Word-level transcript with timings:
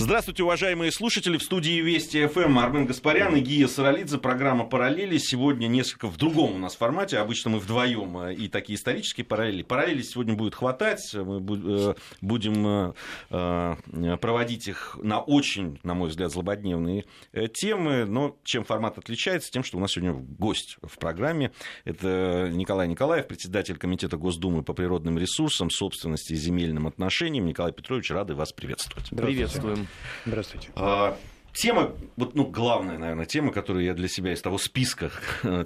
Здравствуйте, 0.00 0.44
уважаемые 0.44 0.92
слушатели. 0.92 1.36
В 1.36 1.42
студии 1.42 1.78
Вести 1.82 2.26
ФМ 2.26 2.58
Армен 2.58 2.86
Гаспарян 2.86 3.36
и 3.36 3.40
Гия 3.40 3.68
Саралидзе. 3.68 4.16
Программа 4.16 4.64
«Параллели». 4.64 5.18
Сегодня 5.18 5.66
несколько 5.66 6.06
в 6.06 6.16
другом 6.16 6.54
у 6.54 6.58
нас 6.58 6.74
формате. 6.74 7.18
Обычно 7.18 7.50
мы 7.50 7.58
вдвоем 7.58 8.16
э, 8.16 8.32
и 8.32 8.48
такие 8.48 8.78
исторические 8.78 9.26
параллели. 9.26 9.62
Параллели 9.62 10.00
сегодня 10.00 10.32
будет 10.32 10.54
хватать. 10.54 11.14
Мы 11.14 11.36
э, 11.38 11.94
будем 12.22 12.94
э, 13.28 14.16
проводить 14.16 14.68
их 14.68 14.98
на 15.02 15.20
очень, 15.20 15.78
на 15.82 15.92
мой 15.92 16.08
взгляд, 16.08 16.32
злободневные 16.32 17.04
темы. 17.52 18.06
Но 18.06 18.38
чем 18.42 18.64
формат 18.64 18.96
отличается? 18.96 19.50
Тем, 19.50 19.62
что 19.62 19.76
у 19.76 19.82
нас 19.82 19.92
сегодня 19.92 20.14
гость 20.14 20.78
в 20.80 20.96
программе. 20.98 21.52
Это 21.84 22.48
Николай 22.50 22.88
Николаев, 22.88 23.28
председатель 23.28 23.76
Комитета 23.76 24.16
Госдумы 24.16 24.62
по 24.62 24.72
природным 24.72 25.18
ресурсам, 25.18 25.68
собственности 25.68 26.32
и 26.32 26.36
земельным 26.36 26.86
отношениям. 26.86 27.44
Николай 27.44 27.72
Петрович, 27.72 28.10
рады 28.10 28.34
вас 28.34 28.50
приветствовать. 28.54 29.10
Приветствуем. 29.10 29.89
Здравствуйте. 30.26 30.68
А, 30.74 31.16
тема, 31.52 31.92
вот, 32.16 32.34
ну, 32.34 32.46
главная, 32.46 32.98
наверное, 32.98 33.26
тема, 33.26 33.52
которую 33.52 33.84
я 33.84 33.94
для 33.94 34.08
себя 34.08 34.32
из 34.32 34.42
того 34.42 34.58
списка 34.58 35.10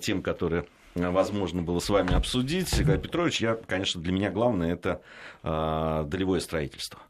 тем, 0.01 0.23
которые 0.23 0.67
возможно 0.95 1.63
было 1.63 1.81
с 1.81 1.89
вами 1.89 2.15
обсудить. 2.15 2.79
Николай 2.79 2.99
Петрович, 2.99 3.41
я, 3.41 3.55
конечно, 3.55 4.01
для 4.01 4.13
меня 4.13 4.31
главное 4.31 4.73
это 4.73 5.03
э, 5.43 6.05
долевое 6.07 6.41
строительство. 6.41 7.01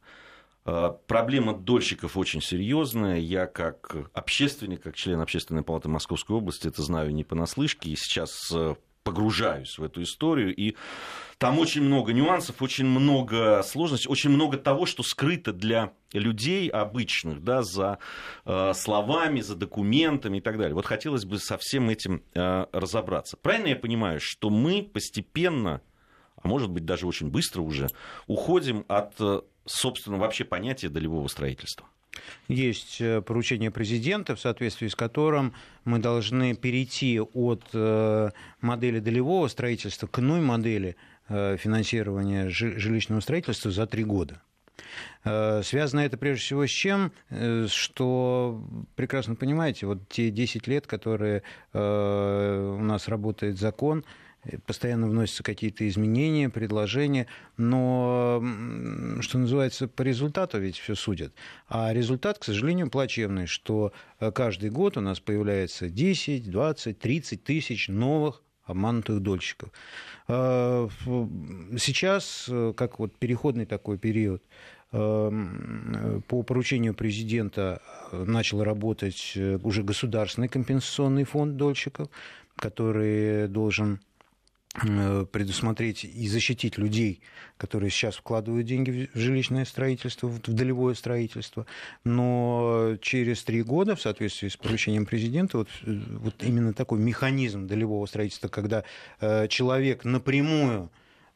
Э, 0.65 0.93
проблема 1.07 1.55
дольщиков 1.55 2.17
очень 2.17 2.41
серьезная. 2.41 3.19
Я 3.19 3.47
как 3.47 3.97
общественник, 4.13 4.83
как 4.83 4.97
член 4.97 5.21
Общественной 5.21 5.63
палаты 5.63 5.89
Московской 5.89 6.37
области 6.37 6.69
это 6.69 6.83
знаю 6.83 7.15
не 7.15 7.25
понаслышке. 7.25 7.91
И 7.91 7.97
сейчас 7.97 8.53
погружаюсь 9.05 9.79
в 9.79 9.85
эту 9.85 10.03
историю. 10.03 10.55
И 10.55 10.75
там 11.39 11.59
очень 11.59 11.83
много 11.83 12.13
нюансов, 12.13 12.63
очень 12.63 12.87
много 12.87 13.63
сложностей, 13.63 14.11
очень 14.11 14.31
много 14.31 14.57
того, 14.57 14.87
что 14.87 15.03
скрыто 15.03 15.53
для 15.53 15.93
людей 16.13 16.69
обычных, 16.69 17.45
да, 17.45 17.63
за 17.63 17.99
э, 18.45 18.73
словами, 18.75 19.41
за 19.41 19.55
документами 19.55 20.39
и 20.39 20.41
так 20.41 20.59
далее. 20.59 20.75
Вот 20.75 20.87
хотелось 20.87 21.25
бы 21.25 21.39
со 21.39 21.59
всем 21.59 21.91
этим 21.91 22.23
э, 22.35 22.67
разобраться. 22.73 23.37
Правильно 23.37 23.69
я 23.69 23.77
понимаю, 23.77 24.21
что 24.21 24.51
мы 24.51 24.83
постепенно, 24.83 25.83
а 26.43 26.49
может 26.49 26.71
быть 26.71 26.85
даже 26.85 27.07
очень 27.07 27.29
быстро 27.29 27.61
уже, 27.61 27.89
уходим 28.27 28.85
от, 28.89 29.15
э, 29.21 29.43
собственно, 29.67 30.19
вообще 30.19 30.45
понятия 30.45 30.89
долевого 30.89 31.29
строительства? 31.29 31.87
Есть 32.49 33.01
э, 33.01 33.23
поручение 33.23 33.71
президента, 33.71 34.37
в 34.37 34.41
соответствии 34.41 34.89
с 34.89 34.95
которым 34.95 35.55
мы 35.85 35.99
должны 35.99 36.55
перейти 36.55 37.21
от 37.21 37.65
э, 37.73 38.31
модели 38.61 39.01
долевого 39.01 39.49
строительства 39.49 40.07
к 40.07 40.19
иной 40.19 40.41
модели– 40.41 40.97
Э, 41.27 41.57
финансирования 41.59 42.51
жилищного 42.51 43.21
строительства 43.21 43.71
за 43.71 43.87
три 43.87 44.05
года. 44.05 44.43
Связано 45.23 46.01
это 46.01 46.19
прежде 46.19 46.43
всего 46.43 46.67
с 46.67 46.71
чем? 46.71 47.13
Что, 47.69 48.63
прекрасно 48.97 49.37
понимаете, 49.37 49.87
вот 49.87 50.07
те 50.09 50.31
10 50.31 50.67
лет, 50.67 50.87
которые 50.87 51.43
у 51.73 52.83
нас 52.83 53.09
работает 53.09 53.59
закон, 53.59 54.05
постоянно 54.67 55.09
вносятся 55.09 55.43
какие-то 55.43 55.89
изменения, 55.89 56.49
предложения, 56.49 57.27
но, 57.57 58.43
что 59.21 59.39
называется, 59.39 59.89
по 59.89 60.03
результату 60.03 60.59
ведь 60.59 60.79
все 60.79 60.95
судят. 60.95 61.33
А 61.69 61.93
результат, 61.93 62.39
к 62.39 62.45
сожалению, 62.45 62.91
плачевный, 62.91 63.47
что 63.47 63.93
каждый 64.35 64.71
год 64.71 64.97
у 64.97 65.01
нас 65.01 65.21
появляется 65.21 65.89
10, 65.89 66.51
20, 66.51 66.99
30 66.99 67.45
тысяч 67.45 67.89
новых 67.89 68.43
обманутых 68.65 69.21
дольщиков. 69.21 69.71
А, 70.27 70.89
сейчас, 71.79 72.51
как 72.77 72.99
вот 72.99 73.17
переходный 73.17 73.67
такой 73.67 73.99
период, 73.99 74.43
по 74.91 76.43
поручению 76.47 76.95
президента 76.95 77.83
начал 78.13 78.63
работать 78.63 79.37
уже 79.37 79.83
государственный 79.83 80.47
компенсационный 80.47 81.25
фонд 81.25 81.57
дольщиков, 81.57 82.09
который 82.55 83.49
должен 83.49 83.99
Э, 83.99 84.14
предусмотреть 84.75 86.05
и 86.05 86.29
защитить 86.29 86.79
людей, 86.79 87.21
которые 87.57 87.91
сейчас 87.91 88.17
вкладывают 88.17 88.67
деньги 88.67 89.09
в 89.15 89.19
жилищное 89.19 89.65
строительство, 89.65 90.27
в 90.27 90.41
долевое 90.41 90.95
строительство. 90.95 91.67
Но 92.03 92.97
через 93.01 93.45
три 93.45 93.63
года, 93.63 93.95
в 93.95 94.01
соответствии 94.01 94.49
с 94.49 94.57
поручением 94.57 95.07
президента, 95.07 95.59
вот, 95.59 95.69
э, 95.85 95.93
вот 96.19 96.43
именно 96.43 96.73
такой 96.73 96.99
механизм 96.99 97.67
долевого 97.67 98.05
строительства, 98.07 98.49
когда 98.49 98.85
э, 99.21 99.47
человек 99.49 100.05
напрямую 100.05 100.91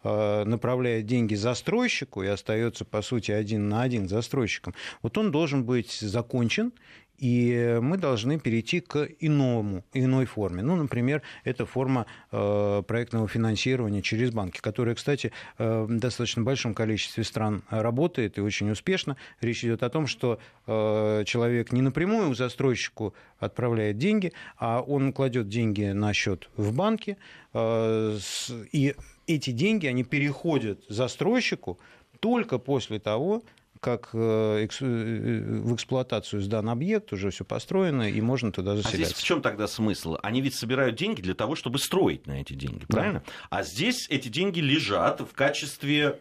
направляет 0.04 1.06
деньги 1.06 1.34
застройщику 1.34 2.22
и 2.22 2.28
остается, 2.28 2.84
по 2.84 3.02
сути, 3.02 3.32
один 3.32 3.68
на 3.68 3.82
один 3.82 4.08
застройщиком, 4.08 4.72
вот 5.02 5.18
он 5.18 5.32
должен 5.32 5.64
быть 5.64 5.90
закончен, 5.90 6.72
и 7.18 7.78
мы 7.82 7.98
должны 7.98 8.38
перейти 8.38 8.80
к 8.80 9.08
иному, 9.20 9.84
иной 9.92 10.24
форме. 10.24 10.62
Ну, 10.62 10.76
например, 10.76 11.22
это 11.44 11.66
форма 11.66 12.06
э, 12.30 12.82
проектного 12.86 13.26
финансирования 13.28 14.02
через 14.02 14.30
банки, 14.30 14.58
которая, 14.60 14.94
кстати, 14.94 15.32
э, 15.58 15.82
в 15.82 15.98
достаточно 15.98 16.42
большом 16.42 16.74
количестве 16.74 17.24
стран 17.24 17.62
работает 17.70 18.38
и 18.38 18.40
очень 18.40 18.70
успешно. 18.70 19.16
Речь 19.40 19.64
идет 19.64 19.82
о 19.82 19.90
том, 19.90 20.06
что 20.06 20.38
э, 20.66 21.24
человек 21.26 21.72
не 21.72 21.82
напрямую 21.82 22.34
застройщику 22.34 23.14
отправляет 23.38 23.98
деньги, 23.98 24.32
а 24.56 24.80
он 24.80 25.12
кладет 25.12 25.48
деньги 25.48 25.84
на 25.86 26.12
счет 26.12 26.48
в 26.56 26.72
банке, 26.74 27.16
и 27.54 28.94
эти 29.26 29.50
деньги, 29.50 29.86
они 29.86 30.04
переходят 30.04 30.84
застройщику 30.88 31.78
только 32.20 32.58
после 32.58 32.98
того, 32.98 33.42
как 33.80 34.10
э, 34.12 34.66
э, 34.80 35.60
в 35.60 35.74
эксплуатацию 35.74 36.42
сдан 36.42 36.68
объект, 36.68 37.12
уже 37.12 37.30
все 37.30 37.44
построено, 37.44 38.08
и 38.08 38.20
можно 38.20 38.52
туда 38.52 38.76
заселяться. 38.76 39.02
А 39.02 39.04
здесь 39.06 39.18
в 39.18 39.22
чем 39.22 39.42
тогда 39.42 39.66
смысл? 39.66 40.16
Они 40.22 40.40
ведь 40.40 40.54
собирают 40.54 40.96
деньги 40.96 41.20
для 41.20 41.34
того, 41.34 41.54
чтобы 41.54 41.78
строить 41.78 42.26
на 42.26 42.40
эти 42.40 42.52
деньги, 42.52 42.84
правильно? 42.86 43.22
Да. 43.24 43.32
А 43.50 43.62
здесь 43.62 44.06
эти 44.10 44.28
деньги 44.28 44.60
лежат 44.60 45.20
в 45.20 45.32
качестве 45.34 46.20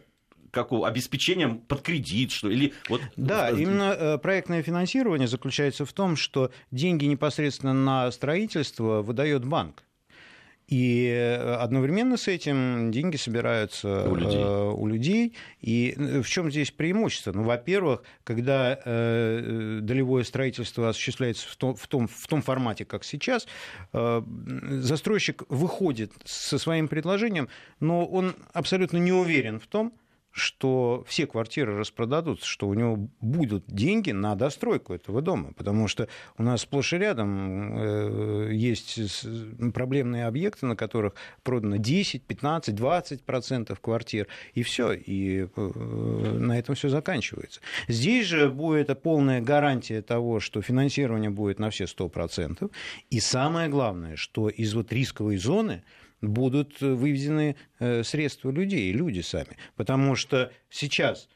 какого 0.50 0.88
обеспечения 0.88 1.48
под 1.48 1.82
кредит, 1.82 2.32
что 2.32 2.50
или 2.50 2.72
вот. 2.88 3.02
Да, 3.16 3.50
именно 3.50 3.94
э, 3.96 4.18
проектное 4.18 4.62
финансирование 4.62 5.28
заключается 5.28 5.84
в 5.84 5.92
том, 5.92 6.16
что 6.16 6.50
деньги 6.70 7.04
непосредственно 7.04 7.74
на 7.74 8.10
строительство 8.10 9.02
выдает 9.02 9.44
банк. 9.44 9.82
И 10.68 11.06
э, 11.08 11.54
одновременно 11.54 12.18
с 12.18 12.28
этим 12.28 12.90
деньги 12.92 13.16
собираются 13.16 14.06
у 14.06 14.14
людей. 14.14 14.42
Э, 14.42 14.70
у 14.70 14.86
людей. 14.86 15.34
И 15.62 15.94
э, 15.96 16.20
в 16.20 16.28
чем 16.28 16.50
здесь 16.50 16.70
преимущество? 16.70 17.32
Ну, 17.32 17.42
во-первых, 17.44 18.02
когда 18.22 18.76
долевое 18.84 20.24
строительство 20.24 20.90
осуществляется 20.90 21.48
в 21.48 21.56
том, 21.56 21.74
в, 21.74 21.86
том, 21.86 22.06
в 22.06 22.26
том 22.26 22.42
формате, 22.42 22.84
как 22.84 23.04
сейчас, 23.04 23.46
застройщик 23.92 25.44
выходит 25.48 26.12
со 26.24 26.58
своим 26.58 26.88
предложением, 26.88 27.48
но 27.80 28.04
он 28.04 28.34
абсолютно 28.52 28.98
не 28.98 29.12
уверен 29.12 29.60
в 29.60 29.66
том, 29.66 29.92
что 30.38 31.04
все 31.06 31.26
квартиры 31.26 31.76
распродадутся, 31.76 32.46
что 32.46 32.68
у 32.68 32.74
него 32.74 33.08
будут 33.20 33.64
деньги 33.66 34.12
на 34.12 34.34
достройку 34.34 34.94
этого 34.94 35.22
дома, 35.22 35.52
потому 35.56 35.88
что 35.88 36.08
у 36.36 36.42
нас 36.42 36.62
сплошь 36.62 36.92
и 36.92 36.98
рядом 36.98 37.78
э, 37.78 38.50
есть 38.52 38.98
проблемные 39.74 40.26
объекты, 40.26 40.66
на 40.66 40.76
которых 40.76 41.14
продано 41.42 41.76
10, 41.76 42.22
15, 42.22 42.74
20 42.74 43.22
процентов 43.22 43.80
квартир, 43.80 44.28
и 44.54 44.62
все, 44.62 44.92
и 44.92 45.46
э, 45.54 45.70
на 46.38 46.58
этом 46.58 46.74
все 46.74 46.88
заканчивается. 46.88 47.60
Здесь 47.88 48.26
же 48.26 48.48
будет 48.48 49.02
полная 49.02 49.40
гарантия 49.40 50.02
того, 50.02 50.40
что 50.40 50.62
финансирование 50.62 51.30
будет 51.30 51.58
на 51.58 51.70
все 51.70 51.86
100 51.86 52.08
процентов, 52.08 52.70
и 53.10 53.20
самое 53.20 53.68
главное, 53.68 54.16
что 54.16 54.48
из 54.48 54.74
вот 54.74 54.92
рисковой 54.92 55.36
зоны 55.36 55.82
будут 56.20 56.80
выведены 56.80 57.56
э, 57.78 58.02
средства 58.02 58.50
людей, 58.50 58.92
люди 58.92 59.20
сами. 59.20 59.56
Потому 59.76 60.14
что 60.14 60.52
сейчас 60.70 61.28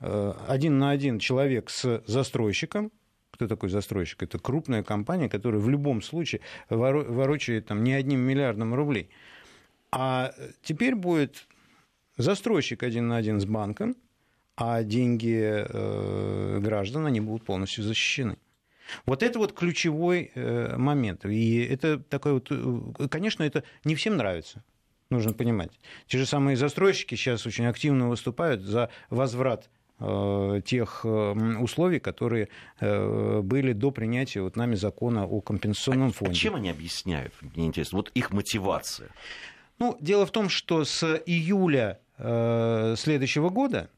э, 0.00 0.34
один 0.46 0.78
на 0.78 0.90
один 0.90 1.18
человек 1.18 1.70
с 1.70 2.02
застройщиком, 2.06 2.92
кто 3.30 3.46
такой 3.46 3.68
застройщик? 3.68 4.22
Это 4.22 4.38
крупная 4.38 4.82
компания, 4.82 5.28
которая 5.28 5.60
в 5.60 5.68
любом 5.68 6.02
случае 6.02 6.40
ворочает 6.68 7.66
там, 7.66 7.84
не 7.84 7.92
одним 7.92 8.20
миллиардом 8.20 8.74
рублей. 8.74 9.10
А 9.90 10.34
теперь 10.62 10.94
будет 10.94 11.46
застройщик 12.16 12.82
один 12.82 13.08
на 13.08 13.16
один 13.16 13.40
с 13.40 13.46
банком, 13.46 13.96
а 14.56 14.82
деньги 14.82 15.40
э, 15.40 16.58
граждан, 16.60 17.06
они 17.06 17.20
будут 17.20 17.44
полностью 17.44 17.84
защищены. 17.84 18.38
Вот 19.06 19.22
это 19.22 19.38
вот 19.38 19.52
ключевой 19.52 20.30
э, 20.34 20.76
момент. 20.76 21.24
И 21.24 21.64
это 21.64 21.98
такой 21.98 22.34
вот, 22.34 22.48
э, 22.50 23.08
конечно, 23.08 23.42
это 23.42 23.64
не 23.84 23.94
всем 23.94 24.16
нравится. 24.16 24.64
Нужно 25.10 25.32
понимать. 25.32 25.70
Те 26.06 26.18
же 26.18 26.26
самые 26.26 26.56
застройщики 26.56 27.14
сейчас 27.14 27.46
очень 27.46 27.66
активно 27.66 28.08
выступают 28.08 28.60
за 28.60 28.90
возврат 29.08 29.70
э, 30.00 30.60
тех 30.64 31.04
условий, 31.04 31.98
которые 31.98 32.48
были 32.80 33.72
до 33.72 33.90
принятия 33.90 34.42
вот 34.42 34.56
нами 34.56 34.74
закона 34.74 35.26
о 35.26 35.40
компенсационном 35.40 36.08
а 36.08 36.12
фонде. 36.12 36.34
Чем 36.34 36.56
они 36.56 36.70
объясняют, 36.70 37.32
мне 37.40 37.66
интересно, 37.66 37.98
вот 37.98 38.10
их 38.14 38.32
мотивация? 38.32 39.08
Ну, 39.78 39.96
дело 40.00 40.26
в 40.26 40.30
том, 40.30 40.48
что 40.48 40.84
с 40.84 41.04
июля 41.24 42.00
следующего 42.18 43.48
года 43.48 43.88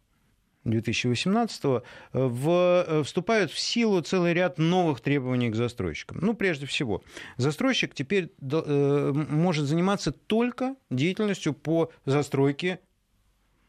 2018 0.64 1.82
в, 2.12 3.02
вступают 3.04 3.50
в 3.50 3.58
силу 3.58 4.00
целый 4.02 4.34
ряд 4.34 4.58
новых 4.58 5.00
требований 5.00 5.50
к 5.50 5.56
застройщикам. 5.56 6.18
Ну, 6.20 6.34
прежде 6.34 6.66
всего, 6.66 7.02
застройщик 7.36 7.94
теперь 7.94 8.30
может 8.40 9.66
заниматься 9.66 10.12
только 10.12 10.76
деятельностью 10.90 11.54
по 11.54 11.90
застройке 12.04 12.80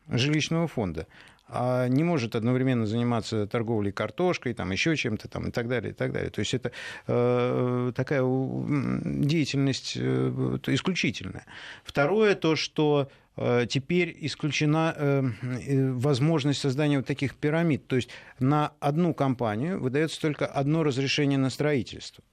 жилищного 0.10 0.68
фонда 0.68 1.08
а 1.52 1.88
не 1.88 2.04
может 2.04 2.36
одновременно 2.36 2.86
заниматься 2.86 3.46
торговлей 3.46 3.92
картошкой, 3.92 4.54
там, 4.54 4.72
еще 4.72 4.96
чем-то 4.96 5.28
там, 5.28 5.50
и 5.50 5.52
так 5.52 5.68
далее, 5.68 5.92
и 5.92 5.94
так 5.94 6.14
далее. 6.14 6.30
То 6.30 6.40
есть 6.40 6.54
это 6.54 6.72
э, 7.08 7.92
такая 7.94 8.22
деятельность 8.24 9.98
э, 9.98 10.60
исключительная. 10.68 11.46
Второе, 11.84 12.36
то, 12.36 12.56
что 12.56 13.10
э, 13.31 13.31
теперь 13.68 14.16
исключена 14.22 14.94
э, 14.96 15.24
э, 15.68 15.92
возможность 15.92 16.60
создания 16.60 16.98
вот 16.98 17.08
таких 17.08 17.36
пирамид. 17.36 17.88
То 17.88 17.96
есть 17.96 18.10
на 18.40 18.74
одну 18.80 19.14
компанию 19.14 19.80
выдается 19.80 20.22
только 20.22 20.46
одно 20.46 20.84
разрешение 20.84 21.38
на 21.38 21.50
строительство. 21.50 22.24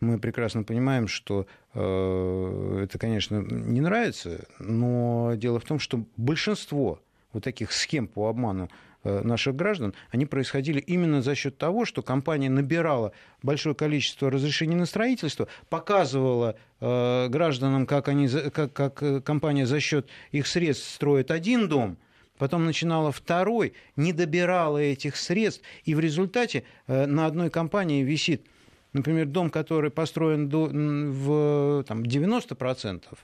Мы 0.00 0.18
прекрасно 0.18 0.64
понимаем, 0.64 1.08
что 1.08 1.46
э, 1.74 2.80
это, 2.84 2.98
конечно, 2.98 3.36
не 3.36 3.80
нравится, 3.80 4.46
но 4.58 5.32
дело 5.36 5.60
в 5.60 5.64
том, 5.64 5.78
что 5.78 6.04
большинство 6.16 7.00
вот 7.32 7.44
таких 7.44 7.72
схем 7.72 8.06
по 8.06 8.28
обману 8.28 8.64
э, 8.64 8.68
наших 9.04 9.54
граждан, 9.56 9.94
они 10.10 10.26
происходили 10.26 10.80
именно 10.80 11.22
за 11.22 11.34
счет 11.34 11.58
того, 11.58 11.84
что 11.84 12.02
компания 12.02 12.50
набирала 12.50 13.12
большое 13.42 13.74
количество 13.74 14.30
разрешений 14.30 14.76
на 14.76 14.86
строительство, 14.86 15.48
показывала 15.68 16.56
э, 16.80 17.28
гражданам, 17.28 17.86
как, 17.86 18.08
они, 18.08 18.28
как, 18.28 18.72
как 18.72 19.02
э, 19.02 19.20
компания 19.20 19.66
за 19.66 19.80
счет 19.80 20.08
их 20.32 20.46
средств 20.46 20.90
строит 20.90 21.30
один 21.30 21.68
дом, 21.68 21.98
потом 22.38 22.64
начинала 22.64 23.12
второй, 23.12 23.74
не 23.96 24.12
добирала 24.12 24.78
этих 24.78 25.16
средств, 25.16 25.62
и 25.84 25.94
в 25.94 26.00
результате 26.00 26.64
э, 26.86 27.06
на 27.06 27.26
одной 27.26 27.50
компании 27.50 28.02
висит, 28.02 28.46
например, 28.92 29.26
дом, 29.26 29.50
который 29.50 29.90
построен 29.90 30.48
в 30.48 31.84
там, 31.84 32.02
90%, 32.02 33.02
Э, 33.02 33.16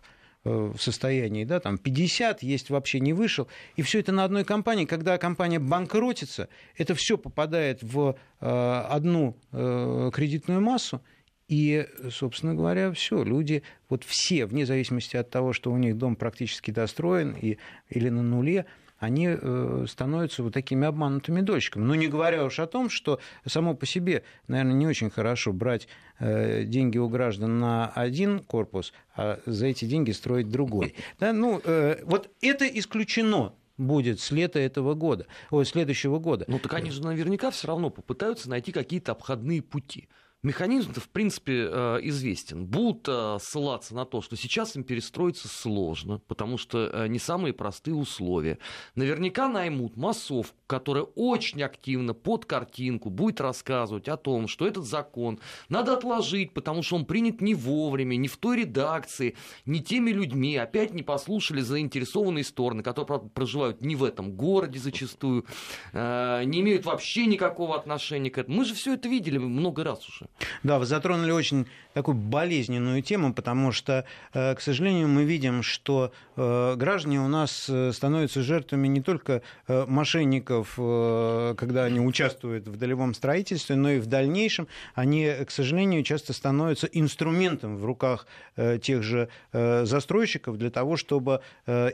в 0.44 0.78
состоянии, 0.78 1.44
да, 1.44 1.60
там 1.60 1.76
50, 1.76 2.42
есть 2.42 2.70
вообще 2.70 3.00
не 3.00 3.12
вышел, 3.12 3.46
и 3.76 3.82
все 3.82 4.00
это 4.00 4.12
на 4.12 4.24
одной 4.24 4.44
компании. 4.44 4.86
Когда 4.86 5.18
компания 5.18 5.58
банкротится, 5.58 6.48
это 6.76 6.94
все 6.94 7.18
попадает 7.18 7.82
в 7.82 8.16
э, 8.40 8.84
одну 8.88 9.36
э, 9.52 10.10
кредитную 10.12 10.60
массу, 10.60 11.02
и, 11.50 11.84
собственно 12.10 12.54
говоря, 12.54 12.92
все, 12.92 13.24
люди, 13.24 13.64
вот 13.88 14.04
все, 14.04 14.46
вне 14.46 14.64
зависимости 14.64 15.16
от 15.16 15.30
того, 15.30 15.52
что 15.52 15.72
у 15.72 15.76
них 15.78 15.98
дом 15.98 16.14
практически 16.14 16.70
достроен 16.70 17.32
и, 17.32 17.58
или 17.88 18.08
на 18.08 18.22
нуле, 18.22 18.66
они 19.00 19.28
э, 19.30 19.86
становятся 19.88 20.42
вот 20.42 20.52
такими 20.52 20.86
обманутыми 20.86 21.40
дольщиками. 21.40 21.82
Ну, 21.82 21.94
не 21.94 22.06
говоря 22.06 22.44
уж 22.44 22.60
о 22.60 22.66
том, 22.66 22.90
что 22.90 23.18
само 23.46 23.74
по 23.74 23.86
себе, 23.86 24.22
наверное, 24.46 24.74
не 24.74 24.86
очень 24.86 25.10
хорошо 25.10 25.52
брать 25.52 25.88
э, 26.18 26.64
деньги 26.64 26.98
у 26.98 27.08
граждан 27.08 27.58
на 27.58 27.88
один 27.88 28.40
корпус, 28.40 28.92
а 29.16 29.40
за 29.46 29.66
эти 29.66 29.86
деньги 29.86 30.12
строить 30.12 30.48
другой. 30.48 30.94
Да, 31.18 31.32
ну, 31.32 31.60
э, 31.64 32.02
вот 32.04 32.30
это 32.40 32.66
исключено 32.66 33.54
будет 33.78 34.20
с 34.20 34.30
лета 34.30 34.58
этого 34.58 34.94
года, 34.94 35.26
ой, 35.50 35.64
следующего 35.64 36.18
года. 36.18 36.44
Ну 36.46 36.58
так 36.58 36.74
они 36.74 36.90
же 36.90 37.02
наверняка 37.02 37.50
все 37.50 37.68
равно 37.68 37.88
попытаются 37.90 38.50
найти 38.50 38.72
какие-то 38.72 39.12
обходные 39.12 39.62
пути. 39.62 40.08
Механизм-то, 40.42 41.02
в 41.02 41.10
принципе, 41.10 41.68
э, 41.70 41.98
известен. 42.04 42.64
Будут 42.64 43.06
э, 43.08 43.36
ссылаться 43.42 43.94
на 43.94 44.06
то, 44.06 44.22
что 44.22 44.36
сейчас 44.36 44.74
им 44.74 44.84
перестроиться 44.84 45.48
сложно, 45.48 46.18
потому 46.28 46.56
что 46.56 46.88
э, 46.90 47.08
не 47.08 47.18
самые 47.18 47.52
простые 47.52 47.94
условия. 47.94 48.58
Наверняка 48.94 49.48
наймут 49.48 49.98
массовку, 49.98 50.56
которая 50.66 51.04
очень 51.14 51.62
активно 51.62 52.14
под 52.14 52.46
картинку 52.46 53.10
будет 53.10 53.38
рассказывать 53.42 54.08
о 54.08 54.16
том, 54.16 54.48
что 54.48 54.66
этот 54.66 54.86
закон 54.86 55.40
надо 55.68 55.92
отложить, 55.92 56.54
потому 56.54 56.82
что 56.82 56.96
он 56.96 57.04
принят 57.04 57.42
не 57.42 57.54
вовремя, 57.54 58.16
не 58.16 58.28
в 58.28 58.38
той 58.38 58.60
редакции, 58.60 59.36
не 59.66 59.80
теми 59.80 60.10
людьми, 60.10 60.56
опять 60.56 60.94
не 60.94 61.02
послушали 61.02 61.60
заинтересованные 61.60 62.44
стороны, 62.44 62.82
которые 62.82 63.20
проживают 63.28 63.82
не 63.82 63.94
в 63.94 64.04
этом 64.04 64.32
городе 64.32 64.78
зачастую, 64.78 65.44
не 65.92 66.60
имеют 66.60 66.86
вообще 66.86 67.26
никакого 67.26 67.76
отношения 67.76 68.30
к 68.30 68.38
этому. 68.38 68.58
Мы 68.58 68.64
же 68.64 68.74
все 68.74 68.94
это 68.94 69.08
видели 69.08 69.36
много 69.36 69.84
раз 69.84 70.08
уже. 70.08 70.29
Да, 70.62 70.78
вы 70.78 70.86
затронули 70.86 71.30
очень 71.30 71.66
такую 71.94 72.16
болезненную 72.16 73.02
тему, 73.02 73.34
потому 73.34 73.72
что, 73.72 74.04
э, 74.32 74.54
к 74.54 74.60
сожалению, 74.60 75.08
мы 75.08 75.24
видим, 75.24 75.62
что 75.62 76.12
э, 76.36 76.74
граждане 76.76 77.20
у 77.20 77.28
нас 77.28 77.66
э, 77.68 77.92
становятся 77.92 78.42
жертвами 78.42 78.88
не 78.88 79.00
только 79.00 79.42
мошенников, 79.66 80.74
когда 80.76 81.84
они 81.84 82.00
участвуют 82.00 82.66
в 82.66 82.76
долевом 82.76 83.14
строительстве, 83.14 83.76
но 83.76 83.90
и 83.92 83.98
в 83.98 84.06
дальнейшем 84.06 84.68
они, 84.94 85.32
к 85.46 85.50
сожалению, 85.50 86.02
часто 86.02 86.32
становятся 86.32 86.86
инструментом 86.86 87.76
в 87.76 87.84
руках 87.84 88.26
тех 88.56 89.02
же 89.02 89.28
застройщиков 89.52 90.58
для 90.58 90.70
того, 90.70 90.96
чтобы 90.96 91.40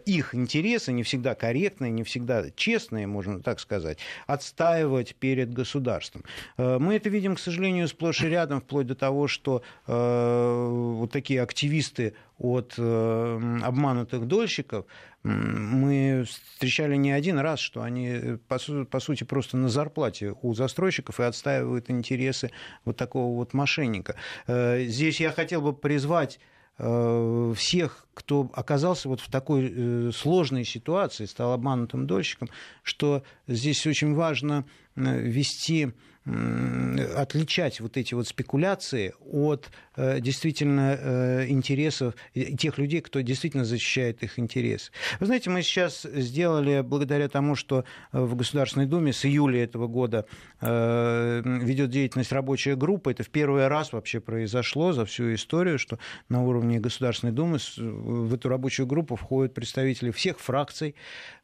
их 0.05 0.35
интересы, 0.35 0.93
не 0.93 1.03
всегда 1.03 1.35
корректные, 1.35 1.91
не 1.91 2.03
всегда 2.03 2.44
честные, 2.55 3.06
можно 3.06 3.41
так 3.41 3.61
сказать, 3.61 3.99
отстаивать 4.27 5.15
перед 5.17 5.53
государством. 5.53 6.25
Мы 6.56 6.97
это 6.97 7.09
видим, 7.09 7.37
к 7.37 7.41
сожалению, 7.41 7.88
сплошь 7.88 8.23
и 8.26 8.31
рядом, 8.31 8.61
вплоть 8.61 8.87
до 8.87 8.94
того, 8.94 9.28
что 9.28 9.62
э, 9.87 10.69
вот 10.96 11.11
такие 11.11 11.43
активисты 11.43 12.14
от 12.38 12.75
э, 12.76 13.61
обманутых 13.62 14.26
дольщиков, 14.26 14.84
мы 15.26 16.25
встречали 16.28 16.96
не 16.96 17.11
один 17.11 17.38
раз, 17.38 17.58
что 17.58 17.82
они, 17.82 18.38
по, 18.49 18.58
по 18.84 19.00
сути, 19.00 19.25
просто 19.25 19.56
на 19.56 19.69
зарплате 19.69 20.34
у 20.43 20.55
застройщиков 20.55 21.19
и 21.19 21.25
отстаивают 21.25 21.90
интересы 21.90 22.52
вот 22.84 22.96
такого 22.96 23.34
вот 23.34 23.52
мошенника. 23.52 24.14
Э, 24.46 24.84
здесь 24.84 25.20
я 25.20 25.32
хотел 25.32 25.62
бы 25.62 25.73
призвать 25.73 26.38
э, 26.78 27.55
всех, 27.56 28.06
кто 28.14 28.50
оказался 28.52 29.08
вот 29.08 29.20
в 29.20 29.31
такой 29.31 29.73
э, 29.75 30.11
сложной 30.14 30.64
ситуации, 30.64 31.25
стал 31.25 31.52
обманутым 31.52 32.06
дольщиком, 32.06 32.49
что 32.82 33.25
здесь 33.49 33.84
очень 33.87 34.14
важно 34.14 34.64
вести 34.94 35.93
отличать 36.26 37.81
вот 37.81 37.96
эти 37.96 38.14
вот 38.14 38.26
спекуляции 38.26 39.14
от 39.31 39.70
э, 39.94 40.20
действительно 40.20 40.99
э, 40.99 41.46
интересов 41.49 42.14
тех 42.34 42.78
людей, 42.78 43.00
кто 43.00 43.20
действительно 43.20 43.64
защищает 43.64 44.25
их 44.25 44.38
интересы. 44.40 44.90
Вы 45.20 45.26
знаете, 45.26 45.50
мы 45.50 45.62
сейчас 45.62 46.02
сделали, 46.02 46.81
благодаря 46.81 47.28
тому, 47.28 47.55
что 47.55 47.84
в 48.11 48.34
Государственной 48.34 48.87
Думе 48.87 49.12
с 49.12 49.25
июля 49.25 49.62
этого 49.62 49.87
года 49.87 50.26
э, 50.61 51.43
ведет 51.44 51.90
деятельность 51.90 52.32
рабочая 52.32 52.75
группа, 52.75 53.11
это 53.11 53.23
в 53.23 53.31
первый 53.31 53.69
раз 53.69 53.92
вообще 53.92 54.18
произошло 54.18 54.92
за 54.92 55.04
всю 55.04 55.33
историю, 55.33 55.78
что 55.78 56.00
на 56.28 56.42
уровне 56.42 56.80
Государственной 56.80 57.33
Думы 57.33 57.59
в 57.76 58.35
эту 58.35 58.49
рабочую 58.49 58.87
группу 58.87 59.14
входят 59.14 59.54
представители 59.54 60.11
всех 60.11 60.40
фракций 60.40 60.97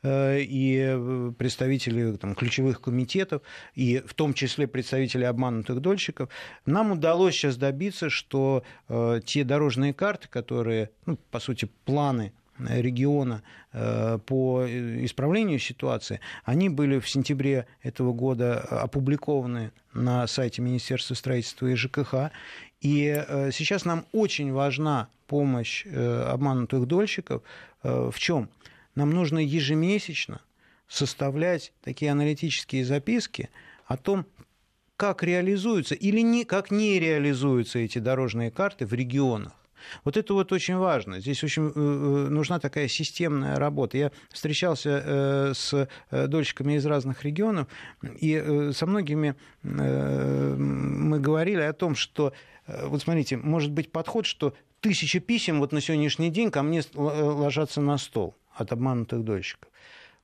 и 0.04 1.32
представители 1.38 2.16
там, 2.16 2.34
ключевых 2.34 2.80
комитетов, 2.80 3.42
и 3.74 4.02
в 4.04 4.14
том 4.14 4.34
числе 4.34 4.66
представителей 4.72 5.26
обманутых 5.26 5.80
дольщиков, 5.80 6.28
нам 6.66 6.92
удалось 6.92 7.34
сейчас 7.34 7.56
добиться, 7.56 8.10
что 8.10 8.64
э, 8.88 9.20
те 9.24 9.44
дорожные 9.44 9.94
карты, 9.94 10.28
которые, 10.28 10.90
ну, 11.06 11.18
по 11.30 11.38
сути, 11.38 11.68
планы 11.84 12.32
региона 12.58 13.42
э, 13.72 14.18
по 14.24 14.64
исправлению 14.66 15.58
ситуации, 15.58 16.20
они 16.44 16.68
были 16.68 16.98
в 16.98 17.08
сентябре 17.08 17.66
этого 17.82 18.12
года 18.12 18.60
опубликованы 18.60 19.72
на 19.92 20.26
сайте 20.26 20.62
Министерства 20.62 21.14
строительства 21.14 21.66
и 21.66 21.74
ЖКХ. 21.74 22.30
И 22.80 23.06
э, 23.06 23.50
сейчас 23.52 23.84
нам 23.84 24.04
очень 24.12 24.52
важна 24.52 25.08
помощь 25.26 25.84
э, 25.86 26.22
обманутых 26.28 26.86
дольщиков. 26.86 27.42
В 27.82 28.14
чем? 28.16 28.48
Нам 28.94 29.10
нужно 29.10 29.40
ежемесячно 29.40 30.40
составлять 30.86 31.72
такие 31.82 32.12
аналитические 32.12 32.84
записки 32.84 33.50
о 33.86 33.96
том, 33.96 34.24
как 35.02 35.25
реализуются 35.25 35.97
или 35.97 36.21
не, 36.21 36.44
как 36.44 36.71
не 36.71 37.00
реализуются 37.00 37.80
эти 37.80 37.99
дорожные 37.99 38.52
карты 38.52 38.87
в 38.87 38.92
регионах. 38.92 39.52
Вот 40.04 40.16
это 40.16 40.32
вот 40.32 40.52
очень 40.52 40.76
важно. 40.76 41.18
Здесь 41.18 41.42
очень 41.42 41.64
э, 41.64 41.73
э, 41.75 42.28
нужна 42.30 42.61
такая 42.61 42.87
системная 42.87 43.56
работа. 43.56 43.99
Я 43.99 44.12
встречался 44.30 45.02
э, 45.04 45.52
с 45.56 45.88
дольщиками 46.12 46.75
из 46.75 46.87
разных 46.87 47.25
регионов, 47.25 47.66
и 48.21 48.71
со 48.73 48.87
многими 48.87 49.35
мы 49.64 51.18
говорили 51.18 51.62
о 51.62 51.73
том, 51.73 51.97
что, 51.97 52.32
вот 52.68 53.02
смотрите, 53.02 53.37
может 53.37 53.73
быть 53.73 53.90
подход, 53.90 54.25
что 54.25 54.54
тысячи 54.78 55.18
писем 55.18 55.59
вот 55.59 55.73
на 55.73 55.80
сегодняшний 55.80 56.30
день 56.30 56.52
ко 56.52 56.62
мне 56.62 56.80
ложатся 56.94 57.80
на 57.80 57.99
стол 57.99 58.37
от 58.54 58.71
обманутых 58.71 59.25
дольщиков. 59.25 59.68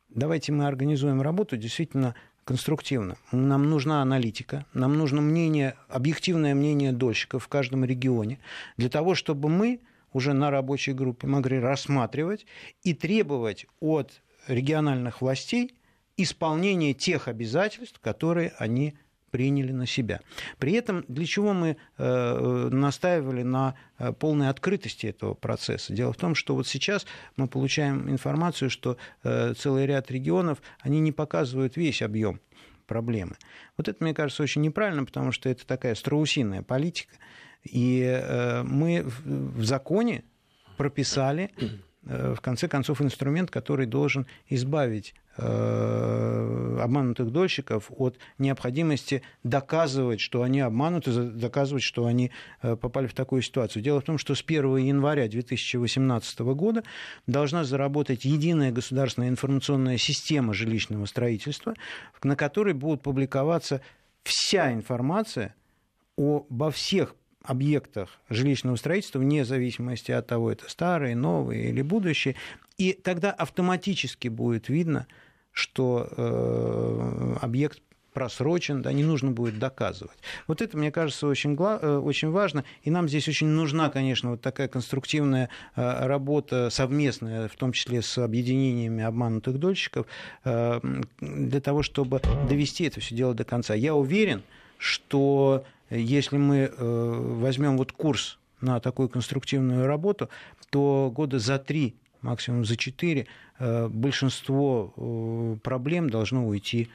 Давайте 0.08 0.52
мы 0.52 0.66
организуем 0.66 1.20
работу 1.20 1.56
действительно 1.56 2.14
конструктивно. 2.48 3.18
Нам 3.30 3.68
нужна 3.68 4.00
аналитика, 4.00 4.64
нам 4.72 4.96
нужно 4.96 5.20
мнение, 5.20 5.74
объективное 5.90 6.54
мнение 6.54 6.92
дольщиков 6.92 7.44
в 7.44 7.48
каждом 7.48 7.84
регионе, 7.84 8.38
для 8.78 8.88
того, 8.88 9.14
чтобы 9.14 9.50
мы 9.50 9.80
уже 10.14 10.32
на 10.32 10.50
рабочей 10.50 10.94
группе 10.94 11.26
могли 11.26 11.58
рассматривать 11.58 12.46
и 12.82 12.94
требовать 12.94 13.66
от 13.80 14.22
региональных 14.46 15.20
властей 15.20 15.74
исполнения 16.16 16.94
тех 16.94 17.28
обязательств, 17.28 18.00
которые 18.00 18.54
они 18.56 18.96
приняли 19.30 19.73
на 19.73 19.87
себя. 19.87 20.20
При 20.58 20.73
этом 20.73 21.04
для 21.08 21.26
чего 21.26 21.52
мы 21.52 21.76
э, 21.97 22.68
настаивали 22.70 23.42
на 23.42 23.75
э, 23.99 24.12
полной 24.12 24.49
открытости 24.49 25.06
этого 25.06 25.35
процесса? 25.35 25.92
Дело 25.92 26.12
в 26.12 26.16
том, 26.16 26.35
что 26.35 26.54
вот 26.54 26.66
сейчас 26.66 27.06
мы 27.37 27.49
получаем 27.49 28.11
информацию, 28.11 28.70
что 28.70 28.97
э, 29.23 29.54
целый 29.54 29.87
ряд 29.87 30.11
регионов, 30.11 30.58
они 30.80 31.00
не 31.00 31.12
показывают 31.12 31.76
весь 31.76 32.02
объем 32.02 32.40
проблемы. 32.87 33.37
Вот 33.76 33.88
это, 33.88 34.02
мне 34.02 34.14
кажется, 34.14 34.42
очень 34.42 34.62
неправильно, 34.62 35.04
потому 35.04 35.30
что 35.30 35.49
это 35.49 35.66
такая 35.66 35.94
страусиная 35.94 36.62
политика. 36.62 37.14
И 37.64 38.02
э, 38.02 38.62
мы 38.62 39.04
в 39.04 39.64
законе 39.64 40.25
прописали 40.76 41.50
в 42.08 42.40
конце 42.40 42.68
концов, 42.68 43.02
инструмент, 43.02 43.50
который 43.50 43.86
должен 43.86 44.26
избавить 44.48 45.14
э, 45.36 46.78
обманутых 46.82 47.30
дольщиков 47.30 47.90
от 47.96 48.16
необходимости 48.38 49.22
доказывать, 49.44 50.20
что 50.20 50.42
они 50.42 50.60
обмануты, 50.60 51.12
доказывать, 51.12 51.82
что 51.82 52.06
они 52.06 52.30
э, 52.62 52.76
попали 52.76 53.06
в 53.06 53.14
такую 53.14 53.42
ситуацию. 53.42 53.82
Дело 53.82 54.00
в 54.00 54.04
том, 54.04 54.16
что 54.16 54.34
с 54.34 54.42
1 54.42 54.76
января 54.78 55.28
2018 55.28 56.40
года 56.40 56.82
должна 57.26 57.64
заработать 57.64 58.24
единая 58.24 58.72
государственная 58.72 59.28
информационная 59.28 59.98
система 59.98 60.54
жилищного 60.54 61.04
строительства, 61.04 61.74
на 62.22 62.36
которой 62.36 62.72
будут 62.72 63.02
публиковаться 63.02 63.82
вся 64.22 64.72
информация 64.72 65.54
обо 66.16 66.70
всех 66.70 67.14
объектах 67.48 68.10
жилищного 68.28 68.76
строительства, 68.76 69.18
вне 69.18 69.44
зависимости 69.44 70.12
от 70.12 70.26
того, 70.26 70.52
это 70.52 70.68
старые, 70.70 71.16
новые 71.16 71.70
или 71.70 71.82
будущие. 71.82 72.34
И 72.76 72.92
тогда 72.92 73.32
автоматически 73.32 74.28
будет 74.28 74.68
видно, 74.68 75.06
что 75.52 76.08
э, 76.16 77.36
объект 77.40 77.80
просрочен, 78.12 78.82
да, 78.82 78.92
не 78.92 79.04
нужно 79.04 79.30
будет 79.30 79.58
доказывать. 79.58 80.18
Вот 80.46 80.60
это, 80.60 80.76
мне 80.76 80.90
кажется, 80.90 81.26
очень, 81.26 81.56
э, 81.58 81.98
очень 81.98 82.30
важно, 82.30 82.64
и 82.82 82.90
нам 82.90 83.08
здесь 83.08 83.28
очень 83.28 83.46
нужна, 83.46 83.90
конечно, 83.90 84.32
вот 84.32 84.40
такая 84.40 84.68
конструктивная 84.68 85.48
э, 85.76 86.06
работа 86.06 86.68
совместная, 86.70 87.48
в 87.48 87.56
том 87.56 87.72
числе 87.72 88.02
с 88.02 88.18
объединениями 88.18 89.04
обманутых 89.04 89.58
дольщиков, 89.58 90.06
э, 90.44 90.80
для 91.20 91.60
того, 91.60 91.82
чтобы 91.82 92.20
довести 92.48 92.84
это 92.84 93.00
все 93.00 93.14
дело 93.14 93.34
до 93.34 93.44
конца. 93.44 93.74
Я 93.74 93.94
уверен, 93.94 94.42
что 94.78 95.64
если 95.90 96.37
мы 96.37 96.57
э, 96.57 96.73
возьмем 96.76 97.76
вот 97.76 97.92
курс 97.92 98.38
на 98.61 98.80
такую 98.80 99.09
конструктивную 99.09 99.87
работу, 99.87 100.28
то 100.71 101.12
года 101.14 101.38
за 101.38 101.59
три, 101.59 101.97
максимум 102.21 102.64
за 102.64 102.76
четыре, 102.76 103.26
э, 103.59 103.88
большинство 103.88 104.92
э, 104.97 105.57
проблем 105.62 106.11
должно 106.11 106.47
уйти 106.47 106.88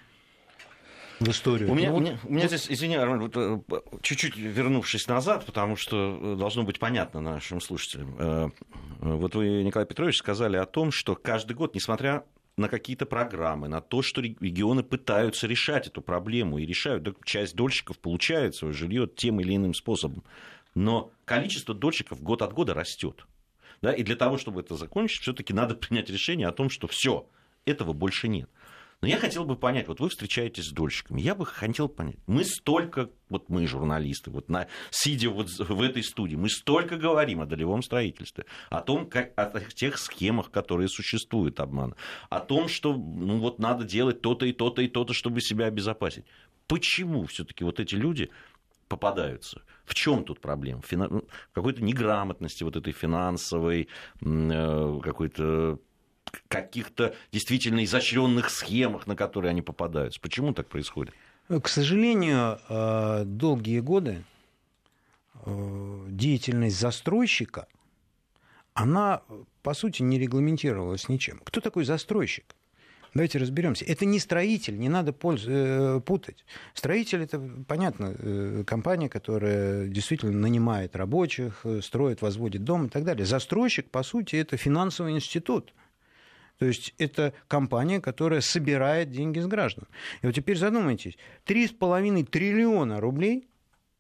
в 1.19 1.29
историю. 1.29 1.71
У 1.71 1.75
меня, 1.75 1.89
ну, 1.89 1.97
у 1.97 1.99
меня, 2.01 2.19
у 2.23 2.33
меня 2.33 2.47
здесь, 2.47 2.67
извини, 2.69 2.95
Армен, 2.95 3.31
вот, 3.67 4.01
чуть-чуть 4.01 4.35
вернувшись 4.35 5.07
назад, 5.07 5.45
потому 5.45 5.75
что 5.75 6.35
должно 6.35 6.63
быть 6.63 6.79
понятно 6.79 7.21
нашим 7.21 7.61
слушателям. 7.61 8.51
Вот 8.99 9.35
вы, 9.35 9.63
Николай 9.63 9.85
Петрович, 9.85 10.17
сказали 10.17 10.57
о 10.57 10.65
том, 10.65 10.91
что 10.91 11.15
каждый 11.15 11.53
год, 11.53 11.75
несмотря 11.75 12.25
на 12.57 12.69
какие-то 12.69 13.05
программы, 13.05 13.67
на 13.67 13.81
то, 13.81 14.01
что 14.01 14.21
регионы 14.21 14.83
пытаются 14.83 15.47
решать 15.47 15.87
эту 15.87 16.01
проблему 16.01 16.59
и 16.59 16.65
решают. 16.65 17.07
Часть 17.25 17.55
дольщиков 17.55 17.97
получает 17.97 18.55
свое 18.55 18.73
жилье 18.73 19.07
тем 19.07 19.39
или 19.39 19.55
иным 19.55 19.73
способом. 19.73 20.23
Но 20.75 21.11
количество 21.25 21.73
дольщиков 21.73 22.21
год 22.21 22.41
от 22.41 22.53
года 22.53 22.73
растет. 22.73 23.25
Да, 23.81 23.91
и 23.91 24.03
для 24.03 24.15
того, 24.15 24.37
чтобы 24.37 24.61
это 24.61 24.75
закончить, 24.75 25.21
все-таки 25.21 25.53
надо 25.53 25.75
принять 25.75 26.09
решение 26.09 26.47
о 26.47 26.53
том, 26.53 26.69
что 26.69 26.87
все, 26.87 27.27
этого 27.65 27.93
больше 27.93 28.27
нет. 28.27 28.49
Но 29.03 29.09
я 29.09 29.17
хотел 29.17 29.43
бы 29.43 29.57
понять, 29.57 29.89
вот 29.89 29.99
вы 29.99 30.07
встречаетесь 30.07 30.69
с 30.69 30.71
дольщиками, 30.71 31.19
я 31.19 31.35
бы 31.35 31.45
хотел 31.45 31.89
понять, 31.89 32.15
мы 32.25 32.45
столько, 32.45 33.09
вот 33.27 33.49
мы 33.49 33.67
журналисты, 33.67 34.31
вот 34.31 34.47
на, 34.47 34.67
сидя 34.91 35.29
вот 35.29 35.49
в 35.49 35.81
этой 35.81 36.01
студии, 36.03 36.37
мы 36.37 36.47
столько 36.47 36.95
говорим 36.95 37.41
о 37.41 37.45
долевом 37.45 37.83
строительстве, 37.83 38.45
о 38.69 38.79
том, 38.79 39.09
как, 39.09 39.33
о 39.35 39.59
тех 39.59 39.97
схемах, 39.97 40.51
которые 40.51 40.87
существуют 40.87 41.59
обман, 41.59 41.95
о 42.29 42.39
том, 42.39 42.69
что 42.69 42.93
ну, 42.93 43.39
вот 43.39 43.59
надо 43.59 43.83
делать 43.83 44.21
то-то 44.21 44.45
и 44.45 44.53
то-то 44.53 44.81
и 44.81 44.87
то-то, 44.87 45.11
чтобы 45.11 45.41
себя 45.41 45.65
обезопасить. 45.65 46.23
Почему 46.67 47.25
все-таки 47.25 47.65
вот 47.65 47.81
эти 47.81 47.95
люди 47.95 48.29
попадаются. 48.87 49.63
В 49.83 49.95
чем 49.95 50.23
тут 50.23 50.39
проблема? 50.39 50.81
В 50.81 50.89
ну, 50.93 51.25
какой-то 51.51 51.83
неграмотности 51.83 52.63
вот 52.63 52.77
этой 52.77 52.93
финансовой, 52.93 53.89
э, 54.21 54.99
какой-то 55.03 55.79
каких-то 56.47 57.15
действительно 57.31 57.83
изощренных 57.83 58.49
схемах, 58.49 59.07
на 59.07 59.15
которые 59.15 59.51
они 59.51 59.61
попадаются. 59.61 60.19
Почему 60.19 60.53
так 60.53 60.67
происходит? 60.67 61.13
К 61.47 61.67
сожалению, 61.67 62.59
э, 62.69 63.23
долгие 63.25 63.81
годы 63.81 64.23
э, 65.45 66.05
деятельность 66.07 66.79
застройщика, 66.79 67.67
она, 68.73 69.21
по 69.61 69.73
сути, 69.73 70.01
не 70.01 70.17
регламентировалась 70.17 71.09
ничем. 71.09 71.41
Кто 71.43 71.59
такой 71.59 71.83
застройщик? 71.83 72.55
Давайте 73.13 73.37
разберемся. 73.37 73.85
Это 73.85 74.05
не 74.05 74.19
строитель, 74.19 74.79
не 74.79 74.89
надо 74.89 75.13
э, 75.13 76.01
путать. 76.03 76.45
Строитель 76.73 77.21
это, 77.21 77.39
понятно, 77.67 78.63
компания, 78.65 79.09
которая 79.09 79.87
действительно 79.87 80.31
нанимает 80.31 80.95
рабочих, 80.95 81.63
строит, 81.81 82.21
возводит 82.23 82.63
дом 82.63 82.87
и 82.87 82.89
так 82.89 83.03
далее. 83.03 83.25
Застройщик, 83.25 83.91
по 83.91 84.01
сути, 84.01 84.37
это 84.37 84.57
финансовый 84.57 85.11
институт. 85.11 85.73
То 86.59 86.65
есть 86.65 86.93
это 86.97 87.33
компания, 87.47 87.99
которая 87.99 88.41
собирает 88.41 89.09
деньги 89.09 89.39
с 89.39 89.47
граждан. 89.47 89.87
И 90.21 90.25
вот 90.25 90.35
теперь 90.35 90.57
задумайтесь, 90.57 91.17
3,5 91.45 92.25
триллиона 92.25 93.01
рублей 93.01 93.47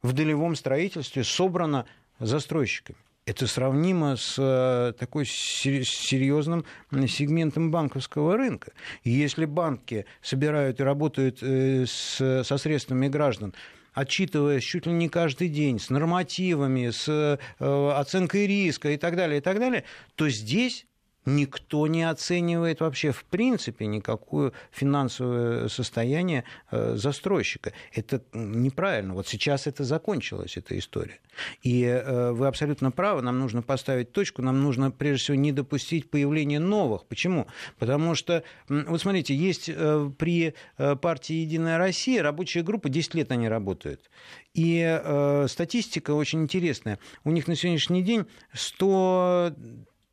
в 0.01 0.13
долевом 0.13 0.55
строительстве 0.55 1.23
собрано 1.23 1.85
застройщиками. 2.19 2.97
Это 3.25 3.47
сравнимо 3.47 4.17
с 4.17 4.35
э, 4.37 4.93
такой 4.99 5.25
серьезным 5.25 6.65
сегментом 7.07 7.71
банковского 7.71 8.35
рынка. 8.35 8.73
И 9.03 9.11
если 9.11 9.45
банки 9.45 10.05
собирают 10.21 10.81
и 10.81 10.83
работают 10.83 11.41
э, 11.41 11.85
с, 11.87 12.43
со 12.43 12.57
средствами 12.57 13.07
граждан, 13.07 13.53
отчитываясь 13.93 14.63
чуть 14.63 14.87
ли 14.87 14.91
не 14.91 15.07
каждый 15.07 15.47
день, 15.47 15.79
с 15.79 15.89
нормативами, 15.89 16.89
с 16.89 17.07
э, 17.07 17.93
оценкой 17.95 18.45
риска 18.45 18.91
и 18.91 18.97
так 18.97 19.15
далее, 19.15 19.37
и 19.37 19.41
так 19.41 19.57
далее, 19.57 19.85
то 20.15 20.27
здесь 20.27 20.85
никто 21.25 21.87
не 21.87 22.03
оценивает 22.03 22.81
вообще 22.81 23.11
в 23.11 23.23
принципе 23.25 23.85
никакое 23.85 24.51
финансовое 24.71 25.67
состояние 25.67 26.43
э, 26.71 26.95
застройщика. 26.95 27.73
Это 27.93 28.21
неправильно. 28.33 29.13
Вот 29.13 29.27
сейчас 29.27 29.67
это 29.67 29.83
закончилась, 29.83 30.57
эта 30.57 30.77
история. 30.77 31.19
И 31.61 31.83
э, 31.83 32.31
вы 32.31 32.47
абсолютно 32.47 32.91
правы, 32.91 33.21
нам 33.21 33.39
нужно 33.39 33.61
поставить 33.61 34.11
точку, 34.11 34.41
нам 34.41 34.61
нужно 34.61 34.91
прежде 34.91 35.23
всего 35.23 35.37
не 35.37 35.51
допустить 35.51 36.09
появления 36.09 36.59
новых. 36.59 37.05
Почему? 37.05 37.47
Потому 37.79 38.15
что, 38.15 38.43
вот 38.67 39.01
смотрите, 39.01 39.35
есть 39.35 39.69
э, 39.69 40.11
при 40.17 40.53
партии 40.77 41.35
«Единая 41.35 41.77
Россия» 41.77 42.21
рабочая 42.21 42.63
группа, 42.63 42.89
10 42.89 43.15
лет 43.15 43.31
они 43.31 43.47
работают. 43.47 44.09
И 44.53 45.01
статистика 45.47 46.11
очень 46.11 46.43
интересная. 46.43 46.99
У 47.23 47.31
них 47.31 47.47
на 47.47 47.55
сегодняшний 47.55 48.03
день 48.03 48.25
100 48.53 49.53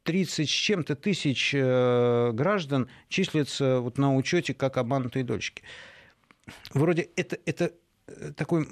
30 0.05 0.49
с 0.49 0.53
чем-то 0.53 0.97
тысяч 0.97 1.53
э, 1.55 2.31
граждан 2.33 2.89
числятся 3.09 3.81
вот 3.81 3.99
на 3.99 4.15
учете 4.15 4.55
как 4.55 4.77
обманутые 4.77 5.25
дочки. 5.25 5.63
Вроде 6.73 7.09
это, 7.17 7.39
это 7.45 7.73
э, 8.07 8.33
такой 8.37 8.63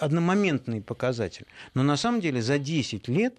одномоментный 0.00 0.82
показатель. 0.82 1.46
Но 1.74 1.82
на 1.82 1.96
самом 1.96 2.20
деле 2.20 2.42
за 2.42 2.58
10 2.58 3.08
лет 3.08 3.38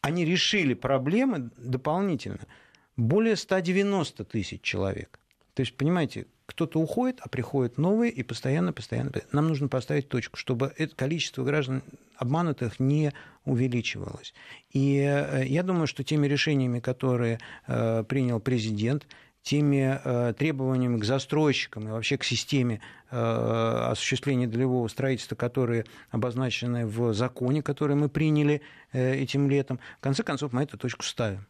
они 0.00 0.24
решили 0.24 0.74
проблемы 0.74 1.50
дополнительно 1.56 2.46
более 2.96 3.36
190 3.36 4.24
тысяч 4.24 4.62
человек. 4.62 5.18
То 5.54 5.60
есть, 5.60 5.76
понимаете, 5.76 6.26
кто-то 6.46 6.78
уходит, 6.80 7.18
а 7.20 7.28
приходят 7.28 7.76
новые, 7.76 8.12
и 8.12 8.22
постоянно, 8.22 8.72
постоянно. 8.72 9.10
Нам 9.32 9.48
нужно 9.48 9.68
поставить 9.68 10.08
точку, 10.08 10.36
чтобы 10.36 10.72
это 10.78 10.94
количество 10.94 11.42
граждан 11.42 11.82
обманутых 12.16 12.80
не 12.80 13.12
увеличивалось. 13.44 14.32
И 14.70 14.98
э, 14.98 15.44
я 15.46 15.62
думаю, 15.62 15.86
что 15.86 16.04
теми 16.04 16.26
решениями, 16.26 16.78
которые 16.78 17.40
э, 17.66 18.04
принял 18.08 18.40
президент, 18.40 19.06
теми 19.42 20.00
э, 20.02 20.34
требованиями 20.34 20.98
к 20.98 21.04
застройщикам 21.04 21.88
и 21.88 21.90
вообще 21.90 22.16
к 22.16 22.24
системе 22.24 22.80
осуществления 23.08 24.48
долевого 24.48 24.88
строительства, 24.88 25.36
которые 25.36 25.84
обозначены 26.10 26.88
в 26.88 27.14
законе, 27.14 27.62
который 27.62 27.94
мы 27.94 28.08
приняли 28.08 28.62
этим 28.92 29.48
летом, 29.48 29.78
в 29.98 30.00
конце 30.00 30.24
концов 30.24 30.52
мы 30.52 30.64
эту 30.64 30.76
точку 30.76 31.04
ставим. 31.04 31.46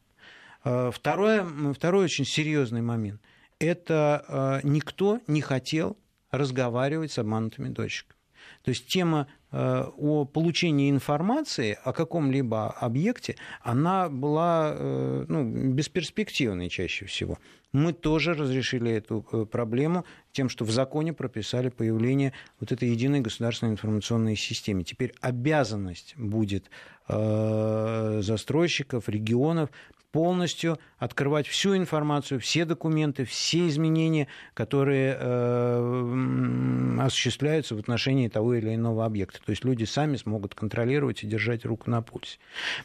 Второе, 0.62 1.46
второй 1.72 2.04
очень 2.04 2.26
серьезный 2.26 2.82
момент– 2.82 3.22
это 3.58 4.60
никто 4.62 5.20
не 5.26 5.40
хотел 5.40 5.96
разговаривать 6.30 7.12
с 7.12 7.18
обманутыми 7.18 7.68
дольщиками. 7.68 8.16
То 8.62 8.70
есть 8.70 8.86
тема 8.86 9.26
э, 9.52 9.84
о 9.96 10.24
получении 10.24 10.90
информации 10.90 11.78
о 11.84 11.92
каком-либо 11.92 12.70
объекте, 12.70 13.36
она 13.62 14.08
была 14.08 14.72
э, 14.74 15.24
ну, 15.28 15.72
бесперспективной 15.72 16.68
чаще 16.68 17.06
всего. 17.06 17.38
Мы 17.72 17.92
тоже 17.92 18.34
разрешили 18.34 18.92
эту 18.92 19.26
э, 19.32 19.44
проблему 19.44 20.04
тем, 20.32 20.48
что 20.48 20.64
в 20.64 20.70
законе 20.70 21.12
прописали 21.12 21.68
появление 21.68 22.32
вот 22.60 22.72
этой 22.72 22.88
единой 22.88 23.20
государственной 23.20 23.72
информационной 23.72 24.36
системы. 24.36 24.84
Теперь 24.84 25.14
обязанность 25.20 26.14
будет 26.16 26.70
застройщиков, 27.08 29.08
регионов 29.08 29.70
полностью 30.16 30.78
открывать 30.96 31.46
всю 31.46 31.76
информацию, 31.76 32.40
все 32.40 32.64
документы, 32.64 33.26
все 33.26 33.68
изменения, 33.68 34.28
которые 34.54 35.14
э, 35.20 36.98
осуществляются 37.02 37.74
в 37.74 37.78
отношении 37.80 38.28
того 38.28 38.54
или 38.54 38.74
иного 38.74 39.04
объекта. 39.04 39.40
То 39.44 39.50
есть 39.50 39.62
люди 39.62 39.84
сами 39.84 40.16
смогут 40.16 40.54
контролировать 40.54 41.22
и 41.22 41.26
держать 41.26 41.66
руку 41.66 41.90
на 41.90 42.00
пульсе. 42.00 42.38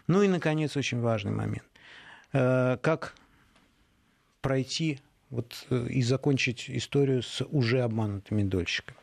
Ну 0.07 0.21
и, 0.21 0.27
наконец, 0.27 0.75
очень 0.75 0.99
важный 0.99 1.31
момент. 1.31 1.63
Э, 2.33 2.75
как 2.81 3.15
пройти 4.41 4.99
вот, 5.29 5.65
э, 5.69 5.87
и 5.87 6.01
закончить 6.01 6.69
историю 6.69 7.23
с 7.23 7.41
уже 7.45 7.79
обманутыми 7.79 8.43
дольщиками? 8.43 8.97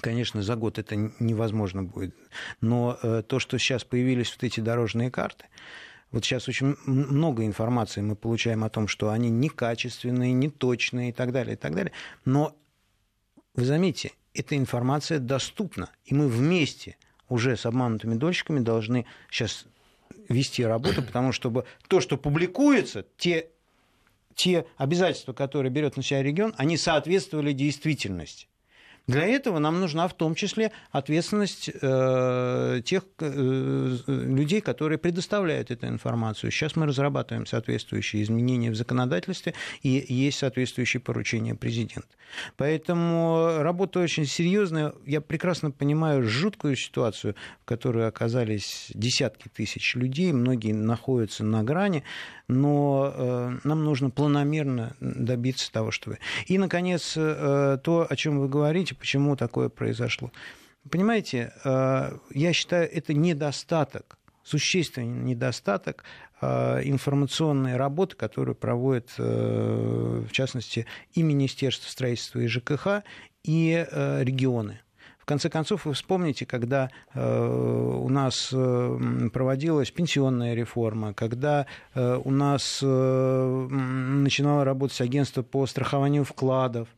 Конечно, 0.00 0.40
за 0.40 0.54
год 0.54 0.78
это 0.78 0.94
невозможно 0.94 1.82
будет. 1.82 2.14
Но 2.60 2.96
э, 3.02 3.24
то, 3.26 3.40
что 3.40 3.58
сейчас 3.58 3.82
появились 3.82 4.30
вот 4.30 4.44
эти 4.44 4.60
дорожные 4.60 5.10
карты, 5.10 5.46
вот 6.12 6.24
сейчас 6.24 6.48
очень 6.48 6.76
много 6.86 7.44
информации 7.44 8.00
мы 8.00 8.16
получаем 8.16 8.64
о 8.64 8.70
том, 8.70 8.88
что 8.88 9.10
они 9.10 9.30
некачественные, 9.30 10.32
неточные 10.32 11.10
и 11.10 11.12
так 11.12 11.32
далее, 11.32 11.54
и 11.54 11.56
так 11.56 11.74
далее. 11.74 11.92
Но 12.24 12.56
вы 13.54 13.64
заметите, 13.64 14.12
эта 14.34 14.56
информация 14.56 15.18
доступна, 15.18 15.90
и 16.04 16.14
мы 16.14 16.28
вместе 16.28 16.96
уже 17.28 17.56
с 17.56 17.64
обманутыми 17.64 18.14
дольщиками 18.14 18.60
должны 18.60 19.06
сейчас 19.30 19.66
вести 20.28 20.64
работу, 20.64 21.02
потому 21.02 21.32
чтобы 21.32 21.64
то, 21.88 22.00
что 22.00 22.16
публикуется, 22.16 23.04
те, 23.16 23.48
те 24.34 24.66
обязательства, 24.76 25.32
которые 25.32 25.70
берет 25.70 25.96
на 25.96 26.02
себя 26.02 26.22
регион, 26.22 26.54
они 26.56 26.76
соответствовали 26.76 27.52
действительности. 27.52 28.48
Для 29.10 29.26
этого 29.26 29.58
нам 29.58 29.80
нужна 29.80 30.06
в 30.06 30.14
том 30.14 30.36
числе 30.36 30.70
ответственность 30.92 31.68
э, 31.82 32.80
тех 32.84 33.02
э, 33.18 33.96
людей, 34.06 34.60
которые 34.60 34.98
предоставляют 34.98 35.72
эту 35.72 35.88
информацию. 35.88 36.52
Сейчас 36.52 36.76
мы 36.76 36.86
разрабатываем 36.86 37.44
соответствующие 37.44 38.22
изменения 38.22 38.70
в 38.70 38.76
законодательстве, 38.76 39.54
и 39.82 40.04
есть 40.08 40.38
соответствующие 40.38 41.00
поручения 41.00 41.56
президента. 41.56 42.08
Поэтому 42.56 43.58
работа 43.58 43.98
очень 43.98 44.26
серьезная. 44.26 44.92
Я 45.04 45.20
прекрасно 45.20 45.72
понимаю 45.72 46.22
жуткую 46.22 46.76
ситуацию, 46.76 47.34
в 47.62 47.64
которой 47.64 48.06
оказались 48.06 48.92
десятки 48.94 49.48
тысяч 49.48 49.96
людей, 49.96 50.32
многие 50.32 50.72
находятся 50.72 51.42
на 51.44 51.64
грани 51.64 52.04
но 52.50 53.12
э, 53.14 53.58
нам 53.64 53.84
нужно 53.84 54.10
планомерно 54.10 54.96
добиться 55.00 55.72
того, 55.72 55.90
чтобы... 55.90 56.18
И, 56.46 56.58
наконец, 56.58 57.14
э, 57.16 57.78
то, 57.82 58.06
о 58.08 58.16
чем 58.16 58.40
вы 58.40 58.48
говорите, 58.48 58.94
почему 59.00 59.34
такое 59.34 59.68
произошло. 59.68 60.30
Понимаете, 60.88 61.52
э, 61.64 62.18
я 62.30 62.52
считаю, 62.52 62.88
это 62.90 63.14
недостаток, 63.14 64.18
существенный 64.44 65.08
недостаток 65.08 66.04
информационной 66.42 67.76
работы, 67.76 68.16
которую 68.16 68.54
проводят, 68.54 69.10
в 69.18 70.30
частности, 70.30 70.86
и 71.12 71.22
Министерство 71.22 71.90
строительства 71.90 72.38
и 72.38 72.46
ЖКХ, 72.46 73.04
и 73.42 73.86
регионы 73.92 74.80
конце 75.30 75.48
концов, 75.48 75.84
вы 75.84 75.92
вспомните, 75.92 76.44
когда 76.44 76.90
э, 77.14 77.20
у 77.24 78.08
нас 78.08 78.50
э, 78.52 79.28
проводилась 79.32 79.92
пенсионная 79.92 80.54
реформа, 80.54 81.14
когда 81.14 81.66
э, 81.94 82.20
у 82.24 82.32
нас 82.32 82.82
начинало 82.82 84.64
работать 84.64 85.00
агентство 85.00 85.42
по 85.42 85.66
страхованию 85.66 86.24
вкладов 86.24 86.88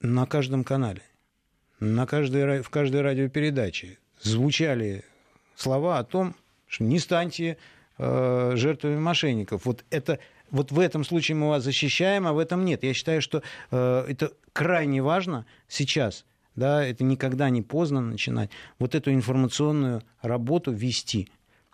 на 0.00 0.26
каждом 0.26 0.64
канале, 0.64 1.02
на 1.80 2.06
каждой, 2.06 2.62
в 2.62 2.70
каждой 2.70 3.02
радиопередаче 3.02 3.98
звучали 4.20 5.04
слова 5.56 5.98
о 5.98 6.04
том, 6.04 6.34
что 6.66 6.84
не 6.84 6.98
станьте 6.98 7.56
жертвами 7.98 8.98
мошенников. 8.98 9.64
Вот 9.64 9.84
это 9.90 10.20
вот 10.50 10.70
в 10.70 10.78
этом 10.78 11.04
случае 11.04 11.36
мы 11.36 11.48
вас 11.48 11.64
защищаем, 11.64 12.26
а 12.26 12.32
в 12.32 12.38
этом 12.38 12.64
нет. 12.64 12.84
Я 12.84 12.94
считаю, 12.94 13.20
что 13.20 13.42
э, 13.70 14.04
это 14.08 14.32
крайне 14.52 15.02
важно 15.02 15.46
сейчас 15.66 16.24
да, 16.58 16.84
это 16.84 17.04
никогда 17.04 17.50
не 17.50 17.62
поздно 17.62 18.00
начинать, 18.00 18.50
вот 18.78 18.94
эту 18.94 19.12
информационную 19.12 20.02
работу 20.20 20.72
вести 20.72 21.28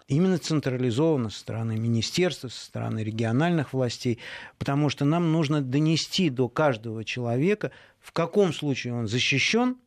именно 0.09 0.37
централизованно 0.37 1.31
со 1.31 1.41
стороны 1.41 1.77
министерства, 1.77 2.49
со 2.49 2.65
стороны 2.67 3.03
региональных 3.03 3.73
властей, 3.73 4.19
потому 4.59 4.91
что 4.91 5.07
нам 5.07 5.33
нужно 5.33 5.63
донести 5.63 6.29
до 6.29 6.49
каждого 6.51 7.05
человека, 7.05 7.71
в 8.05 8.13
каком 8.13 8.53
случае 8.53 8.93
он 8.93 9.09
защищен, 9.09 9.79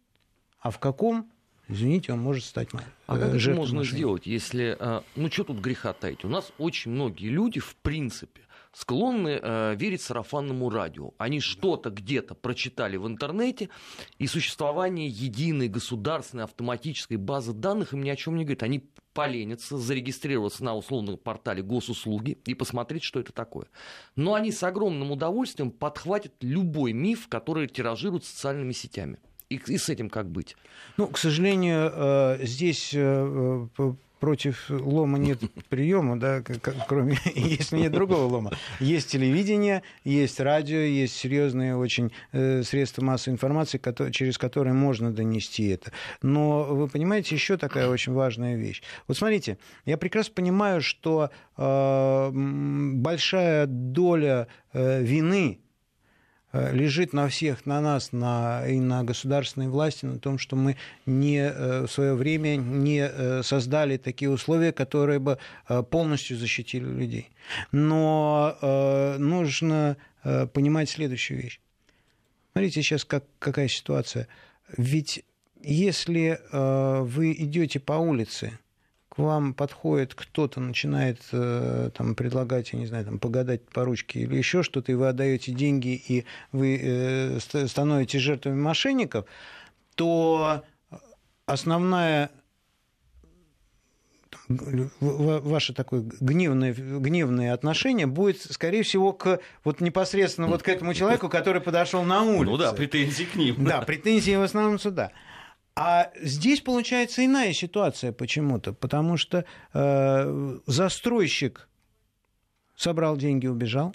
а 0.60 0.72
в 0.72 0.80
каком 0.80 1.30
извините, 1.70 2.14
он 2.14 2.20
может 2.20 2.44
стать 2.46 2.70
А 3.06 3.18
как 3.18 3.36
это 3.36 3.52
можно 3.52 3.84
сделать, 3.84 4.26
если... 4.26 4.76
А, 4.80 5.04
ну, 5.16 5.30
что 5.30 5.44
тут 5.44 5.60
греха 5.60 5.94
таить? 5.94 6.26
У 6.26 6.30
нас 6.30 6.52
очень 6.58 6.92
многие 6.92 7.28
люди, 7.28 7.60
в 7.60 7.76
принципе, 7.76 8.42
склонны 8.78 9.40
э, 9.42 9.76
верить 9.76 10.02
сарафанному 10.02 10.70
радио. 10.70 11.12
Они 11.18 11.40
что-то 11.40 11.90
где-то 11.90 12.36
прочитали 12.36 12.98
в 12.98 13.08
интернете, 13.08 13.70
и 14.20 14.28
существование 14.28 15.08
единой 15.08 15.68
государственной 15.68 16.44
автоматической 16.44 17.18
базы 17.18 17.54
данных 17.54 17.94
им 17.94 18.04
ни 18.04 18.10
о 18.10 18.16
чем 18.16 18.38
не 18.38 18.44
говорит. 18.44 18.62
Они 18.62 18.88
поленятся, 19.14 19.80
зарегистрироваться 19.80 20.64
на 20.64 20.76
условном 20.76 21.18
портале 21.18 21.64
госуслуги 21.64 22.38
и 22.46 22.54
посмотреть, 22.54 23.02
что 23.02 23.20
это 23.20 23.34
такое. 23.34 23.66
Но 24.16 24.36
они 24.36 24.52
с 24.52 24.62
огромным 24.62 25.12
удовольствием 25.12 25.72
подхватят 25.72 26.34
любой 26.42 26.94
миф, 26.94 27.28
который 27.28 27.68
тиражируют 27.68 28.26
социальными 28.26 28.74
сетями. 28.74 29.18
И, 29.50 29.56
и 29.56 29.78
с 29.80 29.90
этим 29.90 30.12
как 30.12 30.30
быть? 30.30 30.56
Ну, 30.98 31.08
к 31.08 31.18
сожалению, 31.18 31.92
э, 31.96 32.46
здесь 32.46 32.92
э, 32.94 33.68
против 34.20 34.70
лома 34.70 35.18
нет 35.18 35.40
приема, 35.70 36.20
да, 36.20 36.42
кроме 36.88 37.18
если 37.36 37.78
нет 37.78 37.92
другого 37.92 38.24
лома. 38.24 38.52
Есть 38.80 39.12
телевидение, 39.12 39.84
есть 40.04 40.40
радио, 40.40 40.78
есть 40.78 41.16
серьезные 41.16 41.76
очень 41.76 42.12
э, 42.32 42.64
средства 42.64 43.04
массовой 43.04 43.36
информации, 43.36 43.78
которые, 43.78 44.14
через 44.14 44.38
которые 44.38 44.74
можно 44.74 45.12
донести 45.12 45.68
это. 45.68 45.92
Но 46.22 46.64
вы 46.64 46.88
понимаете, 46.88 47.36
еще 47.36 47.58
такая 47.58 47.88
очень 47.90 48.14
важная 48.14 48.56
вещь. 48.56 48.82
Вот 49.08 49.18
смотрите, 49.18 49.58
я 49.86 49.98
прекрасно 49.98 50.34
понимаю, 50.34 50.82
что 50.82 51.30
э, 51.58 52.32
большая 52.34 53.66
доля 53.68 54.48
э, 54.74 55.04
вины 55.04 55.60
лежит 56.54 57.14
на 57.14 57.28
всех, 57.28 57.66
на 57.66 57.82
нас, 57.82 58.12
на, 58.12 58.66
и 58.68 58.80
на 58.80 59.04
государственной 59.04 59.68
власти, 59.68 60.06
на 60.06 60.20
том, 60.20 60.38
что 60.38 60.56
мы 60.56 60.78
не, 61.06 61.40
э, 61.40 61.86
в 61.86 61.92
свое 61.92 62.14
время 62.14 62.56
не 62.56 63.00
э, 63.00 63.44
создали 63.44 63.98
такие 63.98 64.32
условия, 64.32 64.72
которые 64.72 65.20
бы 65.20 65.38
полностью 65.90 66.38
защитили 66.38 66.86
людей. 66.86 67.30
Но 67.72 68.58
нужно 69.20 69.98
понимать 70.24 70.90
следующую 70.90 71.42
вещь. 71.42 71.60
Смотрите 72.52 72.82
сейчас, 72.82 73.06
как, 73.06 73.24
какая 73.40 73.68
ситуация. 73.68 74.28
Ведь 74.76 75.24
если 75.62 76.40
вы 76.52 77.34
идете 77.34 77.80
по 77.80 77.94
улице, 77.94 78.60
к 79.18 79.20
вам 79.20 79.56
подходит 79.56 80.14
кто-то, 80.14 80.60
начинает 80.60 81.20
э, 81.32 81.90
там, 81.96 82.14
предлагать, 82.14 82.72
я 82.74 82.80
не 82.80 82.86
знаю, 82.86 83.04
там, 83.04 83.18
погадать 83.18 83.68
по 83.68 83.84
ручке 83.84 84.20
или 84.20 84.36
еще 84.36 84.62
что-то, 84.62 84.92
и 84.92 84.96
вы 84.96 85.08
отдаете 85.08 85.52
деньги, 85.52 86.00
и 86.08 86.24
вы 86.52 86.80
э, 86.80 87.40
становитесь 87.40 88.22
жертвами 88.22 88.62
мошенников, 88.62 89.26
то 89.96 90.64
основная 91.48 92.30
ваше 94.50 95.74
такое 95.74 96.02
гневное, 96.20 96.74
гневное 96.74 97.54
отношение 97.54 98.06
будет, 98.06 98.40
скорее 98.40 98.84
всего, 98.84 99.14
к 99.14 99.40
вот 99.64 99.82
непосредственно 99.82 100.48
вот 100.48 100.62
к 100.62 100.70
этому 100.70 100.94
человеку, 100.94 101.28
который 101.28 101.60
подошел 101.60 102.04
на 102.04 102.22
улицу. 102.22 102.52
Ну 102.52 102.58
да, 102.58 102.72
претензии 102.72 103.24
к 103.24 103.36
ним. 103.36 103.66
Да, 103.66 103.82
претензии 103.82 104.36
в 104.36 104.44
основном 104.44 104.78
сюда. 104.78 105.12
А 105.80 106.12
здесь 106.20 106.62
получается 106.62 107.24
иная 107.24 107.54
ситуация 107.54 108.12
почему-то, 108.12 108.74
потому 108.74 109.16
что 109.16 109.46
э, 109.76 110.58
застройщик 110.66 111.70
собрал 112.76 113.16
деньги, 113.16 113.46
убежал, 113.46 113.94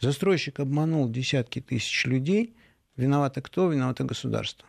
застройщик 0.00 0.58
обманул 0.58 1.08
десятки 1.08 1.60
тысяч 1.60 2.04
людей, 2.04 2.56
виноваты 2.96 3.42
кто? 3.42 3.70
Виновато 3.70 4.02
государство. 4.02 4.66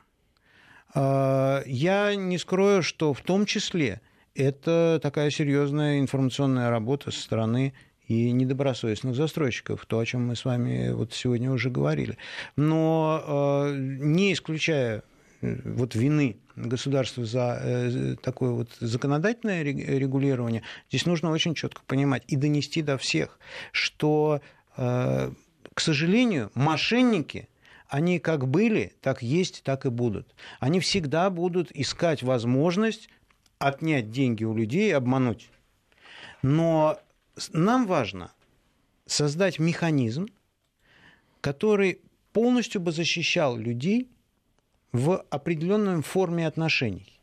Э, 0.93 1.63
я 1.65 2.13
не 2.13 2.37
скрою, 2.37 2.83
что 2.83 3.15
в 3.15 3.21
том 3.21 3.47
числе 3.47 3.99
это 4.35 4.99
такая 5.01 5.31
серьезная 5.31 5.99
информационная 5.99 6.69
работа 6.69 7.09
со 7.09 7.21
стороны 7.21 7.73
и 8.07 8.29
недобросовестных 8.29 9.15
застройщиков, 9.15 9.83
то, 9.87 9.97
о 9.97 10.05
чем 10.05 10.27
мы 10.27 10.35
с 10.35 10.45
вами 10.45 10.91
вот 10.91 11.11
сегодня 11.11 11.51
уже 11.51 11.71
говорили. 11.71 12.19
Но 12.55 13.65
э, 13.65 13.75
не 13.79 14.33
исключая 14.33 15.01
вот 15.41 15.95
вины 15.95 16.38
государства 16.56 17.25
за 17.25 18.17
такое 18.21 18.52
вот 18.52 18.69
законодательное 18.80 19.63
регулирование, 19.63 20.63
здесь 20.89 21.06
нужно 21.06 21.32
очень 21.32 21.56
четко 21.56 21.82
понимать 21.88 22.23
и 22.28 22.36
донести 22.36 22.82
до 22.82 22.97
всех, 22.97 23.39
что, 23.71 24.41
к 24.75 25.32
сожалению, 25.78 26.52
мошенники– 26.56 27.47
они 27.89 28.19
как 28.19 28.47
были, 28.47 28.93
так 29.02 29.23
есть, 29.23 29.63
так 29.63 29.86
и 29.86 29.89
будут. 29.89 30.36
Они 30.60 30.80
всегда 30.80 31.30
будут 31.32 31.71
искать 31.71 32.21
возможность 32.21 33.10
отнять 33.58 34.12
деньги 34.12 34.43
у 34.43 34.56
людей 34.56 34.95
обмануть. 34.95 35.49
Но 36.43 36.99
нам 37.52 37.88
важно 37.88 38.32
создать 39.08 39.58
механизм, 39.58 40.28
который 41.41 41.99
полностью 42.32 42.80
бы 42.80 42.91
защищал 42.91 43.58
людей 43.58 44.08
в 44.91 45.23
определенной 45.30 46.02
форме 46.02 46.47
отношений 46.47 47.19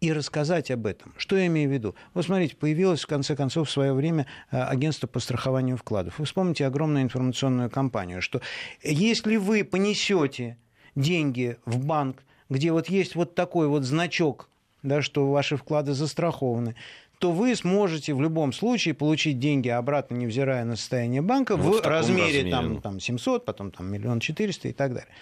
и 0.00 0.12
рассказать 0.12 0.70
об 0.70 0.86
этом. 0.86 1.12
Что 1.16 1.36
я 1.36 1.46
имею 1.46 1.68
в 1.68 1.72
виду? 1.72 1.94
Вот 2.14 2.24
смотрите, 2.24 2.56
появилось 2.56 3.02
в 3.02 3.06
конце 3.06 3.34
концов 3.34 3.68
в 3.68 3.70
свое 3.70 3.92
время 3.92 4.26
э, 4.50 4.60
агентство 4.60 5.06
по 5.06 5.18
страхованию 5.18 5.76
вкладов. 5.76 6.18
Вы 6.18 6.24
вспомните 6.24 6.66
огромную 6.66 7.02
информационную 7.02 7.70
кампанию, 7.70 8.22
что 8.22 8.40
если 8.82 9.36
вы 9.36 9.64
понесете 9.64 10.56
деньги 10.94 11.56
в 11.64 11.84
банк, 11.84 12.22
где 12.48 12.72
вот 12.72 12.88
есть 12.88 13.14
вот 13.14 13.34
такой 13.34 13.66
вот 13.68 13.84
значок, 13.84 14.48
да, 14.82 15.02
что 15.02 15.30
ваши 15.30 15.56
вклады 15.56 15.94
застрахованы, 15.94 16.76
то 17.18 17.32
вы 17.32 17.56
сможете 17.56 18.14
в 18.14 18.20
любом 18.20 18.52
случае 18.52 18.94
получить 18.94 19.40
деньги 19.40 19.68
обратно, 19.68 20.14
невзирая 20.14 20.64
на 20.64 20.76
состояние 20.76 21.20
банка, 21.20 21.56
вот 21.56 21.80
в, 21.80 21.84
в 21.84 21.88
размере, 21.88 22.22
размере. 22.22 22.50
Там, 22.50 22.80
там 22.80 23.00
700, 23.00 23.44
потом 23.44 23.72
там 23.72 23.90
миллион 23.90 24.20
четыреста 24.20 24.68
и 24.68 24.72
так 24.72 24.94
далее 24.94 25.12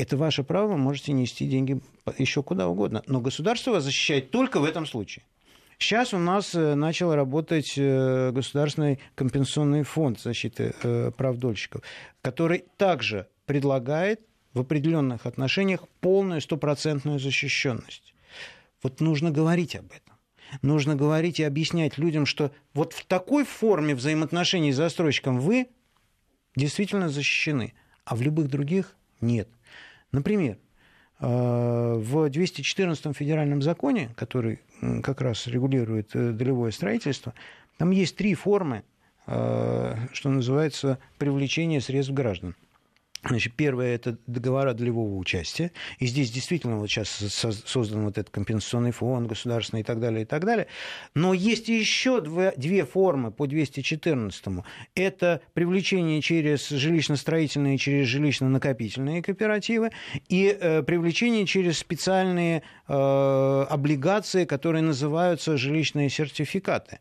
это 0.00 0.16
ваше 0.16 0.42
право, 0.42 0.72
вы 0.72 0.78
можете 0.78 1.12
нести 1.12 1.46
деньги 1.46 1.80
еще 2.18 2.42
куда 2.42 2.68
угодно. 2.68 3.02
Но 3.06 3.20
государство 3.20 3.72
вас 3.72 3.84
защищает 3.84 4.30
только 4.30 4.60
в 4.60 4.64
этом 4.64 4.86
случае. 4.86 5.24
Сейчас 5.78 6.12
у 6.12 6.18
нас 6.18 6.54
э, 6.54 6.74
начал 6.74 7.14
работать 7.14 7.74
э, 7.76 8.32
Государственный 8.32 8.98
компенсационный 9.14 9.82
фонд 9.82 10.20
защиты 10.20 10.74
э, 10.82 11.10
прав 11.16 11.36
дольщиков, 11.36 11.82
который 12.22 12.64
также 12.76 13.28
предлагает 13.46 14.20
в 14.52 14.60
определенных 14.60 15.26
отношениях 15.26 15.88
полную 16.00 16.40
стопроцентную 16.40 17.18
защищенность. 17.18 18.14
Вот 18.82 19.00
нужно 19.00 19.30
говорить 19.30 19.76
об 19.76 19.86
этом. 19.86 20.16
Нужно 20.62 20.96
говорить 20.96 21.40
и 21.40 21.44
объяснять 21.44 21.96
людям, 21.96 22.26
что 22.26 22.52
вот 22.74 22.92
в 22.92 23.06
такой 23.06 23.44
форме 23.44 23.94
взаимоотношений 23.94 24.72
с 24.72 24.76
застройщиком 24.76 25.40
вы 25.40 25.68
действительно 26.56 27.08
защищены, 27.08 27.74
а 28.04 28.16
в 28.16 28.22
любых 28.22 28.48
других 28.48 28.96
нет. 29.20 29.48
Например, 30.12 30.58
э, 31.20 31.26
в 31.26 32.28
214 32.28 33.16
федеральном 33.16 33.62
законе, 33.62 34.10
который 34.16 34.60
как 35.02 35.20
раз 35.20 35.46
регулирует 35.46 36.10
э, 36.14 36.32
долевое 36.32 36.70
строительство, 36.70 37.34
там 37.78 37.90
есть 37.90 38.16
три 38.16 38.34
формы, 38.34 38.82
э, 39.26 39.94
что 40.12 40.30
называется, 40.30 40.98
привлечения 41.18 41.80
средств 41.80 42.12
граждан. 42.12 42.56
Значит, 43.22 43.54
первое– 43.54 43.94
это 43.96 44.16
договора 44.26 44.72
долевого 44.72 45.16
участия. 45.16 45.72
И 45.98 46.06
здесь 46.06 46.30
действительно 46.30 46.78
вот 46.78 46.88
сейчас 46.88 47.10
создан 47.66 48.04
вот 48.04 48.16
этот 48.16 48.30
компенсационный 48.30 48.92
фонд 48.92 49.28
государственный 49.28 49.80
и 49.80 49.84
так 49.84 50.00
далее, 50.00 50.22
и 50.22 50.24
так 50.24 50.44
далее. 50.46 50.68
Но 51.14 51.34
есть 51.34 51.68
еще 51.68 52.22
две 52.22 52.84
формы 52.86 53.30
по 53.30 53.46
214-му. 53.46 54.64
Это 54.94 55.42
привлечение 55.52 56.22
через 56.22 56.70
жилищно-строительные, 56.70 57.76
через 57.76 58.08
жилищно-накопительные 58.08 59.22
кооперативы 59.22 59.90
и 60.28 60.56
э, 60.58 60.82
привлечение 60.82 61.44
через 61.44 61.78
специальные 61.78 62.62
э, 62.88 63.66
облигации, 63.68 64.46
которые 64.46 64.82
называются 64.82 65.58
жилищные 65.58 66.08
сертификаты. 66.08 67.00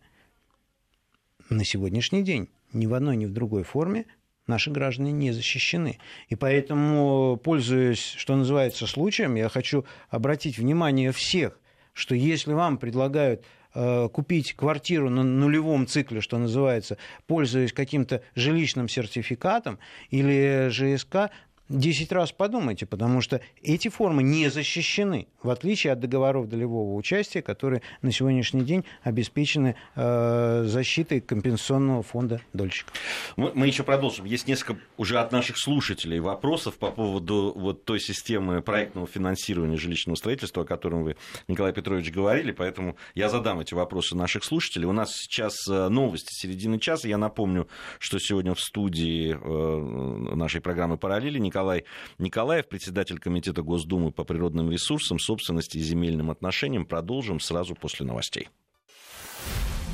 На 1.49 1.63
сегодняшний 1.63 2.23
день 2.23 2.49
ни 2.73 2.85
в 2.87 2.93
одной, 2.93 3.15
ни 3.15 3.25
в 3.25 3.31
другой 3.31 3.63
форме 3.63 4.05
наши 4.49 4.71
граждане 4.71 5.13
не 5.13 5.31
защищены. 5.31 5.99
И 6.27 6.35
поэтому, 6.35 7.39
пользуясь, 7.41 8.15
что 8.17 8.35
называется, 8.35 8.87
случаем, 8.87 9.35
я 9.35 9.47
хочу 9.47 9.85
обратить 10.09 10.57
внимание 10.57 11.13
всех, 11.13 11.57
что 11.93 12.15
если 12.15 12.53
вам 12.53 12.77
предлагают 12.77 13.45
э, 13.73 14.09
купить 14.11 14.53
квартиру 14.53 15.09
на 15.09 15.23
нулевом 15.23 15.87
цикле, 15.87 16.21
что 16.21 16.37
называется, 16.37 16.97
пользуясь 17.27 17.71
каким-то 17.71 18.21
жилищным 18.35 18.89
сертификатом 18.89 19.79
или 20.09 20.69
ЖСК, 20.69 21.31
10 21.69 22.11
раз 22.11 22.31
подумайте, 22.31 22.85
потому 22.85 23.21
что 23.21 23.41
эти 23.61 23.89
формы 23.89 24.23
не 24.23 24.49
защищены, 24.49 25.27
в 25.43 25.49
отличие 25.49 25.93
от 25.93 25.99
договоров 25.99 26.49
долевого 26.49 26.95
участия, 26.95 27.41
которые 27.41 27.83
на 28.01 28.11
сегодняшний 28.11 28.61
день 28.61 28.85
обеспечены 29.03 29.75
э, 29.95 30.63
защитой 30.65 31.21
компенсационного 31.21 32.01
фонда 32.01 32.41
дольщиков. 32.53 32.93
Мы, 33.35 33.51
мы 33.53 33.67
еще 33.67 33.83
продолжим. 33.83 34.25
Есть 34.25 34.47
несколько 34.47 34.79
уже 34.97 35.19
от 35.19 35.31
наших 35.31 35.59
слушателей 35.59 36.19
вопросов 36.19 36.77
по 36.77 36.89
поводу 36.89 37.53
вот 37.55 37.85
той 37.85 37.99
системы 37.99 38.61
проектного 38.61 39.05
финансирования 39.05 39.77
жилищного 39.77 40.15
строительства, 40.15 40.63
о 40.63 40.65
котором 40.65 41.03
вы, 41.03 41.17
Николай 41.47 41.71
Петрович, 41.71 42.11
говорили, 42.11 42.51
поэтому 42.51 42.95
я 43.13 43.29
задам 43.29 43.59
эти 43.59 43.75
вопросы 43.75 44.15
наших 44.15 44.43
слушателей. 44.43 44.87
У 44.87 44.91
нас 44.91 45.11
сейчас 45.13 45.55
э, 45.69 45.87
новости 45.89 46.33
середины 46.33 46.79
часа. 46.79 47.07
Я 47.07 47.19
напомню, 47.19 47.67
что 47.99 48.17
сегодня 48.17 48.55
в 48.55 48.59
студии 48.59 49.37
э, 49.39 50.35
нашей 50.35 50.61
программы 50.61 50.97
«Параллели» 50.97 51.37
Николай 51.37 51.58
Николай 51.59 51.83
Николаев, 52.17 52.69
председатель 52.69 53.19
Комитета 53.19 53.61
Госдумы 53.61 54.11
по 54.11 54.23
природным 54.23 54.71
ресурсам, 54.71 55.19
собственности 55.19 55.77
и 55.77 55.81
земельным 55.81 56.31
отношениям. 56.31 56.85
Продолжим 56.85 57.41
сразу 57.41 57.75
после 57.75 58.05
новостей. 58.05 58.47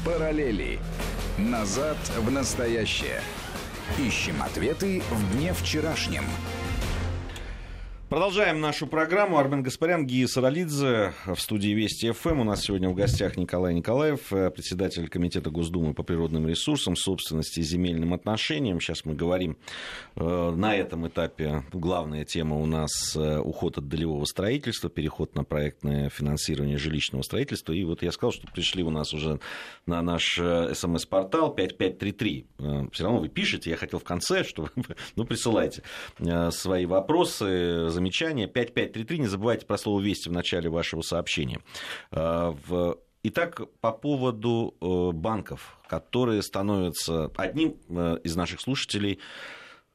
Параллели. 0.05 0.79
Назад 1.39 1.97
в 2.19 2.29
настоящее. 2.29 3.19
Ищем 3.99 4.43
ответы 4.43 5.01
в 5.09 5.35
дне 5.35 5.53
вчерашнем. 5.53 6.25
Продолжаем 8.07 8.61
нашу 8.61 8.85
программу. 8.85 9.39
Армен 9.39 9.63
Гаспарян, 9.63 10.05
Гия 10.05 10.27
Саралидзе 10.27 11.13
в 11.25 11.41
студии 11.41 11.69
Вести 11.69 12.11
ФМ. 12.11 12.41
У 12.41 12.43
нас 12.43 12.61
сегодня 12.61 12.87
в 12.87 12.93
гостях 12.93 13.35
Николай 13.35 13.73
Николаев, 13.73 14.31
э, 14.31 14.51
председатель 14.51 15.09
Комитета 15.09 15.49
Госдумы 15.49 15.95
по 15.95 16.03
природным 16.03 16.47
ресурсам, 16.47 16.95
собственности 16.95 17.61
и 17.61 17.63
земельным 17.63 18.13
отношениям. 18.13 18.79
Сейчас 18.79 19.05
мы 19.05 19.15
говорим 19.15 19.57
э, 20.15 20.53
на 20.55 20.75
этом 20.75 21.07
этапе. 21.07 21.63
Главная 21.73 22.25
тема 22.25 22.57
у 22.57 22.67
нас 22.67 23.15
э, 23.15 23.39
уход 23.39 23.79
от 23.79 23.87
долевого 23.87 24.25
строительства, 24.25 24.87
переход 24.87 25.33
на 25.33 25.43
проектное 25.43 26.09
финансирование 26.09 26.77
жилищного 26.77 27.23
строительства. 27.23 27.73
И 27.73 27.83
вот 27.85 28.03
я 28.03 28.11
сказал, 28.11 28.33
что 28.33 28.45
пришли 28.53 28.83
у 28.83 28.91
нас 28.91 29.15
уже 29.15 29.39
на 29.87 30.03
наш 30.03 30.39
смс-портал 30.73 31.55
5533. 31.55 32.45
Все 32.91 33.03
равно 33.03 33.19
вы 33.19 33.29
пишете, 33.29 33.71
я 33.71 33.77
хотел 33.77 33.97
в 33.97 34.03
конце, 34.03 34.43
чтобы 34.43 34.69
ну, 35.15 35.25
присылайте 35.25 35.81
свои 36.51 36.85
вопросы 36.85 37.94
замечания. 37.95 38.47
5533, 38.47 39.19
не 39.19 39.27
забывайте 39.27 39.65
про 39.65 39.77
слово 39.77 40.01
«Вести» 40.01 40.29
в 40.29 40.33
начале 40.33 40.69
вашего 40.69 41.01
сообщения. 41.01 41.61
А, 42.11 42.55
итак, 43.23 43.61
по 43.79 43.91
поводу 43.91 44.75
э, 44.79 45.11
банков, 45.15 45.77
которые 45.87 46.41
становятся... 46.43 47.31
Одним 47.37 47.77
э, 47.89 48.19
из 48.23 48.35
наших 48.35 48.61
слушателей 48.61 49.19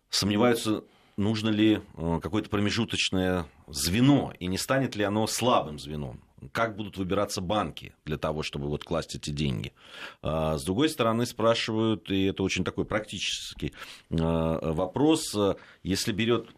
сомневаются, 0.09 0.83
нужно 1.17 1.51
ли 1.51 1.81
э, 1.97 2.21
какое-то 2.23 2.49
промежуточное 2.49 3.47
звено, 3.69 4.33
и 4.39 4.47
не 4.47 4.59
станет 4.59 4.97
ли 4.97 5.05
оно 5.05 5.27
слабым 5.27 5.79
звеном 5.79 6.21
как 6.53 6.75
будут 6.75 6.97
выбираться 6.97 7.43
банки 7.43 7.95
для 8.07 8.17
того, 8.17 8.43
чтобы 8.43 8.69
вот 8.69 8.83
класть 8.83 9.15
эти 9.15 9.29
деньги. 9.29 9.75
С 10.23 10.65
другой 10.65 10.89
стороны, 10.89 11.27
спрашивают, 11.27 12.11
и 12.11 12.25
это 12.25 12.43
очень 12.43 12.65
такой 12.65 12.87
практический 12.87 13.75
вопрос, 14.09 15.37
если 15.83 16.13
берет 16.13 16.49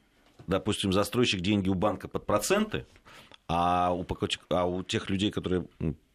допустим, 0.46 0.92
застройщик 0.92 1.40
деньги 1.40 1.68
у 1.68 1.74
банка 1.74 2.08
под 2.08 2.26
проценты, 2.26 2.86
а 3.48 3.92
у, 3.92 4.06
а 4.50 4.66
у 4.66 4.82
тех 4.82 5.10
людей, 5.10 5.30
которые 5.30 5.66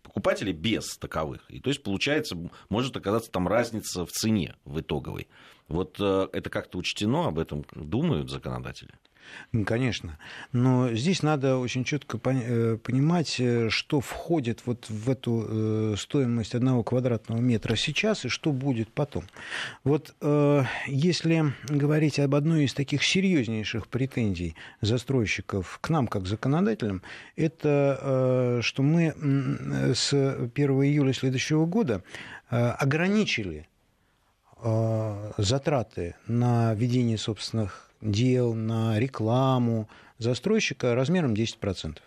покупатели 0.03 0.51
без 0.51 0.97
таковых. 0.97 1.45
И 1.49 1.59
то 1.59 1.69
есть, 1.69 1.83
получается, 1.83 2.37
может 2.69 2.97
оказаться 2.97 3.29
там 3.29 3.47
разница 3.47 4.05
в 4.05 4.11
цене 4.11 4.55
в 4.65 4.79
итоговой. 4.79 5.27
Вот 5.67 5.97
э, 5.99 6.27
это 6.31 6.49
как-то 6.49 6.77
учтено, 6.77 7.27
об 7.27 7.39
этом 7.39 7.65
думают 7.73 8.29
законодатели? 8.29 8.93
Конечно. 9.65 10.17
Но 10.51 10.93
здесь 10.93 11.23
надо 11.23 11.57
очень 11.57 11.83
четко 11.83 12.19
э, 12.25 12.77
понимать, 12.77 13.39
э, 13.39 13.69
что 13.69 14.01
входит 14.01 14.61
вот 14.65 14.89
в 14.89 15.09
эту 15.09 15.45
э, 15.47 15.95
стоимость 15.97 16.53
одного 16.53 16.83
квадратного 16.83 17.39
метра 17.39 17.75
сейчас 17.75 18.25
и 18.25 18.29
что 18.29 18.51
будет 18.51 18.89
потом. 18.89 19.23
Вот 19.83 20.15
если 20.87 21.53
говорить 21.69 22.19
об 22.19 22.35
одной 22.35 22.65
из 22.65 22.73
таких 22.73 23.03
серьезнейших 23.03 23.87
претензий 23.87 24.55
застройщиков 24.81 25.79
к 25.81 25.89
нам, 25.89 26.07
как 26.07 26.27
законодателям, 26.27 27.01
это 27.35 28.59
что 28.61 28.83
мы 28.83 29.13
с 29.95 30.13
1 30.13 30.51
июля 30.55 31.13
следующего 31.13 31.65
года 31.65 32.03
ограничили 32.49 33.67
затраты 35.37 36.15
на 36.27 36.73
ведение 36.73 37.17
собственных 37.17 37.86
дел, 38.01 38.53
на 38.53 38.99
рекламу 38.99 39.87
застройщика 40.17 40.95
размером 40.95 41.33
10%. 41.33 41.97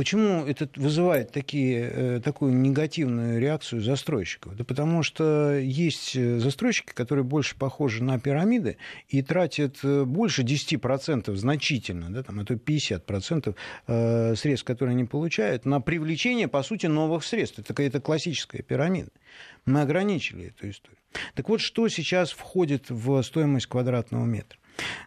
Почему 0.00 0.46
это 0.46 0.66
вызывает 0.76 1.30
такие, 1.30 1.90
э, 1.92 2.20
такую 2.24 2.54
негативную 2.54 3.38
реакцию 3.38 3.82
застройщиков? 3.82 4.56
Да 4.56 4.64
потому 4.64 5.02
что 5.02 5.58
есть 5.58 6.16
э, 6.16 6.38
застройщики, 6.38 6.94
которые 6.94 7.22
больше 7.22 7.54
похожи 7.54 8.02
на 8.02 8.18
пирамиды 8.18 8.78
и 9.10 9.20
тратят 9.20 9.76
э, 9.82 10.04
больше 10.04 10.40
10%, 10.40 11.36
значительно, 11.36 12.08
да, 12.08 12.22
там, 12.22 12.40
а 12.40 12.46
то 12.46 12.54
50% 12.54 14.36
средств, 14.36 14.64
которые 14.64 14.94
они 14.94 15.04
получают, 15.04 15.66
на 15.66 15.82
привлечение, 15.82 16.48
по 16.48 16.62
сути, 16.62 16.86
новых 16.86 17.22
средств. 17.22 17.58
Это 17.58 17.68
какая-то 17.68 18.00
классическая 18.00 18.62
пирамида. 18.62 19.10
Мы 19.66 19.82
ограничили 19.82 20.48
эту 20.48 20.70
историю. 20.70 20.98
Так 21.34 21.48
вот, 21.48 21.60
что 21.60 21.88
сейчас 21.88 22.30
входит 22.30 22.90
в 22.90 23.22
стоимость 23.22 23.66
квадратного 23.66 24.24
метра? 24.24 24.58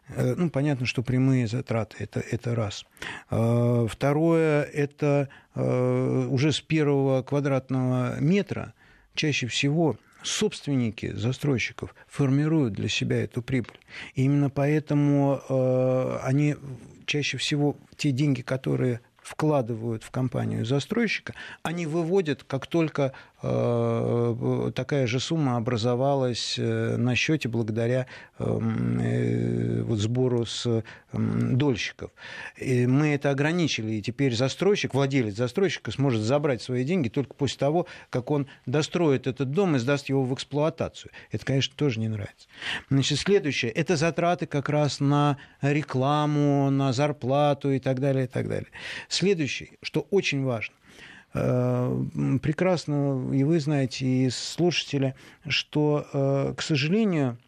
Э, 0.09 0.35
ну, 0.35 0.49
понятно, 0.49 0.85
что 0.85 1.01
прямые 1.03 1.47
затраты 1.47 1.97
это, 1.99 2.19
это 2.19 2.55
раз. 2.55 2.85
Э, 3.29 3.87
второе 3.89 4.63
это 4.63 5.29
э, 5.55 6.27
уже 6.29 6.51
с 6.51 6.61
первого 6.61 7.23
квадратного 7.23 8.19
метра 8.19 8.73
чаще 9.15 9.47
всего 9.47 9.97
собственники 10.23 11.11
застройщиков 11.13 11.95
формируют 12.07 12.73
для 12.73 12.87
себя 12.87 13.23
эту 13.23 13.41
прибыль. 13.41 13.77
И 14.15 14.23
именно 14.23 14.49
поэтому 14.49 15.41
они 16.23 16.55
чаще 17.05 17.37
всего 17.37 17.75
те 17.97 18.11
деньги, 18.11 18.41
которые 18.41 19.01
вкладывают 19.21 20.03
в 20.03 20.11
компанию 20.11 20.65
застройщика, 20.65 21.33
они 21.61 21.85
выводят, 21.85 22.43
как 22.43 22.67
только 22.67 23.13
такая 23.43 25.05
же 25.05 25.19
сумма 25.19 25.57
образовалась 25.57 26.55
э, 26.57 26.95
на 26.95 27.13
счете 27.15 27.49
благодаря 27.49 28.07
эм, 28.39 28.99
э, 29.01 29.81
вот, 29.83 29.99
сбору 29.99 30.45
с 30.45 30.65
эм, 31.11 31.57
дольщиков. 31.57 32.11
И 32.57 32.87
мы 32.87 33.13
это 33.13 33.31
ограничили, 33.31 33.93
и 33.93 34.01
теперь 34.01 34.33
застройщик, 34.33 34.93
владелец 34.93 35.35
застройщика 35.35 35.91
сможет 35.91 36.21
забрать 36.21 36.61
свои 36.61 36.85
деньги 36.85 37.09
только 37.09 37.33
после 37.33 37.59
того, 37.59 37.85
как 38.09 38.31
он 38.31 38.47
достроит 38.65 39.27
этот 39.27 39.51
дом 39.51 39.75
и 39.75 39.79
сдаст 39.79 40.07
его 40.07 40.23
в 40.23 40.33
эксплуатацию. 40.33 41.11
Это, 41.31 41.45
конечно, 41.45 41.75
тоже 41.75 41.99
не 41.99 42.07
нравится. 42.07 42.47
Значит, 42.89 43.19
следующее, 43.19 43.71
это 43.71 43.97
затраты 43.97 44.45
как 44.45 44.69
раз 44.69 45.01
на 45.01 45.37
рекламу, 45.61 46.69
на 46.69 46.93
зарплату 46.93 47.71
и 47.71 47.79
так 47.79 47.99
далее, 47.99 48.25
и 48.25 48.27
так 48.27 48.47
далее. 48.47 48.69
Следующее, 49.09 49.71
что 49.81 50.07
очень 50.11 50.43
важно, 50.43 50.75
э, 50.75 51.12
прекрасно, 51.33 53.33
и 53.33 53.43
вы 53.43 53.59
знаете, 53.59 54.05
и 54.05 54.29
слушатели, 54.29 55.15
что, 55.47 56.05
э, 56.13 56.53
к 56.55 56.61
сожалению, 56.61 57.39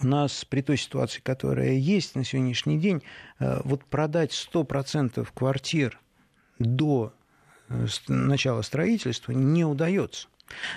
у 0.00 0.06
нас 0.06 0.44
при 0.44 0.62
той 0.62 0.76
ситуации, 0.76 1.20
которая 1.20 1.72
есть 1.72 2.14
на 2.14 2.24
сегодняшний 2.24 2.78
день, 2.78 3.02
э, 3.40 3.60
вот 3.64 3.84
продать 3.84 4.32
100% 4.32 5.32
квартир 5.34 5.98
до 6.60 7.12
начала 8.08 8.62
строительства 8.62 9.32
не 9.32 9.64
удается. 9.64 10.28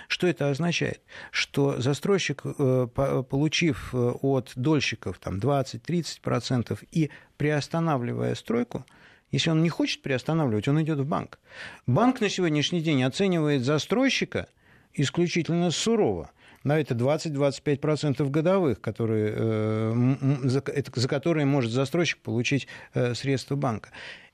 Что 0.07 0.27
это 0.27 0.49
означает? 0.49 1.01
Что 1.31 1.81
застройщик, 1.81 2.43
получив 2.43 3.93
от 3.93 4.53
дольщиков 4.55 5.17
там, 5.17 5.39
20-30% 5.39 6.83
и 6.91 7.09
приостанавливая 7.37 8.35
стройку, 8.35 8.85
если 9.33 9.49
он 9.49 9.63
не 9.63 9.69
хочет 9.69 10.03
приостанавливать, 10.03 10.67
он 10.67 10.79
идет 10.83 10.99
в 10.99 11.07
банк. 11.07 11.39
Банк 11.87 12.21
на 12.21 12.29
сегодняшний 12.29 12.81
день 12.81 13.03
оценивает 13.03 13.63
застройщика 13.63 14.47
исключительно 14.93 15.71
сурово. 15.71 16.29
Да, 16.63 16.77
это 16.77 16.93
20-25% 16.93 18.29
годовых, 18.29 18.79
которые, 18.79 19.33
э, 19.35 20.15
за, 20.43 20.63
за 20.93 21.07
которые 21.07 21.47
может 21.47 21.71
застройщик 21.71 22.19
получить 22.19 22.67
э, 22.93 23.15
средства 23.15 23.55
банка. 23.55 23.89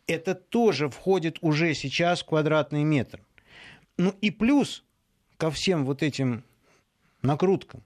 Это 0.06 0.36
тоже 0.36 0.90
входит 0.90 1.38
уже 1.40 1.74
сейчас 1.76 2.22
в 2.22 2.26
квадратный 2.26 2.84
метр. 2.84 3.22
Ну 3.98 4.14
и 4.20 4.32
плюс 4.32 4.84
ко 5.38 5.50
всем 5.50 5.86
вот 5.86 6.04
этим 6.04 6.44
накруткам 7.22 7.84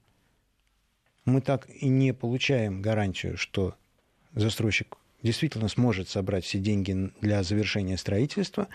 мы 1.26 1.42
так 1.42 1.70
и 1.70 1.90
не 1.90 2.12
получаем 2.12 2.82
гарантию, 2.82 3.38
что 3.38 3.76
застройщик 4.34 4.98
действительно 5.24 5.70
сможет 5.70 6.10
собрать 6.10 6.44
все 6.44 6.60
деньги 6.60 7.12
для 7.22 7.42
завершения 7.44 7.98
строительства. 7.98 8.68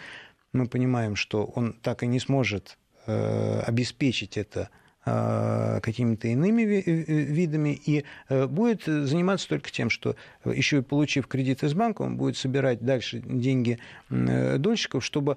Мы 0.52 0.66
понимаем, 0.66 1.14
что 1.14 1.44
он 1.44 1.74
так 1.74 2.02
и 2.02 2.06
не 2.06 2.18
сможет 2.18 2.78
э, 3.06 3.60
обеспечить 3.60 4.38
это 4.38 4.70
э, 5.04 5.80
какими-то 5.82 6.28
иными 6.28 6.62
видами 6.62 7.78
и 7.84 8.04
э, 8.28 8.46
будет 8.46 8.84
заниматься 8.84 9.48
только 9.48 9.70
тем, 9.70 9.90
что 9.90 10.16
еще 10.44 10.78
и 10.78 10.82
получив 10.82 11.26
кредит 11.26 11.62
из 11.62 11.74
банка, 11.74 12.02
он 12.02 12.16
будет 12.16 12.38
собирать 12.38 12.80
дальше 12.80 13.20
деньги 13.20 13.78
дольщиков, 14.08 15.04
чтобы 15.04 15.36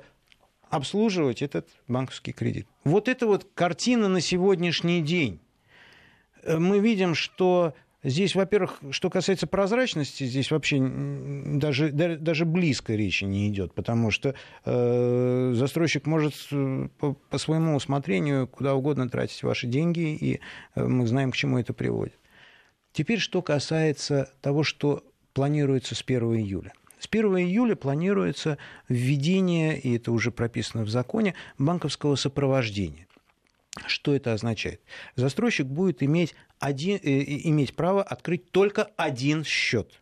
обслуживать 0.70 1.42
этот 1.42 1.68
банковский 1.90 2.32
кредит. 2.32 2.66
Вот 2.86 3.10
это 3.10 3.28
вот 3.28 3.46
картина 3.54 4.08
на 4.08 4.22
сегодняшний 4.22 5.02
день. 5.02 5.42
Мы 6.48 6.80
видим, 6.80 7.14
что 7.14 7.76
Здесь, 8.04 8.34
во-первых, 8.34 8.80
что 8.90 9.12
касается 9.12 9.46
прозрачности, 9.46 10.24
здесь 10.24 10.50
вообще 10.50 10.80
даже, 10.80 11.92
даже 11.92 12.46
близко 12.46 12.96
речи 12.96 13.26
не 13.26 13.48
идет, 13.48 13.76
потому 13.76 14.10
что 14.10 14.34
э, 14.66 15.52
застройщик 15.54 16.08
может 16.08 16.34
по, 16.98 17.14
по 17.14 17.38
своему 17.38 17.76
усмотрению 17.76 18.48
куда 18.48 18.74
угодно 18.74 19.08
тратить 19.08 19.44
ваши 19.44 19.68
деньги, 19.68 20.16
и 20.16 20.40
э, 20.74 20.84
мы 20.84 21.06
знаем, 21.06 21.32
к 21.32 21.36
чему 21.36 21.60
это 21.60 21.74
приводит. 21.74 22.18
Теперь, 22.92 23.20
что 23.20 23.44
касается 23.44 24.34
того, 24.42 24.64
что 24.64 25.04
планируется 25.34 25.94
с 25.94 26.02
1 26.02 26.38
июля. 26.38 26.74
С 26.98 27.08
1 27.08 27.38
июля 27.38 27.76
планируется 27.76 28.58
введение, 28.90 29.80
и 29.80 29.98
это 29.98 30.12
уже 30.12 30.32
прописано 30.32 30.84
в 30.84 30.90
законе, 30.90 31.36
банковского 31.60 32.16
сопровождения. 32.16 33.06
Что 33.86 34.14
это 34.14 34.34
означает? 34.34 34.82
Застройщик 35.16 35.68
будет 35.68 36.04
иметь, 36.04 36.36
один, 36.62 36.98
э, 37.04 37.24
иметь 37.50 37.76
право 37.76 38.02
открыть 38.02 38.52
только 38.52 38.84
один 38.96 39.44
счет. 39.44 40.02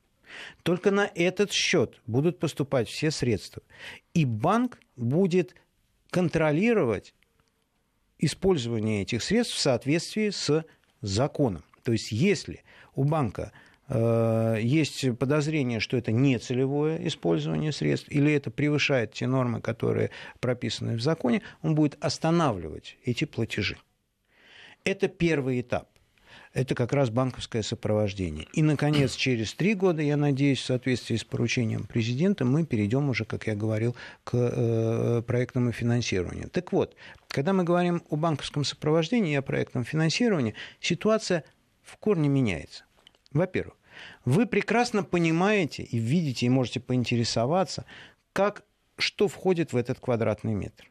Только 0.62 0.91
на 0.91 1.10
этот 1.15 1.52
счет 1.52 2.00
будут 2.06 2.38
поступать 2.38 2.88
все 2.88 3.10
средства. 3.10 3.63
И 4.13 4.26
банк 4.26 4.80
будет 4.95 5.56
контролировать 6.12 7.15
использование 8.19 9.02
этих 9.02 9.24
средств 9.24 9.56
в 9.56 9.60
соответствии 9.60 10.30
с 10.30 10.63
законом. 11.02 11.63
То 11.84 11.93
есть 11.93 12.12
если 12.12 12.63
у 12.93 13.06
банка 13.06 13.52
Э, 13.89 14.58
есть 14.62 15.17
подозрение, 15.17 15.80
что 15.80 15.98
это 15.98 16.12
не 16.12 16.38
целевое 16.38 17.08
использование 17.08 17.72
средств, 17.72 18.08
или 18.10 18.32
это 18.32 18.52
превышает 18.52 19.13
те 19.13 19.26
нормы, 19.26 19.62
которые 19.62 20.12
прописаны 20.39 20.95
в 20.95 21.02
законе, 21.02 21.41
он 21.63 21.74
будет 21.74 21.98
останавливать 22.00 22.98
эти 23.04 23.26
платежи. 23.26 23.78
Это 24.84 25.08
первый 25.08 25.62
этап. 25.62 25.89
Это 26.54 26.74
как 26.74 26.94
раз 26.94 27.12
банковское 27.12 27.62
сопровождение. 27.62 28.48
И, 28.54 28.64
наконец, 28.64 29.16
через 29.16 29.54
три 29.54 29.76
года, 29.76 30.02
я 30.02 30.18
надеюсь, 30.18 30.60
в 30.60 30.66
соответствии 30.66 31.16
с 31.16 31.24
поручением 31.24 31.84
президента, 31.84 32.44
мы 32.44 32.66
перейдем 32.66 33.10
уже, 33.10 33.24
как 33.24 33.46
я 33.46 33.56
говорил, 33.56 33.96
к 34.24 34.32
э, 34.34 35.22
проектному 35.28 35.72
финансированию. 35.72 36.50
Так 36.50 36.72
вот, 36.72 36.96
когда 37.28 37.54
мы 37.54 37.64
говорим 37.64 38.02
о 38.10 38.16
банковском 38.16 38.64
сопровождении 38.64 39.34
и 39.34 39.36
о 39.36 39.44
проектном 39.44 39.84
финансировании, 39.84 40.56
ситуация 40.80 41.44
в 41.84 41.98
корне 41.98 42.30
меняется. 42.30 42.84
Во-первых, 43.32 43.76
вы 44.26 44.48
прекрасно 44.48 45.04
понимаете 45.04 45.84
и 45.84 45.98
видите, 45.98 46.48
и 46.48 46.50
можете 46.50 46.80
поинтересоваться, 46.80 47.86
как, 48.34 48.64
что 48.98 49.28
входит 49.28 49.74
в 49.74 49.78
этот 49.78 50.00
квадратный 50.00 50.54
метр. 50.54 50.90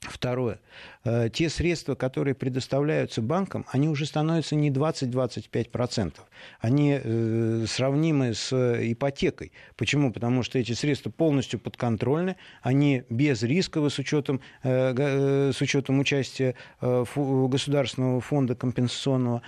Второе. 0.00 0.60
Э, 1.04 1.28
те 1.28 1.48
средства, 1.48 1.96
которые 1.96 2.34
предоставляются 2.34 3.20
банкам, 3.20 3.66
они 3.72 3.88
уже 3.88 4.06
становятся 4.06 4.54
не 4.54 4.70
20-25%. 4.70 6.14
Они 6.60 7.00
э, 7.02 7.64
сравнимы 7.66 8.34
с 8.34 8.52
ипотекой. 8.52 9.50
Почему? 9.76 10.12
Потому 10.12 10.44
что 10.44 10.58
эти 10.58 10.72
средства 10.72 11.10
полностью 11.10 11.58
подконтрольны, 11.58 12.36
они 12.62 13.02
безрисковы 13.10 13.90
с 13.90 13.98
учетом, 13.98 14.40
э, 14.62 15.50
с 15.52 15.60
учетом 15.60 15.98
участия 15.98 16.54
Государственного 16.80 18.20
фонда 18.20 18.54
компенсационного. 18.54 19.42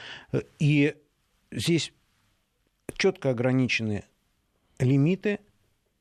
И 0.58 0.94
здесь 1.52 1.92
четко 2.96 3.30
ограничены 3.30 4.04
лимиты 4.80 5.38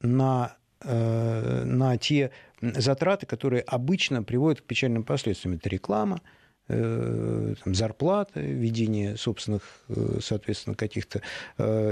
на, 0.01 0.55
э, 0.55 0.58
на 0.81 1.97
те 1.97 2.31
затраты, 2.61 3.25
которые 3.25 3.61
обычно 3.61 4.23
приводят 4.23 4.61
к 4.61 4.63
печальным 4.63 5.03
последствиям. 5.03 5.55
Это 5.55 5.69
реклама, 5.69 6.21
э, 6.67 7.55
там, 7.63 7.75
зарплата, 7.75 8.39
ведение 8.39 9.17
собственных, 9.17 9.63
э, 9.89 10.19
соответственно, 10.21 10.75
каких-то 10.75 11.21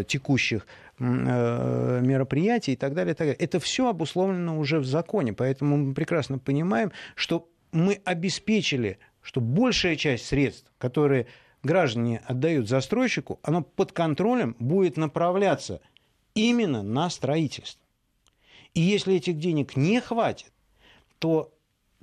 текущих 0.08 0.68
мероприятий 1.00 2.74
и 2.74 2.76
так 2.76 2.94
далее, 2.94 3.14
и 3.14 3.16
так 3.16 3.28
далее. 3.28 3.40
Это 3.40 3.60
все 3.60 3.90
обусловлено 3.90 4.58
уже 4.58 4.80
в 4.80 4.86
законе, 4.86 5.34
поэтому 5.34 5.78
мы 5.78 5.94
прекрасно 5.94 6.40
понимаем, 6.40 6.92
что 7.16 7.50
мы 7.72 8.02
обеспечили, 8.06 8.98
что 9.22 9.42
большая 9.42 9.96
часть 9.96 10.26
средств, 10.26 10.72
которые 10.78 11.28
граждане 11.64 12.22
отдают 12.26 12.68
застройщику, 12.68 13.40
оно 13.44 13.62
под 13.62 13.92
контролем 13.92 14.56
будет 14.60 14.98
направляться 14.98 15.82
именно 16.34 16.82
на 16.82 17.10
строительство. 17.10 17.87
И 18.78 18.82
если 18.82 19.16
этих 19.16 19.40
денег 19.40 19.76
не 19.76 20.00
хватит, 20.00 20.52
то 21.18 21.52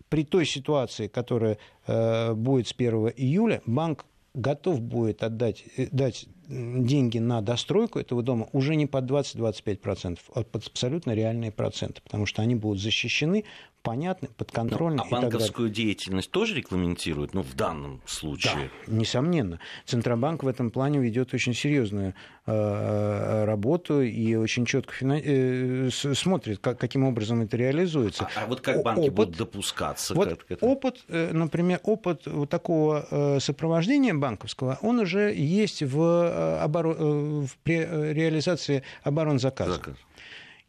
при 0.09 0.25
той 0.25 0.45
ситуации, 0.45 1.07
которая 1.07 1.59
э, 1.87 2.35
будет 2.35 2.67
с 2.67 2.73
1 2.73 3.13
июля, 3.17 3.63
банк 3.65 4.05
готов 4.35 4.81
будет 4.81 5.23
отдать, 5.23 5.67
э, 5.77 5.87
дать 5.93 6.27
деньги 6.49 7.19
на 7.19 7.41
достройку 7.41 7.99
этого 7.99 8.23
дома 8.23 8.49
уже 8.53 8.77
не 8.77 8.87
под 8.87 9.05
20-25%, 9.11 10.19
а 10.35 10.43
под 10.43 10.67
абсолютно 10.67 11.15
реальные 11.15 11.51
проценты, 11.51 12.01
потому 12.03 12.27
что 12.27 12.43
они 12.43 12.55
будут 12.55 12.81
защищены 12.81 13.45
понятны, 13.85 14.29
подконтрольны. 14.37 14.97
Ну, 14.97 15.05
а 15.05 15.21
банковскую 15.21 15.69
деятельность 15.69 16.31
тоже 16.31 16.55
регламентируют, 16.57 17.35
ну, 17.35 17.43
в 17.43 17.55
данном 17.55 18.01
случае? 18.07 18.71
Да, 18.87 18.93
несомненно. 18.93 19.61
Центробанк 19.85 20.43
в 20.43 20.49
этом 20.49 20.71
плане 20.71 21.01
ведет 21.01 21.35
очень 21.35 21.55
серьезную 21.55 22.15
э, 22.47 23.45
работу 23.45 24.01
и 24.01 24.35
очень 24.37 24.65
четко 24.65 24.95
финан... 24.95 25.21
э, 25.23 25.91
смотрит, 25.91 26.61
как, 26.61 26.79
каким 26.79 27.05
образом 27.05 27.43
это 27.43 27.59
реализуется. 27.59 28.27
А, 28.35 28.45
а 28.45 28.47
вот 28.47 28.63
как 28.63 28.83
банки 28.83 29.01
опыт, 29.01 29.15
будут 29.15 29.37
допускаться 29.37 30.15
вот 30.15 30.43
к 30.45 30.51
этому? 30.51 30.73
Опыт, 30.73 31.05
э, 31.09 31.33
например, 31.35 31.81
опыт 31.83 32.27
вот 32.27 32.49
такого 32.49 33.07
э, 33.11 33.39
сопровождения 33.41 34.15
банковского, 34.15 34.79
он 34.81 34.99
уже 34.99 35.35
есть 35.35 35.83
в, 35.83 36.01
э, 36.01 36.34
оборон... 36.61 37.47
в 37.47 37.57
при 37.63 37.79
реализации 38.13 38.83
оборонзаказа. 39.03 39.75
Заказ. 39.75 39.97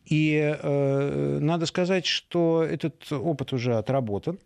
И 0.05 0.37
э, 0.39 1.37
надо 1.41 1.65
сказать, 1.65 2.05
что 2.05 2.63
этот 2.63 3.11
опыт 3.11 3.53
уже 3.53 3.75
отработан. 3.75 4.39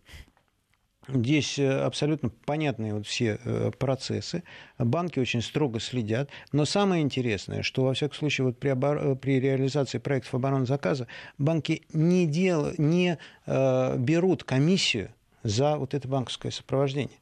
Здесь 1.07 1.57
э, 1.59 1.67
абсолютно 1.67 2.29
понятные 2.29 2.93
вот 2.93 3.07
все 3.07 3.39
э, 3.43 3.71
процессы. 3.77 4.43
Банки 4.77 5.19
очень 5.19 5.41
строго 5.41 5.79
следят. 5.79 6.29
Но 6.51 6.65
самое 6.65 7.01
интересное, 7.01 7.63
что, 7.63 7.83
во 7.83 7.93
всяком 7.93 8.15
случае, 8.15 8.45
вот 8.45 8.59
при, 8.59 8.69
обор... 8.69 8.97
Э, 8.97 9.15
при 9.15 9.39
реализации 9.39 9.97
проектов 9.97 10.35
оборонного 10.35 10.67
заказа 10.67 11.07
банки 11.37 11.83
не, 11.91 12.25
дел... 12.25 12.71
не 12.77 13.17
э, 13.45 13.97
берут 13.97 14.43
комиссию 14.43 15.09
за 15.43 15.77
вот 15.77 15.93
это 15.93 16.07
банковское 16.07 16.51
сопровождение. 16.51 17.17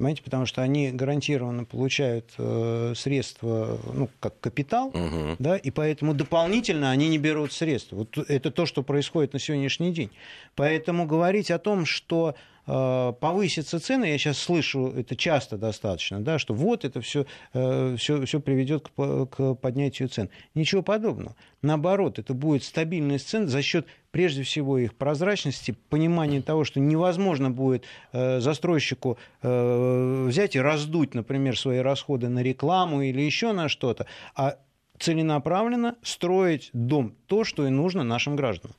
Понимаете, 0.00 0.22
потому 0.22 0.46
что 0.46 0.62
они 0.62 0.92
гарантированно 0.92 1.66
получают 1.66 2.32
э, 2.38 2.94
средства, 2.96 3.78
ну, 3.92 4.08
как 4.18 4.40
капитал, 4.40 4.88
угу. 4.88 5.36
да, 5.38 5.58
и 5.58 5.70
поэтому 5.70 6.14
дополнительно 6.14 6.90
они 6.90 7.10
не 7.10 7.18
берут 7.18 7.52
средства. 7.52 7.96
Вот 7.96 8.16
это 8.16 8.50
то, 8.50 8.64
что 8.64 8.82
происходит 8.82 9.34
на 9.34 9.38
сегодняшний 9.38 9.92
день. 9.92 10.10
Поэтому 10.54 11.04
говорить 11.04 11.50
о 11.50 11.58
том, 11.58 11.84
что 11.84 12.34
повысятся 12.70 13.80
цены, 13.80 14.04
я 14.04 14.18
сейчас 14.18 14.38
слышу 14.38 14.92
это 14.96 15.16
часто 15.16 15.56
достаточно, 15.56 16.20
да, 16.20 16.38
что 16.38 16.54
вот 16.54 16.84
это 16.84 17.00
все, 17.00 17.26
все, 17.52 18.24
все 18.24 18.40
приведет 18.40 18.88
к, 18.88 19.54
поднятию 19.54 20.08
цен. 20.08 20.30
Ничего 20.54 20.82
подобного. 20.82 21.34
Наоборот, 21.62 22.18
это 22.18 22.32
будет 22.32 22.62
стабильность 22.62 23.28
цен 23.28 23.48
за 23.48 23.62
счет 23.62 23.86
прежде 24.10 24.42
всего 24.42 24.78
их 24.78 24.94
прозрачности, 24.94 25.76
понимания 25.88 26.42
того, 26.42 26.64
что 26.64 26.80
невозможно 26.80 27.50
будет 27.50 27.84
э, 28.12 28.40
застройщику 28.40 29.18
э, 29.42 30.24
взять 30.28 30.56
и 30.56 30.60
раздуть, 30.60 31.14
например, 31.14 31.58
свои 31.58 31.78
расходы 31.78 32.28
на 32.28 32.42
рекламу 32.42 33.02
или 33.02 33.20
еще 33.20 33.52
на 33.52 33.68
что-то, 33.68 34.06
а 34.34 34.56
целенаправленно 34.98 35.96
строить 36.02 36.70
дом, 36.72 37.14
то, 37.26 37.44
что 37.44 37.66
и 37.66 37.70
нужно 37.70 38.04
нашим 38.04 38.36
гражданам. 38.36 38.76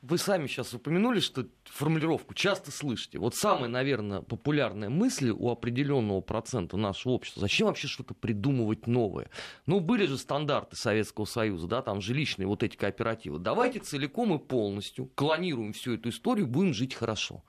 Вы 0.00 0.16
сами 0.16 0.46
сейчас 0.46 0.72
упомянули, 0.74 1.18
что 1.18 1.48
формулировку 1.64 2.32
часто 2.32 2.70
слышите. 2.70 3.18
Вот 3.18 3.34
самая, 3.34 3.68
наверное, 3.68 4.20
популярная 4.20 4.88
мысль 4.88 5.30
у 5.30 5.50
определенного 5.50 6.20
процента 6.20 6.76
нашего 6.76 7.14
общества. 7.14 7.40
Зачем 7.40 7.66
вообще 7.66 7.88
что-то 7.88 8.14
придумывать 8.14 8.86
новое? 8.86 9.28
Ну, 9.66 9.80
были 9.80 10.06
же 10.06 10.16
стандарты 10.16 10.76
Советского 10.76 11.24
Союза, 11.24 11.66
да, 11.66 11.82
там 11.82 12.00
жилищные 12.00 12.46
вот 12.46 12.62
эти 12.62 12.76
кооперативы. 12.76 13.40
Давайте 13.40 13.80
целиком 13.80 14.32
и 14.34 14.38
полностью 14.38 15.06
клонируем 15.16 15.72
всю 15.72 15.94
эту 15.94 16.10
историю, 16.10 16.46
будем 16.46 16.74
жить 16.74 16.94
хорошо. 16.94 17.42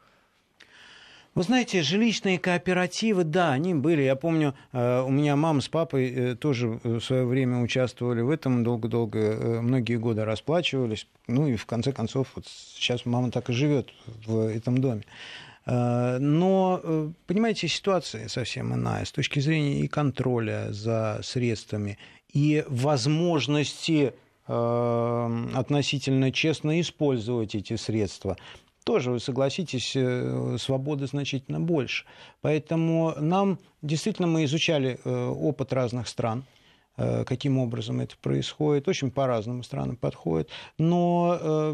Вы 1.39 1.43
знаете, 1.43 1.83
жилищные 1.83 2.37
кооперативы, 2.37 3.23
да, 3.23 3.53
они 3.53 3.73
были. 3.73 4.01
Я 4.01 4.17
помню, 4.17 4.55
э, 4.73 5.01
у 5.03 5.09
меня 5.09 5.37
мама 5.37 5.61
с 5.61 5.69
папой 5.69 6.09
э, 6.13 6.35
тоже 6.35 6.81
в 6.83 6.99
свое 6.99 7.23
время 7.25 7.61
участвовали 7.61 8.19
в 8.19 8.29
этом, 8.29 8.61
долго-долго, 8.65 9.19
э, 9.19 9.61
многие 9.61 9.95
годы 9.95 10.25
расплачивались. 10.25 11.07
Ну 11.27 11.47
и 11.47 11.55
в 11.55 11.65
конце 11.65 11.93
концов, 11.93 12.27
вот 12.35 12.45
сейчас 12.45 13.05
мама 13.05 13.31
так 13.31 13.49
и 13.49 13.53
живет 13.53 13.87
в 14.25 14.49
этом 14.49 14.79
доме. 14.79 15.03
Но, 15.65 17.13
понимаете, 17.25 17.69
ситуация 17.69 18.27
совсем 18.27 18.73
иная 18.73 19.05
с 19.05 19.11
точки 19.13 19.39
зрения 19.39 19.79
и 19.79 19.87
контроля 19.87 20.73
за 20.73 21.21
средствами, 21.23 21.97
и 22.33 22.65
возможности 22.67 24.13
относительно 24.45 26.31
честно 26.33 26.81
использовать 26.81 27.55
эти 27.55 27.75
средства 27.75 28.35
тоже, 28.83 29.11
вы 29.11 29.19
согласитесь, 29.19 29.93
э, 29.95 30.57
свободы 30.59 31.07
значительно 31.07 31.59
больше. 31.59 32.05
Поэтому 32.41 33.13
нам, 33.19 33.59
действительно, 33.81 34.27
мы 34.27 34.45
изучали 34.45 34.99
э, 35.03 35.27
опыт 35.27 35.73
разных 35.73 36.07
стран, 36.07 36.43
э, 36.97 37.23
каким 37.25 37.57
образом 37.57 37.99
это 37.99 38.15
происходит. 38.17 38.87
Очень 38.87 39.11
по-разному 39.11 39.63
странам 39.63 39.95
подходит. 39.95 40.49
Но 40.77 41.73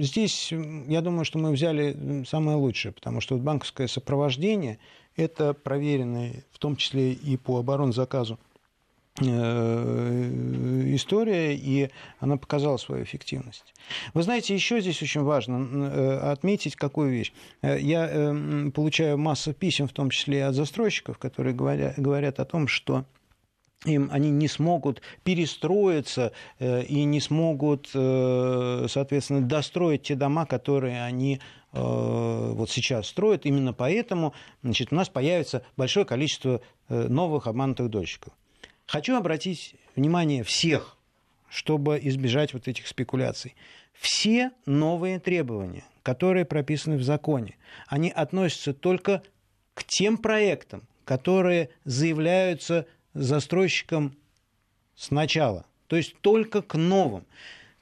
здесь, 0.00 0.52
я 0.52 1.00
думаю, 1.00 1.24
что 1.24 1.38
мы 1.38 1.52
взяли 1.52 2.24
самое 2.28 2.56
лучшее, 2.56 2.92
потому 2.92 3.20
что 3.20 3.36
банковское 3.36 3.86
сопровождение– 3.86 4.78
это 5.16 5.54
проверенное, 5.54 6.44
в 6.52 6.58
том 6.58 6.76
числе 6.76 7.12
и 7.12 7.36
по 7.36 7.58
оборонзаказу, 7.58 8.38
история, 10.94 11.54
и 11.54 11.90
она 12.18 12.36
показала 12.36 12.76
свою 12.76 13.02
эффективность. 13.02 13.72
Вы 14.12 14.22
знаете, 14.22 14.54
еще 14.54 14.80
здесь 14.80 15.00
очень 15.02 15.22
важно 15.22 15.86
э, 15.86 16.18
отметить 16.32 16.76
какую 16.76 17.12
вещь. 17.12 17.32
Э, 17.62 17.80
я 17.80 18.34
получаю 18.74 19.16
массу 19.16 19.54
писем, 19.54 19.88
в 19.88 19.92
том 19.94 20.10
числе 20.10 20.44
от 20.44 20.54
застройщиков, 20.54 21.16
которые 21.16 21.54
говорят 21.54 22.40
о 22.40 22.44
том, 22.44 22.68
что 22.68 23.06
им 23.86 24.10
они 24.12 24.30
не 24.30 24.48
смогут 24.48 25.00
перестроиться 25.24 26.32
и 26.58 27.04
не 27.04 27.20
смогут, 27.20 27.88
соответственно, 27.92 29.42
достроить 29.42 30.02
те 30.02 30.14
дома, 30.14 30.44
которые 30.44 31.02
они 31.04 31.40
вот 31.72 32.70
сейчас 32.70 33.06
строят. 33.06 33.46
Именно 33.46 33.72
поэтому 33.72 34.34
значит, 34.62 34.92
у 34.92 34.94
нас 34.94 35.08
появится 35.08 35.62
большое 35.76 36.04
количество 36.04 36.60
новых 36.88 37.46
обманутых 37.46 37.88
дольщиков. 37.88 38.32
Хочу 38.86 39.16
обратить 39.16 39.74
внимание 39.96 40.44
всех, 40.44 40.96
чтобы 41.48 41.98
избежать 42.02 42.54
вот 42.54 42.68
этих 42.68 42.86
спекуляций. 42.86 43.54
Все 43.92 44.52
новые 44.64 45.18
требования, 45.18 45.84
которые 46.02 46.44
прописаны 46.44 46.96
в 46.96 47.02
законе, 47.02 47.56
они 47.88 48.10
относятся 48.10 48.74
только 48.74 49.22
к 49.74 49.84
тем 49.84 50.18
проектам, 50.18 50.86
которые 51.04 51.70
заявляются 51.84 52.86
застройщиком 53.14 54.16
сначала, 54.94 55.66
то 55.86 55.96
есть 55.96 56.16
только 56.20 56.62
к 56.62 56.74
новым 56.74 57.26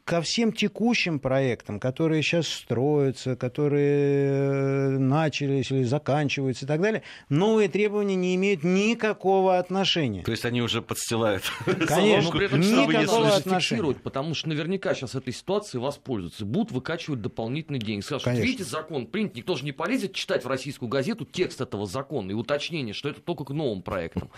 ко 0.05 0.21
всем 0.21 0.53
текущим 0.53 1.19
проектам, 1.19 1.81
которые 1.81 2.23
сейчас 2.23 2.47
строятся, 2.49 3.37
которые 3.37 4.29
э, 4.29 4.89
начались 4.99 5.71
или 5.71 5.85
заканчиваются 5.85 6.67
и 6.67 6.69
так 6.69 6.81
далее, 6.83 7.03
новые 7.31 7.71
требования 7.71 8.15
не 8.15 8.35
имеют 8.35 8.65
никакого 8.65 9.59
отношения. 9.59 10.23
То 10.23 10.31
есть 10.31 10.45
они 10.45 10.61
уже 10.61 10.83
подстилают. 10.83 11.45
Конечно, 11.65 12.31
но 12.31 12.39
при 12.39 12.47
этом 12.47 12.61
никакого 12.61 13.35
отношения. 13.35 13.95
Потому 13.95 14.35
что 14.35 14.51
наверняка 14.51 14.95
сейчас 14.95 15.15
этой 15.15 15.33
ситуацией 15.33 15.81
воспользуются. 15.81 16.45
Будут 16.45 16.73
выкачивать 16.73 17.23
дополнительные 17.23 17.81
деньги. 17.81 18.03
Скажут, 18.03 18.25
Конечно. 18.25 18.45
видите, 18.45 18.65
закон 18.65 19.07
принят, 19.07 19.35
никто 19.35 19.57
же 19.57 19.65
не 19.65 19.73
полезет 19.73 20.13
читать 20.13 20.45
в 20.45 20.49
российскую 20.49 20.91
газету 20.91 21.25
текст 21.25 21.63
этого 21.63 21.87
закона 21.87 22.31
и 22.31 22.35
уточнение, 22.35 22.93
что 22.93 23.09
это 23.09 23.23
только 23.23 23.45
к 23.45 23.51
новым 23.51 23.81
проектам. 23.81 24.31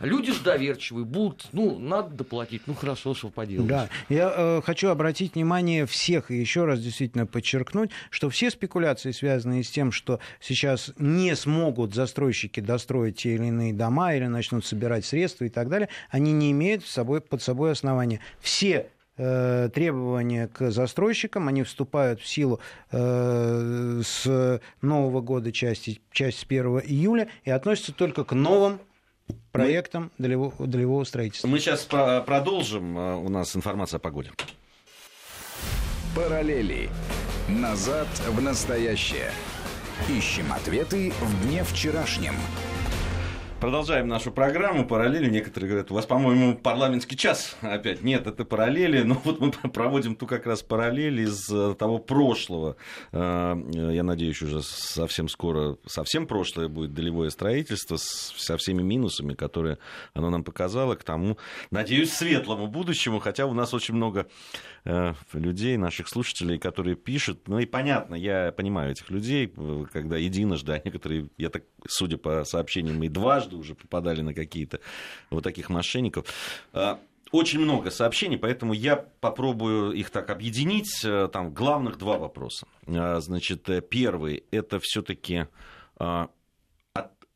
Люди 0.00 0.32
же 0.32 0.42
доверчивые, 0.42 1.06
будут, 1.06 1.46
ну, 1.52 1.78
надо 1.78 2.10
доплатить, 2.10 2.62
ну, 2.66 2.74
хорошо, 2.74 3.14
что 3.14 3.30
поделаешь. 3.30 3.68
Да, 3.68 3.88
я 4.10 4.32
э, 4.36 4.62
хочу 4.62 4.88
обратить 4.88 5.13
обратить 5.14 5.36
внимание 5.36 5.86
всех 5.86 6.32
и 6.32 6.34
еще 6.36 6.64
раз 6.64 6.80
действительно 6.80 7.24
подчеркнуть, 7.24 7.90
что 8.10 8.30
все 8.30 8.50
спекуляции, 8.50 9.12
связанные 9.12 9.62
с 9.62 9.70
тем, 9.70 9.92
что 9.92 10.18
сейчас 10.40 10.92
не 10.98 11.36
смогут 11.36 11.94
застройщики 11.94 12.58
достроить 12.58 13.18
те 13.18 13.36
или 13.36 13.46
иные 13.46 13.72
дома 13.72 14.14
или 14.14 14.26
начнут 14.26 14.66
собирать 14.66 15.04
средства 15.04 15.44
и 15.44 15.50
так 15.50 15.68
далее, 15.68 15.88
они 16.10 16.32
не 16.32 16.50
имеют 16.50 16.84
собой, 16.84 17.20
под 17.20 17.42
собой 17.42 17.70
основания. 17.70 18.18
Все 18.40 18.88
э, 19.16 19.68
требования 19.72 20.48
к 20.48 20.72
застройщикам, 20.72 21.46
они 21.46 21.62
вступают 21.62 22.20
в 22.20 22.26
силу 22.26 22.58
э, 22.90 24.00
с 24.04 24.60
нового 24.82 25.20
года, 25.20 25.52
части, 25.52 26.00
часть 26.10 26.40
с 26.40 26.44
1 26.44 26.80
июля, 26.86 27.28
и 27.44 27.52
относятся 27.52 27.92
только 27.92 28.24
к 28.24 28.32
новым 28.32 28.80
проектам 29.52 30.10
долевого, 30.18 30.66
долевого 30.66 31.04
строительства. 31.04 31.46
Мы 31.46 31.60
сейчас 31.60 31.84
продолжим. 31.84 32.98
Э, 32.98 33.14
у 33.14 33.28
нас 33.28 33.54
информация 33.54 33.98
о 33.98 34.00
погоде. 34.00 34.32
Параллели. 36.14 36.90
Назад 37.48 38.06
в 38.28 38.40
настоящее. 38.40 39.32
Ищем 40.08 40.52
ответы 40.52 41.12
в 41.20 41.42
дне 41.42 41.64
вчерашнем. 41.64 42.36
Продолжаем 43.64 44.08
нашу 44.08 44.30
программу. 44.30 44.86
Параллели. 44.86 45.30
Некоторые 45.30 45.70
говорят, 45.70 45.90
у 45.90 45.94
вас, 45.94 46.04
по-моему, 46.04 46.54
парламентский 46.54 47.16
час 47.16 47.56
опять. 47.62 48.02
Нет, 48.02 48.26
это 48.26 48.44
параллели. 48.44 49.00
Но 49.00 49.18
вот 49.24 49.40
мы 49.40 49.52
проводим 49.72 50.16
ту 50.16 50.26
как 50.26 50.44
раз 50.44 50.62
параллель 50.62 51.20
из 51.20 51.50
э, 51.50 51.74
того 51.78 51.98
прошлого. 51.98 52.76
Э, 53.12 53.56
я 53.72 54.02
надеюсь, 54.02 54.42
уже 54.42 54.60
совсем 54.62 55.30
скоро, 55.30 55.78
совсем 55.86 56.26
прошлое 56.26 56.68
будет 56.68 56.92
долевое 56.92 57.30
строительство 57.30 57.96
со 57.96 58.58
всеми 58.58 58.82
минусами, 58.82 59.32
которые 59.32 59.78
оно 60.12 60.28
нам 60.28 60.44
показало, 60.44 60.94
к 60.94 61.02
тому, 61.02 61.38
надеюсь, 61.70 62.12
светлому 62.12 62.66
будущему. 62.66 63.18
Хотя 63.18 63.46
у 63.46 63.54
нас 63.54 63.72
очень 63.72 63.94
много 63.94 64.26
э, 64.84 65.14
людей, 65.32 65.78
наших 65.78 66.08
слушателей, 66.08 66.58
которые 66.58 66.96
пишут. 66.96 67.48
Ну 67.48 67.60
и 67.60 67.64
понятно, 67.64 68.14
я 68.14 68.52
понимаю 68.52 68.92
этих 68.92 69.08
людей, 69.08 69.50
когда 69.90 70.18
единожды, 70.18 70.72
а 70.72 70.82
некоторые, 70.84 71.30
я 71.38 71.48
так, 71.48 71.62
судя 71.86 72.16
по 72.16 72.44
сообщениям, 72.44 73.02
и 73.02 73.08
дважды 73.08 73.56
уже 73.56 73.74
попадали 73.74 74.20
на 74.22 74.34
какие-то 74.34 74.80
вот 75.30 75.44
таких 75.44 75.68
мошенников. 75.68 76.26
А, 76.72 77.00
очень 77.34 77.58
много 77.58 77.90
сообщений, 77.90 78.38
поэтому 78.38 78.72
я 78.72 78.96
попробую 78.96 79.92
их 79.92 80.10
так 80.10 80.30
объединить. 80.30 81.04
Э, 81.04 81.28
там 81.32 81.52
главных 81.52 81.98
два 81.98 82.16
вопроса. 82.16 82.66
А, 82.86 83.20
значит, 83.20 83.68
э, 83.68 83.80
первый– 83.80 84.44
это 84.52 84.78
все-таки 84.80 85.48
а, 85.96 86.28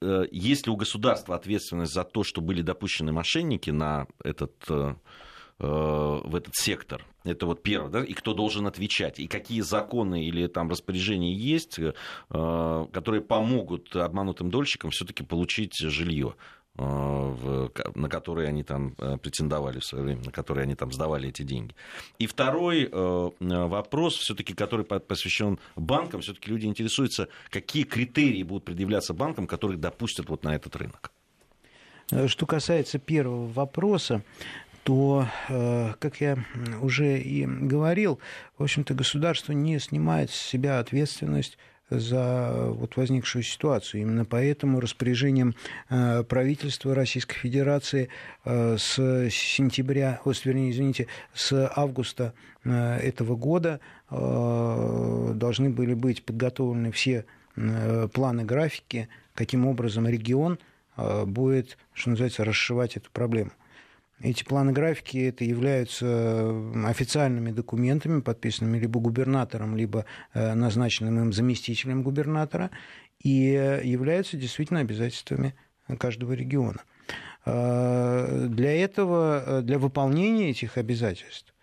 э, 0.01 0.25
есть 0.31 0.67
ли 0.67 0.73
у 0.73 0.77
государства 0.77 1.35
ответственность 1.35 1.93
за 1.93 2.05
то, 2.05 2.23
что 2.23 2.41
были 2.41 2.63
допущены 2.63 3.11
мошенники 3.11 3.71
на 3.71 4.07
этот 4.23 4.55
в 5.59 6.37
этот 6.37 6.55
сектор. 6.55 7.05
Это 7.25 7.47
вот 7.47 7.63
первое, 7.63 7.91
да, 7.91 8.05
и 8.05 8.13
кто 8.13 8.33
должен 8.33 8.67
отвечать, 8.67 9.19
и 9.19 9.27
какие 9.27 9.61
законы 9.61 10.25
или 10.25 10.47
там 10.47 10.71
распоряжения 10.71 11.35
есть, 11.35 11.81
которые 12.29 13.23
помогут 13.23 13.95
обманутым 13.97 14.51
дольщикам 14.51 14.91
все-таки 14.91 15.25
получить 15.25 15.77
жилье 15.79 16.35
на 16.77 18.09
которые 18.09 18.49
они 18.49 18.63
там 18.63 18.93
претендовали 18.93 19.81
в 19.81 19.85
свое 19.85 20.05
время, 20.05 20.23
на 20.27 20.31
которые 20.31 20.63
они 20.63 20.77
там 20.77 20.93
сдавали 20.93 21.29
эти 21.29 21.43
деньги. 21.43 21.75
И 22.21 22.29
второй 22.29 22.89
вопрос, 22.89 24.15
все-таки, 24.15 24.55
который 24.55 24.85
посвящен 24.85 25.59
банкам, 25.75 26.21
все-таки 26.21 26.51
люди 26.51 26.67
интересуются, 26.67 27.29
какие 27.51 27.83
критерии 27.83 28.45
будут 28.45 28.65
предъявляться 28.65 29.13
банкам, 29.13 29.49
которые 29.49 29.77
допустят 29.77 30.29
вот 30.29 30.45
на 30.45 30.55
этот 30.55 30.77
рынок. 30.77 31.11
Что 32.29 32.47
касается 32.47 32.99
первого 32.99 33.49
вопроса, 33.49 34.23
то, 34.89 35.29
э, 35.51 35.93
как 35.99 36.23
я 36.23 36.39
уже 36.81 37.19
и 37.19 37.45
говорил, 37.45 38.21
в 38.57 38.63
общем-то, 38.63 38.95
государство 38.95 39.53
не 39.53 39.79
снимает 39.81 40.31
с 40.31 40.35
себя 40.35 40.79
ответственность 40.79 41.59
за 41.91 42.71
вот 42.71 42.97
возникшую 42.97 43.43
ситуацию. 43.43 44.01
Именно 44.01 44.25
поэтому 44.25 44.81
распоряжением 44.81 45.55
э, 45.91 46.23
правительства 46.23 46.95
Российской 46.95 47.35
Федерации 47.35 48.09
э, 48.47 48.79
с 48.79 48.95
сентября, 49.31 50.23
о, 50.25 50.33
вернее, 50.43 50.71
извините, 50.71 51.07
с 51.35 51.71
августа 51.77 52.33
этого 52.65 53.37
года 53.37 53.81
должны 54.11 55.71
были 55.71 55.95
быть 55.95 56.25
подготовлены 56.25 56.93
все 56.93 57.25
планы 58.13 58.45
графики, 58.45 59.09
каким 59.35 59.67
образом 59.67 60.09
регион 60.09 60.59
будет, 60.97 61.79
что 61.95 62.11
называется, 62.11 62.45
расшивать 62.45 62.97
эту 62.97 63.11
проблему. 63.11 63.53
Эти 64.21 64.43
планы 64.43 64.73
графики 64.73 65.19
это 65.19 65.45
являются 65.45 66.53
официальными 66.87 67.53
документами, 67.53 68.21
подписанными 68.21 68.79
либо 68.79 68.99
губернатором, 68.99 69.77
либо 69.77 70.07
э, 70.35 70.55
назначенным 70.55 71.21
им 71.21 71.33
заместителем 71.33 72.03
губернатора, 72.03 72.71
и 73.23 73.81
являются 73.85 74.37
действительно 74.37 74.81
обязательствами 74.81 75.55
каждого 75.99 76.33
региона. 76.33 76.83
Э, 77.47 78.47
для 78.49 78.73
этого, 78.83 79.43
э, 79.47 79.63
для 79.63 79.79
выполнения 79.79 80.51
этих 80.51 80.79
обязательств, 80.79 81.55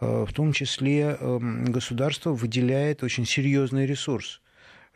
в 0.00 0.32
том 0.34 0.52
числе 0.52 1.16
государство 1.20 2.32
выделяет 2.32 3.04
очень 3.04 3.24
серьезный 3.24 3.86
ресурс– 3.86 4.40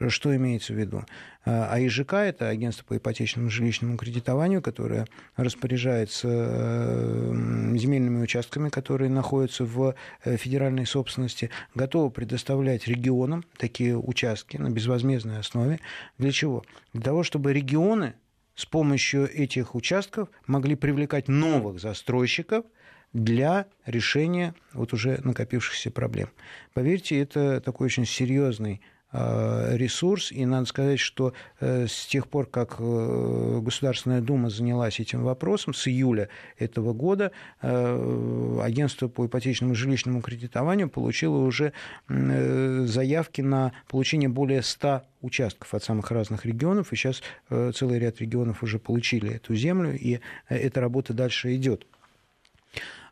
что 0.09 0.35
имеется 0.37 0.73
в 0.73 0.77
виду? 0.77 1.05
А, 1.45 1.69
а 1.71 1.81
ИЖК– 1.87 2.13
это 2.15 2.49
агентство 2.49 2.85
по 2.85 2.97
ипотечному 2.97 3.51
жилищному 3.51 3.97
кредитованию, 3.97 4.61
которое 4.61 5.07
распоряжается 5.37 6.29
э, 6.29 7.77
земельными 7.77 8.23
участками, 8.23 8.69
которые 8.69 9.11
находятся 9.11 9.65
в 9.65 9.95
э, 10.25 10.37
федеральной 10.37 10.87
собственности, 10.87 11.51
готово 11.75 12.11
предоставлять 12.11 12.87
регионам 12.87 13.45
такие 13.57 13.97
участки 13.97 14.57
на 14.57 14.71
безвозмездной 14.71 15.39
основе. 15.39 15.81
Для 16.19 16.33
чего? 16.33 16.65
Для 16.93 17.03
того, 17.03 17.23
чтобы 17.23 17.53
регионы 17.53 18.15
с 18.55 18.67
помощью 18.67 19.31
этих 19.31 19.75
участков 19.75 20.29
могли 20.47 20.75
привлекать 20.75 21.29
новых 21.29 21.81
застройщиков, 21.81 22.65
для 23.13 23.67
решения 23.87 24.55
вот 24.75 24.93
уже 24.93 25.21
накопившихся 25.25 25.91
проблем. 25.91 26.29
Поверьте, 26.75 27.19
это 27.19 27.61
такой 27.63 27.87
очень 27.87 28.05
серьезный 28.05 28.83
ресурс. 29.77 30.33
И 30.33 30.45
надо 30.45 30.67
сказать, 30.67 31.01
что 31.01 31.33
э, 31.61 31.87
с 31.87 32.07
тех 32.07 32.29
пор, 32.29 32.47
как 32.47 32.77
э, 32.79 33.61
Государственная 33.63 34.21
Дума 34.21 34.51
занялась 34.51 35.01
этим 35.01 35.23
вопросом, 35.23 35.75
с 35.75 35.87
июля 35.89 36.29
этого 36.59 36.93
года, 36.93 37.33
агентство 37.61 39.09
по 39.09 39.27
ипотечному 39.27 39.73
и 39.73 39.77
жилищному 39.77 40.21
кредитованию 40.21 40.89
получило 40.89 41.39
уже 41.39 41.73
заявки 42.09 43.41
на 43.41 43.73
получение 43.89 44.29
более 44.29 44.63
100 44.63 45.03
участков 45.23 45.75
от 45.75 45.83
самых 45.83 46.11
разных 46.11 46.45
регионов. 46.45 46.93
И 46.93 46.97
сейчас 46.97 47.23
целый 47.75 47.99
ряд 47.99 48.21
регионов 48.21 48.63
уже 48.63 48.79
получили 48.79 49.35
эту 49.35 49.55
землю, 49.55 49.97
и 49.97 50.21
эта 50.49 50.81
работа 50.81 51.13
дальше 51.13 51.55
идет. 51.55 51.87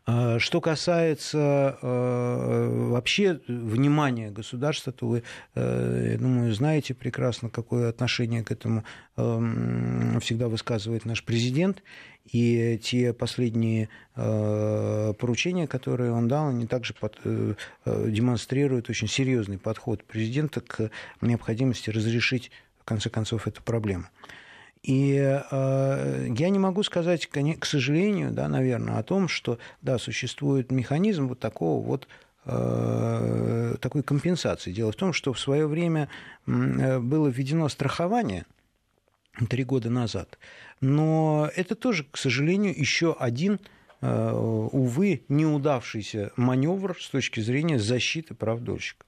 А, 0.07 0.37
что 0.37 0.61
касается 0.61 1.79
э, 1.81 2.89
вообще 2.91 3.39
внимания 3.47 4.29
государства, 4.29 4.93
то 4.93 5.07
вы, 5.07 5.23
э, 5.55 6.09
я 6.11 6.17
думаю, 6.19 6.53
знаете 6.53 6.93
прекрасно, 6.93 7.49
какое 7.49 7.89
отношение 7.89 8.43
к 8.43 8.51
этому 8.51 8.83
эм, 9.17 10.19
всегда 10.21 10.47
высказывает 10.47 11.05
наш 11.05 11.23
президент. 11.23 11.81
И 12.31 12.79
те 12.83 13.13
последние 13.13 13.89
э, 14.15 15.13
поручения, 15.17 15.65
которые 15.67 16.11
он 16.11 16.27
дал, 16.27 16.49
они 16.49 16.67
также 16.67 16.93
под, 16.93 17.19
демонстрируют 17.85 18.89
очень 18.89 19.07
серьезный 19.07 19.57
подход 19.57 20.03
президента 20.03 20.61
к 20.61 20.91
необходимости 21.21 21.89
разрешить, 21.89 22.51
в 22.79 22.85
конце 22.85 23.09
концов, 23.09 23.47
эту 23.47 23.63
проблему. 23.63 24.05
И 24.85 25.15
э, 25.17 26.27
я 26.37 26.49
не 26.49 26.59
могу 26.59 26.83
сказать, 26.83 27.25
к 27.25 27.65
сожалению, 27.65 28.29
да, 28.31 28.47
наверное, 28.47 28.99
о 28.99 29.03
том, 29.03 29.27
что 29.27 29.57
да, 29.81 29.97
существует 29.97 30.71
механизм 30.71 31.27
вот 31.27 31.39
такого 31.39 31.83
вот 31.83 32.07
э, 32.45 33.75
такой 33.81 34.03
компенсации. 34.03 34.71
Дело 34.71 34.91
в 34.91 34.95
том, 34.95 35.11
что 35.11 35.33
в 35.33 35.39
свое 35.39 35.65
время 35.65 36.07
э, 36.45 36.99
было 36.99 37.27
введено 37.29 37.67
страхование 37.67 38.45
три 39.49 39.63
года 39.63 39.89
назад, 39.89 40.37
но 40.81 41.49
это 41.55 41.73
тоже, 41.73 42.05
к 42.11 42.17
сожалению, 42.17 42.79
еще 42.79 43.15
один 43.19 43.59
э, 44.01 44.31
увы, 44.71 45.23
неудавшийся 45.29 46.31
маневр 46.35 46.95
с 47.01 47.09
точки 47.09 47.39
зрения 47.39 47.79
защиты 47.79 48.35
прав 48.35 48.59
дольщика. 48.59 49.04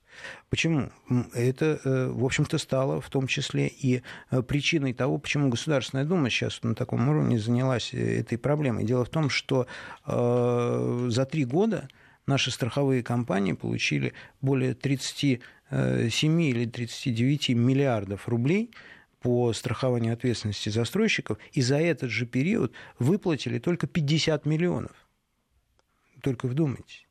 Почему? 0.49 0.89
Это, 1.34 1.80
э, 1.84 2.07
в 2.07 2.24
общем-то, 2.24 2.57
стало 2.57 3.01
в 3.01 3.09
том 3.09 3.28
числе 3.28 3.68
и 3.68 4.01
э, 4.32 4.41
причиной 4.41 4.93
того, 4.93 5.18
почему 5.18 5.49
Государственная 5.49 6.05
Дума 6.05 6.30
сейчас 6.30 6.61
на 6.63 6.76
таком 6.76 7.07
уровне 7.09 7.39
занялась 7.39 7.93
э, 7.93 8.20
этой 8.20 8.38
проблемой. 8.38 8.86
Дело 8.86 9.05
в 9.05 9.09
том, 9.09 9.30
что 9.30 9.68
за 10.05 11.26
три 11.26 11.45
года 11.45 11.88
наши 12.26 12.51
страховые 12.51 13.03
компании 13.03 13.53
получили 13.53 14.13
более 14.41 14.74
37 14.74 15.41
или 16.41 16.65
39 16.65 17.49
миллиардов 17.49 18.28
рублей 18.28 18.72
по 19.22 19.51
страхованию 19.53 20.13
ответственности 20.13 20.70
застройщиков, 20.70 21.38
и 21.51 21.61
за 21.61 21.78
этот 21.78 22.09
же 22.11 22.26
период 22.26 22.74
выплатили 22.99 23.59
только 23.59 23.88
50 23.88 24.45
миллионов. 24.45 24.95
Только 26.22 26.47
вдумайтесь. 26.47 27.07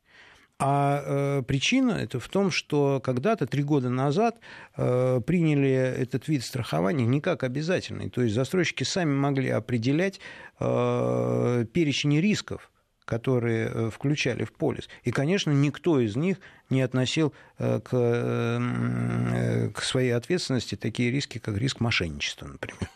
А 0.58 1.02
э, 1.04 1.42
причина 1.42 1.92
это 1.92 2.18
в 2.18 2.28
том, 2.28 2.50
что 2.50 2.98
когда-то, 3.04 3.46
три 3.46 3.62
года 3.62 3.90
назад, 3.90 4.38
э, 4.76 5.20
приняли 5.26 5.70
этот 5.70 6.28
вид 6.28 6.42
страхования 6.44 7.04
не 7.04 7.20
как 7.20 7.44
обязательный. 7.44 8.08
То 8.08 8.22
есть 8.22 8.34
застройщики 8.34 8.82
сами 8.82 9.12
могли 9.12 9.50
определять 9.50 10.18
э, 10.58 11.66
перечень 11.72 12.18
рисков, 12.20 12.70
которые 13.06 13.68
э, 13.68 13.90
включали 13.90 14.44
в 14.44 14.52
полис. 14.52 14.88
И, 15.04 15.12
конечно, 15.12 15.50
никто 15.52 16.00
из 16.00 16.16
них 16.16 16.38
не 16.68 16.82
относил 16.82 17.32
э, 17.58 17.80
к, 17.80 17.90
э, 17.92 19.70
к 19.72 19.82
своей 19.82 20.10
ответственности 20.10 20.74
такие 20.74 21.12
риски, 21.12 21.38
как 21.38 21.56
риск 21.56 21.78
мошенничества, 21.78 22.48
например. 22.48 22.90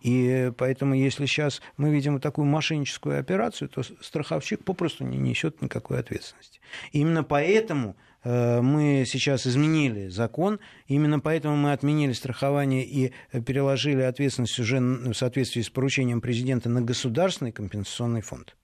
И 0.00 0.52
поэтому, 0.56 0.94
если 0.94 1.26
сейчас 1.26 1.60
мы 1.76 1.90
видим 1.90 2.20
такую 2.20 2.46
мошенническую 2.46 3.18
операцию, 3.18 3.68
то 3.68 3.82
страховщик 4.00 4.64
попросту 4.64 5.04
не 5.04 5.18
несет 5.18 5.60
никакой 5.60 5.98
ответственности. 5.98 6.60
Именно 6.92 7.24
поэтому 7.24 7.96
мы 8.24 9.04
сейчас 9.06 9.46
изменили 9.46 10.08
закон, 10.08 10.58
именно 10.86 11.18
поэтому 11.18 11.56
мы 11.56 11.72
отменили 11.72 12.12
страхование 12.12 12.84
и 12.84 13.12
переложили 13.46 14.02
ответственность 14.02 14.58
уже 14.58 14.80
в 14.80 15.14
соответствии 15.14 15.62
с 15.62 15.70
поручением 15.70 16.20
президента 16.20 16.68
на 16.68 16.82
государственный 16.82 17.52
компенсационный 17.52 18.20
фонд. 18.20 18.54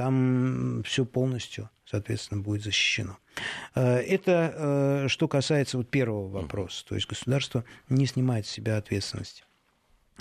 Там 0.00 0.82
все 0.82 1.04
полностью, 1.04 1.68
соответственно, 1.84 2.40
будет 2.40 2.62
защищено. 2.62 3.18
Это 3.74 5.04
что 5.08 5.28
касается 5.28 5.76
вот 5.76 5.90
первого 5.90 6.26
вопроса. 6.28 6.86
То 6.86 6.94
есть 6.94 7.06
государство 7.06 7.66
не 7.90 8.06
снимает 8.06 8.46
с 8.46 8.50
себя 8.50 8.78
ответственности. 8.78 9.44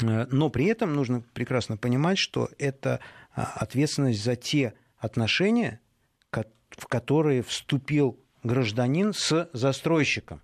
Но 0.01 0.49
при 0.49 0.65
этом 0.65 0.93
нужно 0.93 1.23
прекрасно 1.33 1.77
понимать, 1.77 2.17
что 2.17 2.49
это 2.57 2.99
ответственность 3.31 4.21
за 4.21 4.35
те 4.35 4.73
отношения, 4.97 5.79
в 6.29 6.87
которые 6.89 7.41
вступил 7.41 8.19
гражданин 8.43 9.13
с 9.13 9.49
застройщиком. 9.53 10.41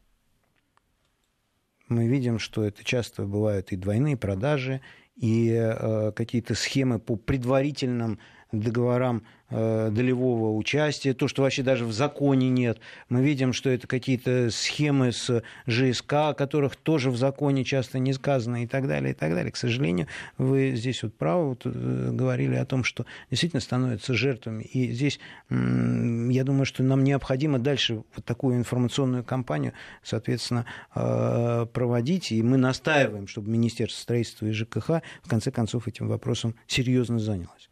Мы 1.89 2.07
видим, 2.07 2.39
что 2.39 2.63
это 2.63 2.85
часто 2.85 3.23
бывают 3.23 3.73
и 3.73 3.75
двойные 3.75 4.15
продажи, 4.15 4.79
и 5.17 5.49
э, 5.51 6.13
какие-то 6.13 6.55
схемы 6.55 6.99
по 6.99 7.17
предварительным 7.17 8.19
договорам 8.59 9.23
э, 9.49 9.89
долевого 9.91 10.55
участия, 10.55 11.13
то, 11.13 11.27
что 11.27 11.43
вообще 11.43 11.63
даже 11.63 11.85
в 11.85 11.93
законе 11.93 12.49
нет. 12.49 12.79
Мы 13.09 13.23
видим, 13.23 13.53
что 13.53 13.69
это 13.69 13.87
какие-то 13.87 14.49
схемы 14.51 15.11
с 15.11 15.43
ЖСК, 15.67 16.35
которых 16.37 16.75
тоже 16.75 17.11
в 17.11 17.17
законе 17.17 17.63
часто 17.63 17.99
не 17.99 18.13
сказано 18.13 18.63
и 18.63 18.67
так 18.67 18.87
далее, 18.87 19.11
и 19.11 19.15
так 19.15 19.33
далее. 19.33 19.51
К 19.51 19.57
сожалению, 19.57 20.07
вы 20.37 20.73
здесь 20.75 21.03
вот 21.03 21.13
правы 21.15 21.49
вот, 21.49 21.61
э, 21.65 22.09
говорили 22.11 22.55
о 22.55 22.65
том, 22.65 22.83
что 22.83 23.05
действительно 23.29 23.61
становятся 23.61 24.13
жертвами. 24.13 24.63
И 24.63 24.91
здесь 24.91 25.19
я 25.49 26.43
думаю, 26.43 26.65
что 26.65 26.83
нам 26.83 27.03
необходимо 27.03 27.59
дальше 27.59 28.03
вот 28.15 28.25
такую 28.25 28.57
информационную 28.57 29.23
кампанию, 29.23 29.73
соответственно, 30.03 30.65
э, 30.95 31.67
проводить. 31.71 32.31
И 32.31 32.41
мы 32.41 32.57
настаиваем, 32.57 33.27
чтобы 33.27 33.49
Министерство 33.49 34.01
строительства 34.01 34.45
и 34.47 34.51
ЖКХ 34.51 35.01
в 35.23 35.29
конце 35.29 35.51
концов 35.51 35.87
этим 35.87 36.07
вопросом 36.07 36.55
серьезно 36.67 37.19
занялось. 37.19 37.69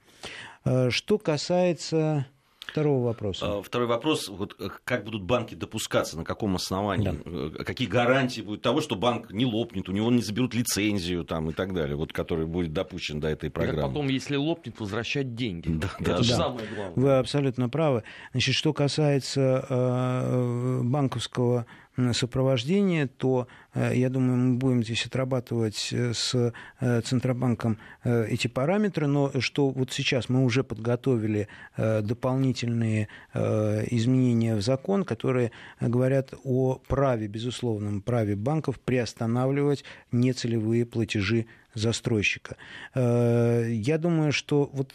Э, 0.66 0.90
что 0.90 1.18
касается 1.18 2.26
Второго 2.74 3.06
вопроса. 3.06 3.46
А, 3.46 3.62
второй 3.62 3.88
вопрос. 3.88 4.30
Вот 4.30 4.56
э, 4.60 4.70
как 4.84 5.04
будут 5.04 5.24
банки 5.24 5.54
допускаться, 5.54 6.18
на 6.18 6.24
каком 6.24 6.56
основании? 6.56 7.10
Да. 7.10 7.16
Э, 7.26 7.64
какие 7.64 7.88
гарантии 7.88 8.42
будут 8.42 8.62
того, 8.62 8.82
что 8.82 8.96
банк 8.96 9.32
не 9.32 9.46
лопнет, 9.46 9.90
у 9.90 9.92
него 9.92 10.10
не 10.10 10.22
заберут 10.22 10.56
лицензию 10.56 11.26
там, 11.26 11.50
и 11.50 11.54
так 11.54 11.74
далее, 11.74 11.96
вот, 11.96 12.14
который 12.14 12.46
будет 12.46 12.74
допущен 12.74 13.20
до 13.20 13.28
этой 13.28 13.52
программы? 13.52 13.82
Как 13.82 13.90
потом, 13.90 14.08
если 14.08 14.38
лопнет, 14.38 14.80
возвращать 14.80 15.36
деньги. 15.36 15.70
Да, 15.70 15.90
Это 16.00 16.18
да, 16.18 16.24
же 16.24 16.30
да. 16.32 16.38
самое 16.38 16.68
главное. 16.68 16.94
Вы 16.96 17.18
абсолютно 17.18 17.70
правы. 17.70 18.04
Значит, 18.32 18.56
что 18.56 18.74
касается 18.74 19.66
э, 19.70 20.82
банковского 20.84 21.68
сопровождения, 22.14 23.08
то, 23.08 23.48
э, 23.74 23.92
я 23.96 24.10
думаю, 24.10 24.38
мы 24.38 24.56
будем 24.56 24.84
здесь 24.84 25.06
отрабатывать 25.06 25.90
э, 25.92 26.14
с 26.14 26.54
э, 26.80 27.02
Центробанком 27.02 27.78
эти 28.04 28.48
параметры, 28.48 29.08
но 29.08 29.32
что 29.40 29.70
вот 29.70 29.92
сейчас 29.92 30.28
мы 30.30 30.44
уже 30.44 30.64
подготовили 30.64 31.48
дополнительные 31.78 33.08
изменения 33.34 34.56
в 34.56 34.62
закон, 34.62 35.04
которые 35.04 35.52
говорят 35.80 36.34
о 36.44 36.76
праве, 36.88 37.28
безусловном 37.28 38.02
праве 38.02 38.36
банков 38.36 38.80
приостанавливать 38.80 39.84
нецелевые 40.12 40.86
платежи 40.86 41.46
застройщика. 41.74 42.58
Я 42.96 43.98
думаю, 43.98 44.32
что 44.32 44.70
вот 44.74 44.94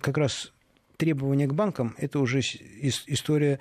как 0.00 0.18
раз 0.18 0.52
требования 0.96 1.46
к 1.46 1.54
банкам– 1.54 1.94
это 1.98 2.18
уже 2.18 2.40
история, 2.40 3.58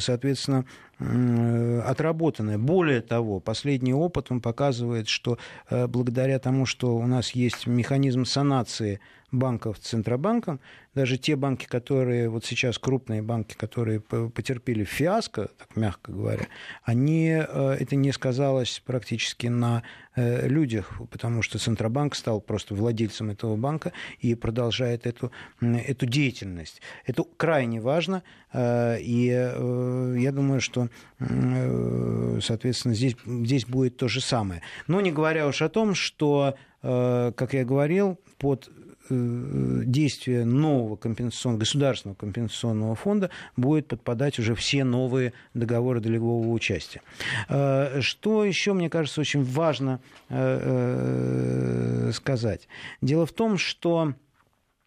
соответственно, 0.00 0.64
отработанная. 0.98 2.58
Более 2.58 3.00
того, 3.00 3.40
последний 3.40 3.94
опыт 3.94 4.26
он 4.30 4.40
показывает, 4.40 5.08
что 5.08 5.38
э, 5.68 5.86
благодаря 5.86 6.38
тому, 6.38 6.66
что 6.66 6.96
у 6.96 7.06
нас 7.06 7.32
есть 7.32 7.66
механизм 7.66 8.24
санации 8.24 9.00
банков 9.38 9.78
Центробанком, 9.78 10.60
даже 10.94 11.18
те 11.18 11.36
банки, 11.36 11.66
которые 11.66 12.28
вот 12.28 12.44
сейчас 12.44 12.78
крупные 12.78 13.20
банки, 13.20 13.54
которые 13.54 14.00
потерпели 14.00 14.84
фиаско, 14.84 15.50
так 15.58 15.76
мягко 15.76 16.12
говоря, 16.12 16.46
они, 16.84 17.30
э, 17.30 17.76
это 17.80 17.96
не 17.96 18.12
сказалось 18.12 18.80
практически 18.84 19.48
на 19.48 19.82
э, 20.14 20.46
людях, 20.46 20.92
потому 21.10 21.42
что 21.42 21.58
Центробанк 21.58 22.14
стал 22.14 22.40
просто 22.40 22.74
владельцем 22.74 23.30
этого 23.30 23.56
банка 23.56 23.92
и 24.20 24.34
продолжает 24.34 25.06
эту, 25.06 25.32
эту 25.60 26.06
деятельность. 26.06 26.80
Это 27.06 27.24
крайне 27.36 27.80
важно, 27.80 28.22
э, 28.52 29.00
и 29.00 29.24
я 29.24 30.32
думаю, 30.32 30.60
что, 30.60 30.88
соответственно, 31.18 32.94
здесь, 32.94 33.16
здесь 33.26 33.66
будет 33.66 33.96
то 33.96 34.08
же 34.08 34.20
самое. 34.20 34.62
Но 34.86 35.00
не 35.00 35.10
говоря 35.10 35.46
уж 35.48 35.60
о 35.62 35.68
том, 35.68 35.94
что, 35.94 36.56
как 36.82 37.54
я 37.54 37.64
говорил, 37.64 38.18
под 38.38 38.70
Э, 39.10 39.82
действия 39.84 40.46
нового 40.46 40.96
компенсационного, 40.96 41.60
государственного 41.60 42.16
компенсационного 42.16 42.94
фонда 42.94 43.28
будет 43.54 43.86
подпадать 43.86 44.38
уже 44.38 44.54
все 44.54 44.82
новые 44.82 45.34
договоры 45.52 46.00
долевого 46.00 46.48
участия. 46.48 47.02
Э, 47.50 48.00
что 48.00 48.46
еще, 48.46 48.72
мне 48.72 48.88
кажется, 48.88 49.20
очень 49.20 49.44
важно 49.44 50.00
э, 50.30 52.12
сказать? 52.14 52.66
Дело 53.02 53.26
в 53.26 53.32
том, 53.32 53.58
что 53.58 54.14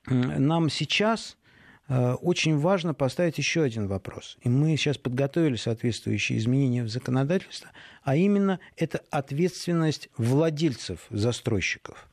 нам 0.07 0.69
сейчас 0.69 1.37
очень 1.79 2.57
важно 2.57 2.93
поставить 2.93 3.37
еще 3.37 3.61
один 3.61 3.87
вопрос. 3.87 4.37
И 4.41 4.49
мы 4.49 4.75
сейчас 4.75 4.97
подготовили 4.97 5.55
соответствующие 5.57 6.37
изменения 6.39 6.83
в 6.83 6.89
законодательство, 6.89 7.69
а 8.03 8.15
именно 8.15 8.59
это 8.75 9.01
ответственность 9.09 10.09
владельцев 10.17 11.05
застройщиков 11.11 12.09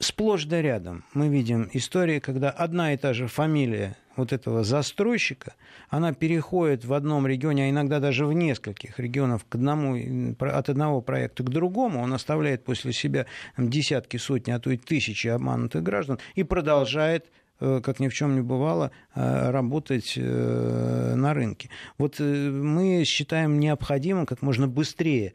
сплошь 0.00 0.46
да 0.46 0.60
рядом 0.60 1.04
мы 1.14 1.28
видим 1.28 1.68
истории, 1.72 2.18
когда 2.18 2.50
одна 2.50 2.92
и 2.92 2.96
та 2.96 3.12
же 3.12 3.28
фамилия 3.28 3.96
вот 4.16 4.32
этого 4.32 4.64
застройщика, 4.64 5.54
она 5.88 6.12
переходит 6.12 6.84
в 6.84 6.92
одном 6.92 7.26
регионе, 7.26 7.64
а 7.64 7.70
иногда 7.70 8.00
даже 8.00 8.26
в 8.26 8.32
нескольких 8.32 8.98
регионах 8.98 9.42
к 9.48 9.54
одному, 9.54 10.34
от 10.38 10.68
одного 10.68 11.00
проекта 11.00 11.42
к 11.42 11.50
другому, 11.50 12.02
он 12.02 12.12
оставляет 12.12 12.64
после 12.64 12.92
себя 12.92 13.26
десятки, 13.56 14.16
сотни, 14.16 14.50
а 14.52 14.58
то 14.58 14.70
и 14.70 14.76
тысячи 14.76 15.28
обманутых 15.28 15.82
граждан 15.82 16.18
и 16.34 16.42
продолжает 16.42 17.26
э, 17.60 17.80
как 17.82 18.00
ни 18.00 18.08
в 18.08 18.14
чем 18.14 18.34
не 18.34 18.42
бывало, 18.42 18.90
э, 19.14 19.50
работать 19.50 20.14
э, 20.16 21.14
на 21.16 21.34
рынке. 21.34 21.70
Вот 21.98 22.18
мы 22.18 23.04
считаем 23.04 23.60
необходимым 23.60 24.26
как 24.26 24.42
можно 24.42 24.66
быстрее 24.66 25.34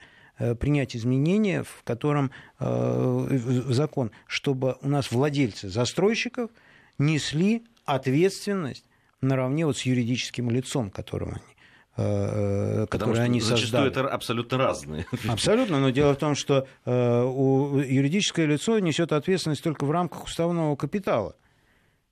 принять 0.56 0.96
изменения, 0.96 1.64
в 1.64 1.84
котором 1.84 2.32
э, 2.60 2.66
в 2.66 3.74
закон, 3.74 4.12
чтобы 4.28 4.78
у 4.82 4.90
нас 4.90 5.12
владельцы 5.12 5.70
застройщиков 5.70 6.50
несли 6.98 7.64
ответственность 7.86 8.86
наравне 9.22 9.66
вот 9.66 9.78
с 9.78 9.82
юридическим 9.84 10.50
лицом, 10.50 10.90
которым 10.90 11.30
они 11.30 11.56
э, 11.98 12.86
которые 12.90 13.24
они 13.24 13.42
создали. 13.42 13.88
это 13.88 14.08
абсолютно 14.08 14.58
разные. 14.58 15.06
Абсолютно, 15.28 15.80
но 15.80 15.90
дело 15.90 16.14
в 16.14 16.18
том, 16.18 16.36
что 16.36 16.68
юридическое 16.86 18.46
лицо 18.46 18.80
несет 18.80 19.12
ответственность 19.12 19.64
только 19.64 19.86
в 19.86 19.92
рамках 19.92 20.26
уставного 20.26 20.76
капитала. 20.76 21.36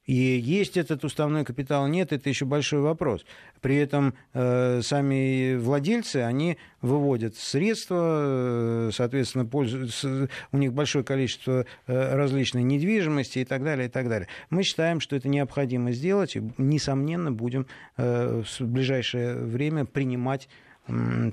И 0.06 0.14
есть 0.14 0.76
этот 0.76 1.06
уставной 1.06 1.46
капитал, 1.46 1.88
нет, 1.88 2.12
это 2.12 2.28
еще 2.28 2.46
большой 2.46 2.82
вопрос. 2.82 3.26
При 3.62 3.78
этом 3.78 4.14
э, 4.34 4.82
сами 4.84 5.56
владельцы, 5.56 6.18
они 6.18 6.58
выводят 6.82 7.38
средства, 7.38 8.88
э, 8.88 8.92
соответственно, 8.94 9.46
пользуются, 9.46 10.28
у 10.52 10.58
них 10.58 10.74
большое 10.74 11.06
количество 11.06 11.66
э, 11.88 12.16
различной 12.16 12.64
недвижимости 12.64 13.40
и 13.40 13.46
так 13.46 13.64
далее, 13.64 13.88
и 13.88 13.90
так 13.90 14.10
далее. 14.10 14.28
Мы 14.50 14.64
считаем, 14.64 15.00
что 15.00 15.16
это 15.16 15.30
необходимо 15.30 15.94
сделать, 15.94 16.36
и, 16.36 16.44
несомненно, 16.58 17.32
будем 17.32 17.66
э, 17.96 18.44
в 18.44 18.62
ближайшее 18.66 19.36
время 19.36 19.86
принимать 19.86 20.50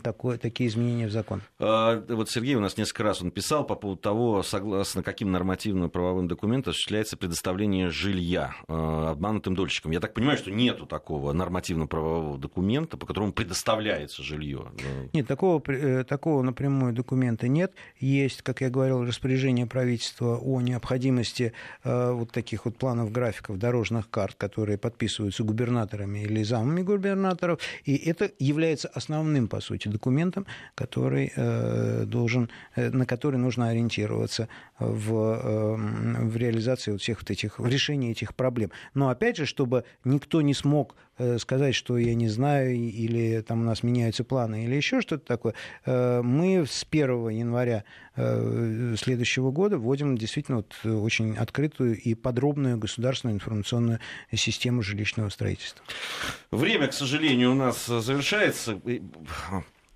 такое, 0.03 0.38
такие 0.38 0.68
изменения 0.68 1.09
в 1.09 1.11
закон. 1.11 1.42
А, 1.59 2.03
вот 2.09 2.30
Сергей 2.30 2.55
у 2.55 2.61
нас 2.61 2.76
несколько 2.76 3.03
раз 3.03 3.20
он 3.20 3.30
писал 3.30 3.64
по 3.64 3.74
поводу 3.74 4.01
того, 4.01 4.42
согласно 4.42 5.03
каким 5.03 5.32
нормативно-правовым 5.32 6.28
документам 6.28 6.70
осуществляется 6.70 7.16
предоставление 7.16 7.90
жилья 7.90 8.55
а, 8.68 9.11
обманутым 9.11 9.55
дольщикам. 9.55 9.90
Я 9.90 10.01
так 10.01 10.14
понимаю, 10.14 10.38
что 10.38 10.51
нету 10.51 10.86
такого 10.86 11.32
нормативно-правового 11.32 12.38
документа, 12.38 12.96
по 12.96 13.07
которому 13.07 13.32
предоставляется 13.32 14.22
жилье. 14.22 14.68
Нет, 15.12 15.26
такого, 15.26 15.61
э, 15.66 16.05
такого 16.05 16.42
напрямую 16.42 16.92
документа 16.92 17.48
нет. 17.48 17.72
Есть, 17.98 18.42
как 18.42 18.61
я 18.61 18.70
говорил, 18.70 19.05
распоряжение 19.05 19.66
правительства 19.66 20.38
о 20.38 20.61
необходимости 20.61 21.53
э, 21.82 22.12
вот 22.12 22.30
таких 22.30 22.66
вот 22.66 22.76
планов 22.76 23.11
графиков 23.11 23.59
дорожных 23.59 24.09
карт, 24.11 24.36
которые 24.36 24.78
подписываются 24.78 25.42
губернаторами 25.42 26.20
или 26.20 26.42
замами 26.42 26.82
губернаторов, 26.82 27.61
и 27.84 27.96
это 27.96 28.30
является 28.38 28.88
основным 28.88 29.39
очередным, 29.41 29.49
по 29.49 29.61
сути, 29.61 29.88
документом, 29.88 30.47
который 30.74 31.32
должен, 32.07 32.49
на 32.76 33.07
который 33.07 33.38
нужно 33.38 33.68
ориентироваться 33.70 34.49
в, 34.78 35.76
в 35.76 36.36
реализации 36.36 36.93
вот 36.93 37.01
всех 37.01 37.20
вот 37.20 37.30
этих, 37.30 37.59
в 37.59 37.66
решении 37.66 38.11
этих 38.11 38.34
проблем. 38.34 38.70
Но 38.95 39.09
опять 39.09 39.36
же, 39.36 39.47
чтобы 39.47 39.84
никто 40.05 40.43
не 40.43 40.55
смог 40.55 40.95
сказать, 41.39 41.75
что 41.75 41.99
я 41.99 42.14
не 42.14 42.29
знаю, 42.29 42.75
или 42.75 43.41
там 43.41 43.61
у 43.61 43.64
нас 43.64 43.83
меняются 43.83 44.25
планы, 44.25 44.64
или 44.64 44.75
еще 44.75 45.01
что-то 45.01 45.27
такое, 45.27 45.55
мы 45.87 46.64
с 46.66 46.87
1 46.91 47.29
января 47.29 47.85
следующего 48.16 49.51
года 49.51 49.79
вводим 49.79 50.16
действительно 50.16 50.59
вот 50.59 50.75
очень 50.85 51.37
открытую 51.37 51.99
и 51.99 52.14
подробную 52.14 52.79
государственную 52.79 53.37
информационную 53.37 54.01
систему 54.33 54.83
жилищного 54.83 55.29
строительства. 55.29 55.85
Время, 56.51 56.89
к 56.89 56.95
сожалению, 56.95 57.53
у 57.53 57.55
нас 57.55 57.87
завершается. 57.87 58.81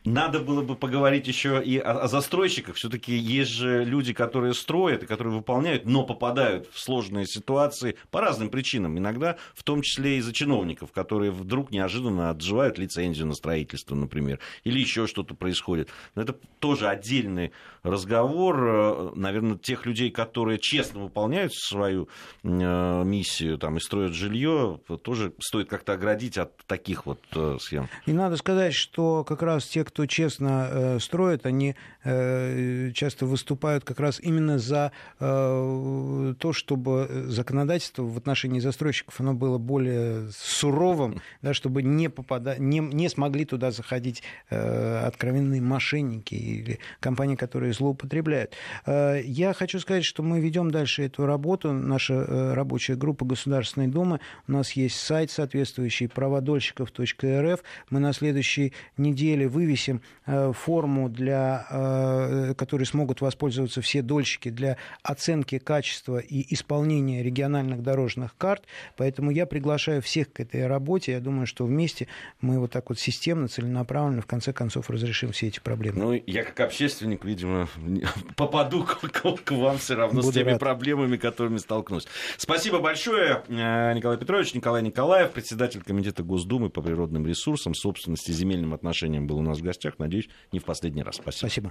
Надо 0.04 0.40
было 0.40 0.60
бы 0.60 0.76
поговорить 0.76 1.26
еще 1.26 1.62
и 1.64 1.78
о, 1.78 2.02
о 2.02 2.08
застройщиках. 2.08 2.76
Все-таки 2.76 3.16
есть 3.16 3.50
же 3.50 3.84
люди, 3.84 4.12
которые 4.12 4.52
строят 4.52 5.02
и 5.02 5.06
которые 5.06 5.34
выполняют, 5.34 5.86
но 5.86 6.04
попадают 6.04 6.68
в 6.70 6.78
сложные 6.78 7.26
ситуации 7.26 7.96
по 8.10 8.20
разным 8.20 8.50
причинам. 8.50 8.98
Иногда 8.98 9.38
в 9.54 9.62
том 9.62 9.80
числе 9.80 10.18
из-за 10.18 10.34
чиновников, 10.34 10.92
которые 10.92 11.30
вдруг 11.30 11.70
неожиданно 11.70 12.28
отживают 12.28 12.76
лицензию 12.76 13.26
на 13.26 13.34
строительство, 13.34 13.94
например, 13.94 14.40
или 14.64 14.78
еще 14.78 15.06
что-то 15.06 15.34
происходит. 15.34 15.88
Но 16.14 16.22
это 16.22 16.34
тоже 16.58 16.88
отдельный 16.88 17.52
разговор. 17.82 19.14
Наверное, 19.16 19.56
тех 19.56 19.86
людей, 19.86 20.10
которые 20.10 20.58
честно 20.58 21.00
выполняют 21.00 21.54
свою 21.54 22.08
э, 22.42 23.02
миссию 23.04 23.56
там, 23.56 23.78
и 23.78 23.80
строят 23.80 24.12
жилье, 24.12 24.80
тоже 25.02 25.32
стоит 25.38 25.70
как-то 25.70 25.94
оградить 25.94 26.36
от 26.36 26.56
таких 26.66 27.06
вот 27.06 27.20
э, 27.34 27.56
схем. 27.60 27.88
И 28.04 28.12
надо 28.12 28.36
сказать, 28.36 28.74
что 28.74 29.24
как 29.24 29.42
раз 29.42 29.64
те, 29.66 29.84
кто 29.84 29.93
честно 30.06 30.68
э, 30.70 30.98
строит, 31.00 31.46
они 31.46 31.76
э, 32.02 32.90
часто 32.92 33.26
выступают 33.26 33.84
как 33.84 34.00
раз 34.00 34.20
именно 34.20 34.58
за 34.58 34.92
э, 35.20 36.34
то, 36.38 36.52
чтобы 36.52 37.26
законодательство 37.28 38.02
в 38.02 38.16
отношении 38.18 38.58
застройщиков 38.58 39.20
оно 39.20 39.34
было 39.34 39.58
более 39.58 40.28
суровым, 40.32 41.20
да, 41.42 41.54
чтобы 41.54 41.82
не, 41.82 42.10
попада... 42.10 42.56
не, 42.58 42.80
не 42.80 43.08
смогли 43.08 43.44
туда 43.44 43.70
заходить 43.70 44.22
откровенные 44.50 45.60
мошенники 45.60 46.34
или 46.34 46.80
компании, 47.00 47.36
которые 47.36 47.72
злоупотребляют. 47.72 48.54
Я 48.86 49.52
хочу 49.52 49.78
сказать, 49.78 50.04
что 50.04 50.22
мы 50.22 50.40
ведем 50.40 50.70
дальше 50.70 51.04
эту 51.04 51.26
работу. 51.26 51.72
Наша 51.72 52.54
рабочая 52.54 52.96
группа 52.96 53.24
Государственной 53.24 53.88
Думы. 53.88 54.20
У 54.48 54.52
нас 54.52 54.72
есть 54.72 54.98
сайт 54.98 55.30
соответствующий 55.30 56.08
праводольщиков.рф. 56.08 57.60
Мы 57.90 58.00
на 58.00 58.12
следующей 58.12 58.72
неделе 58.96 59.48
вывесим 59.48 59.83
вывесим 59.84 60.02
э, 60.26 60.52
форму, 60.52 61.08
для, 61.08 61.66
э, 61.70 62.54
которой 62.56 62.84
смогут 62.84 63.20
воспользоваться 63.20 63.80
все 63.80 64.02
дольщики 64.02 64.50
для 64.50 64.76
оценки 65.02 65.58
качества 65.58 66.18
и 66.18 66.52
исполнения 66.54 67.22
региональных 67.22 67.82
дорожных 67.82 68.36
карт. 68.36 68.64
Поэтому 68.96 69.30
я 69.30 69.46
приглашаю 69.46 70.02
всех 70.02 70.32
к 70.32 70.40
этой 70.40 70.66
работе. 70.66 71.12
Я 71.12 71.20
думаю, 71.20 71.46
что 71.46 71.64
вместе 71.64 72.08
мы 72.40 72.58
вот 72.58 72.72
так 72.72 72.88
вот 72.88 72.98
системно, 72.98 73.48
целенаправленно, 73.48 74.22
в 74.22 74.26
конце 74.26 74.52
концов, 74.52 74.90
разрешим 74.90 75.32
все 75.32 75.48
эти 75.48 75.60
проблемы. 75.60 75.98
Ну, 75.98 76.22
я 76.26 76.44
как 76.44 76.60
общественник, 76.60 77.24
видимо, 77.24 77.68
попаду 78.36 78.84
к, 78.84 79.00
к 79.10 79.50
вам 79.52 79.78
все 79.78 79.94
равно 79.94 80.20
Буду 80.20 80.32
с 80.32 80.34
теми 80.34 80.50
рад. 80.50 80.60
проблемами, 80.60 81.16
которыми 81.16 81.58
столкнусь. 81.58 82.06
Спасибо 82.36 82.78
большое, 82.78 83.42
э, 83.48 83.92
Николай 83.94 84.16
Петрович. 84.18 84.54
Николай 84.54 84.82
Николаев, 84.82 85.30
председатель 85.30 85.82
Комитета 85.82 86.22
Госдумы 86.22 86.70
по 86.70 86.82
природным 86.82 87.26
ресурсам, 87.26 87.74
собственности, 87.74 88.32
земельным 88.32 88.74
отношениям 88.74 89.26
был 89.26 89.38
у 89.38 89.42
нас 89.42 89.58
в 89.58 89.64
гостях. 89.74 89.98
Надеюсь, 89.98 90.28
не 90.52 90.58
в 90.58 90.64
последний 90.64 91.02
раз. 91.02 91.16
Спасибо. 91.16 91.48
Спасибо. 91.48 91.62